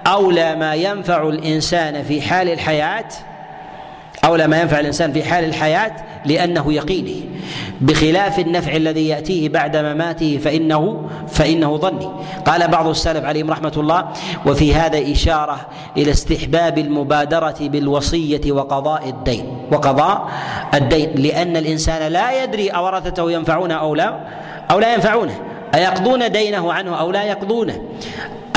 أولى 0.06 0.56
ما 0.56 0.74
ينفع 0.74 1.28
الإنسان 1.28 2.02
في 2.02 2.22
حال 2.22 2.48
الحياة 2.48 3.08
أولى 4.24 4.46
ما 4.46 4.60
ينفع 4.60 4.80
الإنسان 4.80 5.12
في 5.12 5.24
حال 5.24 5.44
الحياة 5.44 5.92
لأنه 6.24 6.72
يقيني. 6.72 7.24
بخلاف 7.80 8.38
النفع 8.38 8.76
الذي 8.76 9.08
يأتيه 9.08 9.48
بعد 9.48 9.76
مماته 9.76 10.38
فإنه 10.44 11.08
فإنه 11.28 11.76
ظني. 11.76 12.08
قال 12.46 12.68
بعض 12.68 12.88
السلف 12.88 13.24
عليهم 13.24 13.50
رحمة 13.50 13.72
الله 13.76 14.04
وفي 14.46 14.74
هذا 14.74 15.12
إشارة 15.12 15.60
إلى 15.96 16.10
استحباب 16.10 16.78
المبادرة 16.78 17.56
بالوصية 17.60 18.52
وقضاء 18.52 19.08
الدين. 19.08 19.56
وقضاء 19.72 20.28
الدين. 20.74 21.10
لأن 21.14 21.56
الإنسان 21.56 22.12
لا 22.12 22.42
يدري 22.42 22.68
أورثته 22.68 23.30
ينفعونه 23.30 23.74
أو 23.74 23.94
لا 23.94 24.20
أو 24.70 24.78
لا 24.78 24.94
ينفعونه. 24.94 25.40
أيقضون 25.74 26.32
دينه 26.32 26.72
عنه 26.72 27.00
أو 27.00 27.10
لا 27.10 27.24
يقضونه. 27.24 27.82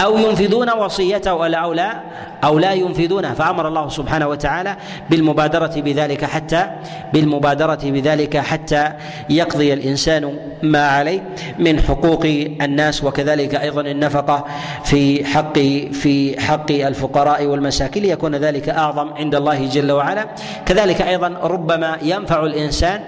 أو 0.04 0.18
ينفذون 0.18 0.70
وصيته 0.70 1.32
أو 1.32 1.74
لا 1.74 2.02
أو 2.44 2.60
لا 2.60 2.74
ينفذونها 2.74 3.34
فأمر 3.34 3.68
الله 3.68 3.90
سبحانه 3.90 4.28
وتعالى 4.28 4.76
بالمبادرة 5.10 5.74
بذلك 5.82 6.26
حتى 6.26 6.68
بالمبادرة 7.14 7.80
بذلك 7.84 8.38
حتى 8.38 8.92
يقضي 9.30 9.74
الإنسان 9.74 10.40
ما 10.64 10.88
عليه 10.88 11.24
من 11.60 11.80
حقوق 11.80 12.26
الناس. 12.62 13.04
وكذلك 13.04 13.56
أيضا 13.56 13.82
النفقة 13.82 14.46
في 14.84 15.26
حق 15.26 15.60
في 15.92 16.42
حق 16.42 16.72
الفقراء 16.72 17.46
والمساكين. 17.46 18.04
ليكون 18.04 18.36
ذلك 18.36 18.70
أعظم 18.70 19.14
عند 19.14 19.36
الله 19.36 19.66
جل 19.66 19.92
وعلا. 19.92 20.26
كذلك 20.66 21.02
أيضا 21.02 21.28
ربما 21.44 21.98
ينفع 22.02 22.44
الإنسان 22.44 23.02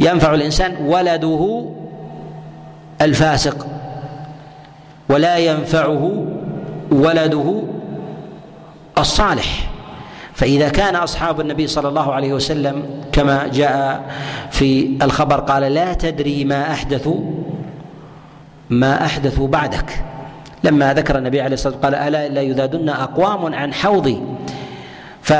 ينفع 0.00 0.34
الإنسان 0.34 0.76
ولده 0.86 1.64
الفاسق. 3.00 3.79
ولا 5.10 5.36
ينفعه 5.38 6.26
ولده 6.90 7.62
الصالح. 8.98 9.70
فإذا 10.34 10.68
كان 10.68 10.96
أصحاب 10.96 11.40
النبي 11.40 11.66
صلى 11.66 11.88
الله 11.88 12.12
عليه 12.12 12.32
وسلم 12.32 12.82
كما 13.12 13.46
جاء 13.52 14.02
في 14.50 14.96
الخبر 15.02 15.40
قال 15.40 15.62
لا 15.62 15.94
تدري 15.94 16.44
ما 16.44 16.72
أحدثوا 16.72 17.20
ما 18.70 19.04
أحدثوا 19.04 19.48
بعدك. 19.48 20.04
لما 20.64 20.94
ذكر 20.94 21.18
النبي 21.18 21.40
عليه 21.40 21.54
الصلاة 21.54 21.74
والسلام 21.74 21.94
قال 21.94 22.08
ألا 22.08 22.28
لا 22.28 22.40
يذادن 22.40 22.88
أقوام 22.88 23.54
عن 23.54 23.74
حوضي. 23.74 24.22
ف 25.22 25.32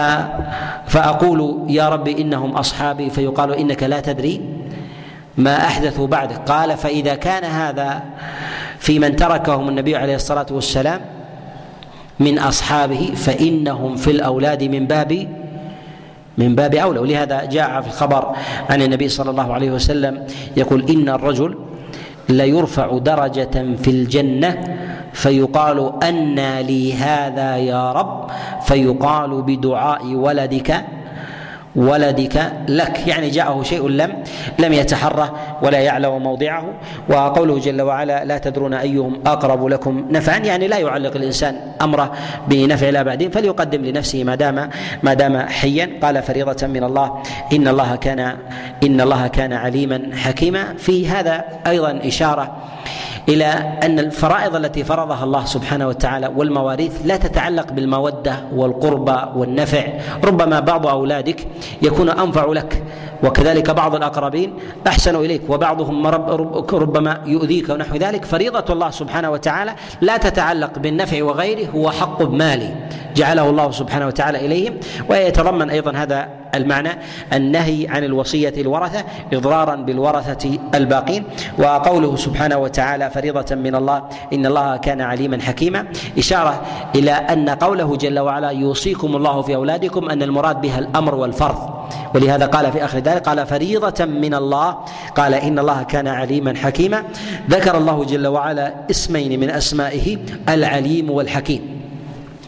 فأقول 0.86 1.66
يا 1.68 1.88
رب 1.88 2.08
إنهم 2.08 2.50
أصحابي 2.56 3.10
فيقال 3.10 3.54
إنك 3.54 3.82
لا 3.82 4.00
تدري 4.00 4.40
ما 5.36 5.56
أحدثوا 5.56 6.06
بعدك. 6.06 6.36
قال 6.36 6.76
فإذا 6.76 7.14
كان 7.14 7.44
هذا 7.44 8.02
في 8.90 8.98
من 8.98 9.16
تركهم 9.16 9.68
النبي 9.68 9.96
عليه 9.96 10.14
الصلاة 10.14 10.46
والسلام 10.50 11.00
من 12.20 12.38
أصحابه 12.38 13.12
فإنهم 13.14 13.96
في 13.96 14.10
الأولاد 14.10 14.64
من 14.64 14.86
باب 14.86 15.28
من 16.38 16.54
باب 16.54 16.74
أولى. 16.74 16.98
ولهذا 16.98 17.44
جاء 17.44 17.80
في 17.80 17.86
الخبر 17.86 18.36
عن 18.70 18.82
النبي 18.82 19.08
صلى 19.08 19.30
الله 19.30 19.54
عليه 19.54 19.70
وسلم 19.70 20.26
يقول 20.56 20.90
إن 20.90 21.08
الرجل 21.08 21.58
ليرفع 22.28 22.98
درجة 22.98 23.76
في 23.82 23.90
الجنة 23.90 24.78
فيقال 25.12 25.92
أنى 26.02 26.62
لي 26.62 26.94
هذا 26.94 27.56
يا 27.56 27.92
رب 27.92 28.30
فيقال 28.62 29.42
بدعاء 29.42 30.06
ولدك 30.06 30.84
ولدك 31.76 32.52
لك 32.68 33.06
يعني 33.06 33.30
جاءه 33.30 33.62
شيء 33.62 33.88
لم 33.88 34.12
لم 34.58 34.72
يتحره 34.72 35.58
ولا 35.62 35.78
يعلم 35.78 36.22
موضعه. 36.22 36.64
وقوله 37.08 37.58
جل 37.58 37.82
وعلا 37.82 38.24
لا 38.24 38.38
تدرون 38.38 38.74
أيهم 38.74 39.20
أقرب 39.26 39.66
لكم 39.66 40.06
نفعا 40.10 40.38
يعني 40.38 40.68
لا 40.68 40.78
يعلق 40.78 41.16
الإنسان 41.16 41.56
أمره 41.82 42.12
بنفع 42.48 42.88
لا 42.88 43.02
بعدين 43.02 43.30
فليقدم 43.30 43.84
لنفسه 43.84 44.24
ما 44.24 44.34
دام 44.34 44.70
ما 45.02 45.14
دام 45.14 45.38
حيا. 45.38 45.98
قال 46.02 46.22
فريضة 46.22 46.66
من 46.66 46.84
الله 46.84 47.22
إن 47.52 47.68
الله 47.68 47.96
كان 47.96 48.20
إن 48.84 49.00
الله 49.00 49.26
كان 49.26 49.52
عليما 49.52 50.10
حكيما. 50.16 50.74
في 50.78 51.08
هذا 51.08 51.44
أيضا 51.66 52.00
إشارة 52.04 52.56
إلى 53.28 53.44
أن 53.82 53.98
الفرائض 53.98 54.56
التي 54.56 54.84
فرضها 54.84 55.24
الله 55.24 55.44
سبحانه 55.44 55.88
وتعالى 55.88 56.30
والمواريث 56.36 56.92
لا 57.04 57.16
تتعلق 57.16 57.72
بالمودة 57.72 58.36
والقربى 58.54 59.18
والنفع. 59.36 59.84
ربما 60.24 60.60
بعض 60.60 60.86
أولادك 60.86 61.46
يكون 61.82 62.10
أنفع 62.10 62.46
لك 62.46 62.82
وكذلك 63.22 63.70
بعض 63.70 63.94
الأقربين 63.94 64.54
أحسن 64.86 65.16
إليك 65.16 65.42
وبعضهم 65.48 66.06
ربما 66.72 67.20
يؤذيك 67.26 67.68
ونحو 67.68 67.96
ذلك. 67.96 68.24
فريضة 68.24 68.72
الله 68.72 68.90
سبحانه 68.90 69.30
وتعالى 69.30 69.74
لا 70.00 70.16
تتعلق 70.16 70.78
بالنفع 70.78 71.22
وغيره 71.22 71.70
هو 71.70 71.90
حق 71.90 72.22
مالي. 72.22 72.74
جعله 73.16 73.50
الله 73.50 73.70
سبحانه 73.70 74.06
وتعالى 74.06 74.46
إليهم 74.46 74.74
ويتضمن 75.08 75.70
أيضا 75.70 75.92
هذا 75.92 76.39
المعنى 76.54 76.90
النهي 77.32 77.88
عن 77.88 78.04
الوصية 78.04 78.54
الورثة 78.56 79.04
إضرارا 79.32 79.74
بالورثة 79.74 80.58
الباقين 80.74 81.24
وقوله 81.58 82.16
سبحانه 82.16 82.58
وتعالى 82.58 83.10
فريضة 83.10 83.54
من 83.54 83.74
الله 83.74 84.02
إن 84.32 84.46
الله 84.46 84.76
كان 84.76 85.00
عليما 85.00 85.42
حكيما. 85.42 85.86
إشارة 86.18 86.62
إلى 86.94 87.12
أن 87.12 87.50
قوله 87.50 87.96
جل 87.96 88.18
وعلا 88.18 88.50
يوصيكم 88.50 89.16
الله 89.16 89.42
في 89.42 89.54
أولادكم 89.54 90.10
أن 90.10 90.22
المراد 90.22 90.60
بها 90.60 90.78
الأمر 90.78 91.14
والفرض. 91.14 91.80
ولهذا 92.14 92.46
قال 92.46 92.72
في 92.72 92.84
آخر 92.84 92.98
ذلك 92.98 93.28
قال 93.28 93.46
فريضة 93.46 94.04
من 94.04 94.34
الله 94.34 94.76
قال 95.16 95.34
إن 95.34 95.58
الله 95.58 95.82
كان 95.82 96.08
عليما 96.08 96.56
حكيما. 96.56 97.02
ذكر 97.50 97.78
الله 97.78 98.04
جل 98.04 98.26
وعلا 98.26 98.74
اسمين 98.90 99.40
من 99.40 99.50
أسمائه 99.50 100.18
العليم 100.48 101.10
والحكيم. 101.10 101.79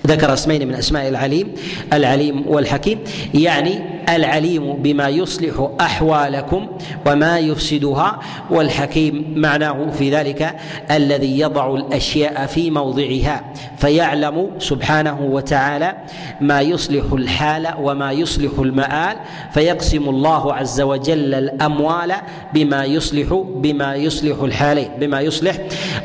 ذكر 0.07 0.33
اسمين 0.33 0.69
من 0.69 0.75
أسماء 0.75 1.09
العليم 1.09 1.49
العليم 1.93 2.47
والحكيم 2.47 2.99
يعني 3.35 3.79
العليم 4.09 4.73
بما 4.73 5.09
يصلح 5.09 5.69
أحوالكم 5.81 6.67
وما 7.07 7.39
يفسدها 7.39 8.19
والحكيم 8.51 9.35
معناه 9.37 9.91
في 9.91 10.11
ذلك 10.11 10.57
الذي 10.91 11.39
يضع 11.41 11.75
الأشياء 11.75 12.47
في 12.47 12.71
موضعها 12.71 13.45
فيعلم 13.77 14.51
سبحانه 14.59 15.21
وتعالى 15.21 15.97
ما 16.41 16.61
يصلح 16.61 17.13
الحال 17.13 17.69
وما 17.81 18.13
يصلح 18.13 18.59
المآل 18.59 19.17
فيقسم 19.53 20.09
الله 20.09 20.55
عز 20.55 20.81
وجل 20.81 21.35
الأموال 21.35 22.13
بما 22.55 22.85
يصلح 22.85 23.45
بما 23.55 23.95
يصلح 23.95 24.43
الحالين 24.43 24.89
بما 24.99 25.21
يصلح 25.21 25.57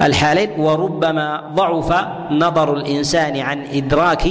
الحالين. 0.02 0.50
وربما 0.58 1.52
ضعف 1.56 2.06
نظر 2.32 2.74
الإنسان 2.78 3.38
عن 3.38 3.64
إدراك 3.74 4.24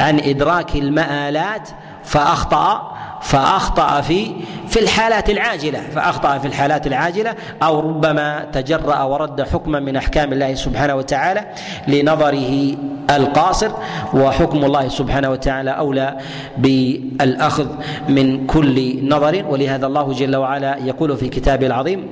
عن 0.00 0.20
إدراك 0.20 0.76
المآلات 0.76 1.68
فأخطأ 2.04 2.96
فأخطأ 3.22 4.00
في 4.00 4.30
في 4.68 4.80
الحالات 4.80 5.30
العاجلة 5.30 5.80
فأخطأ 5.94 6.38
في 6.38 6.46
الحالات 6.46 6.86
العاجلة 6.86 7.34
أو 7.62 7.80
ربما 7.80 8.44
تجرأ 8.52 9.02
ورد 9.02 9.42
حكما 9.42 9.80
من 9.80 9.96
أحكام 9.96 10.32
الله 10.32 10.54
سبحانه 10.54 10.94
وتعالى 10.94 11.44
لنظره 11.88 12.76
القاصر 13.10 13.70
وحكم 14.14 14.64
الله 14.64 14.88
سبحانه 14.88 15.30
وتعالى 15.30 15.70
أولى 15.70 16.16
بالأخذ 16.58 17.66
من 18.08 18.46
كل 18.46 19.08
نظر 19.08 19.44
ولهذا 19.48 19.86
الله 19.86 20.12
جل 20.12 20.36
وعلا 20.36 20.76
يقول 20.84 21.16
في 21.16 21.28
كتابه 21.28 21.66
العظيم 21.66 22.06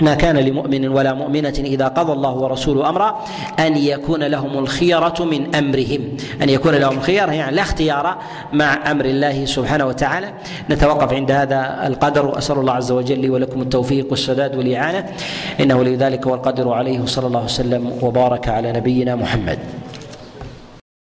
ما 0.00 0.14
كان 0.14 0.36
لمؤمن 0.36 0.88
ولا 0.88 1.14
مؤمنة 1.14 1.54
إذا 1.58 1.88
قضى 1.88 2.12
الله 2.12 2.34
ورسوله 2.34 2.88
أمرا 2.88 3.24
أن 3.58 3.76
يكون 3.76 4.22
لهم 4.22 4.58
الخيرة 4.58 5.14
من 5.20 5.54
أمرهم. 5.54 6.16
أن 6.42 6.48
يكون 6.48 6.74
لهم 6.74 6.98
الخيرة 6.98 7.32
يعني 7.32 7.56
لا 7.56 7.62
اختيار 7.62 8.18
مع 8.52 8.90
أمر 8.90 9.04
الله 9.04 9.44
سبحانه 9.44 9.86
وتعالى. 9.86 10.32
نتوقف 10.70 11.12
عند 11.12 11.30
هذا 11.30 11.86
القدر. 11.86 12.26
وأسأل 12.26 12.58
الله 12.58 12.72
عز 12.72 12.92
وجل 12.92 13.18
لي 13.18 13.30
ولكم 13.30 13.62
التوفيق 13.62 14.06
والسداد 14.10 14.56
والإعانة. 14.56 15.06
إنه 15.60 15.84
لذلك 15.84 16.26
والقدر 16.26 16.72
عليه. 16.72 17.04
صلى 17.04 17.26
الله 17.26 17.44
وسلم 17.44 17.92
وبارك 18.02 18.48
على 18.48 18.72
نبينا 18.72 19.14
محمد. 19.14 19.58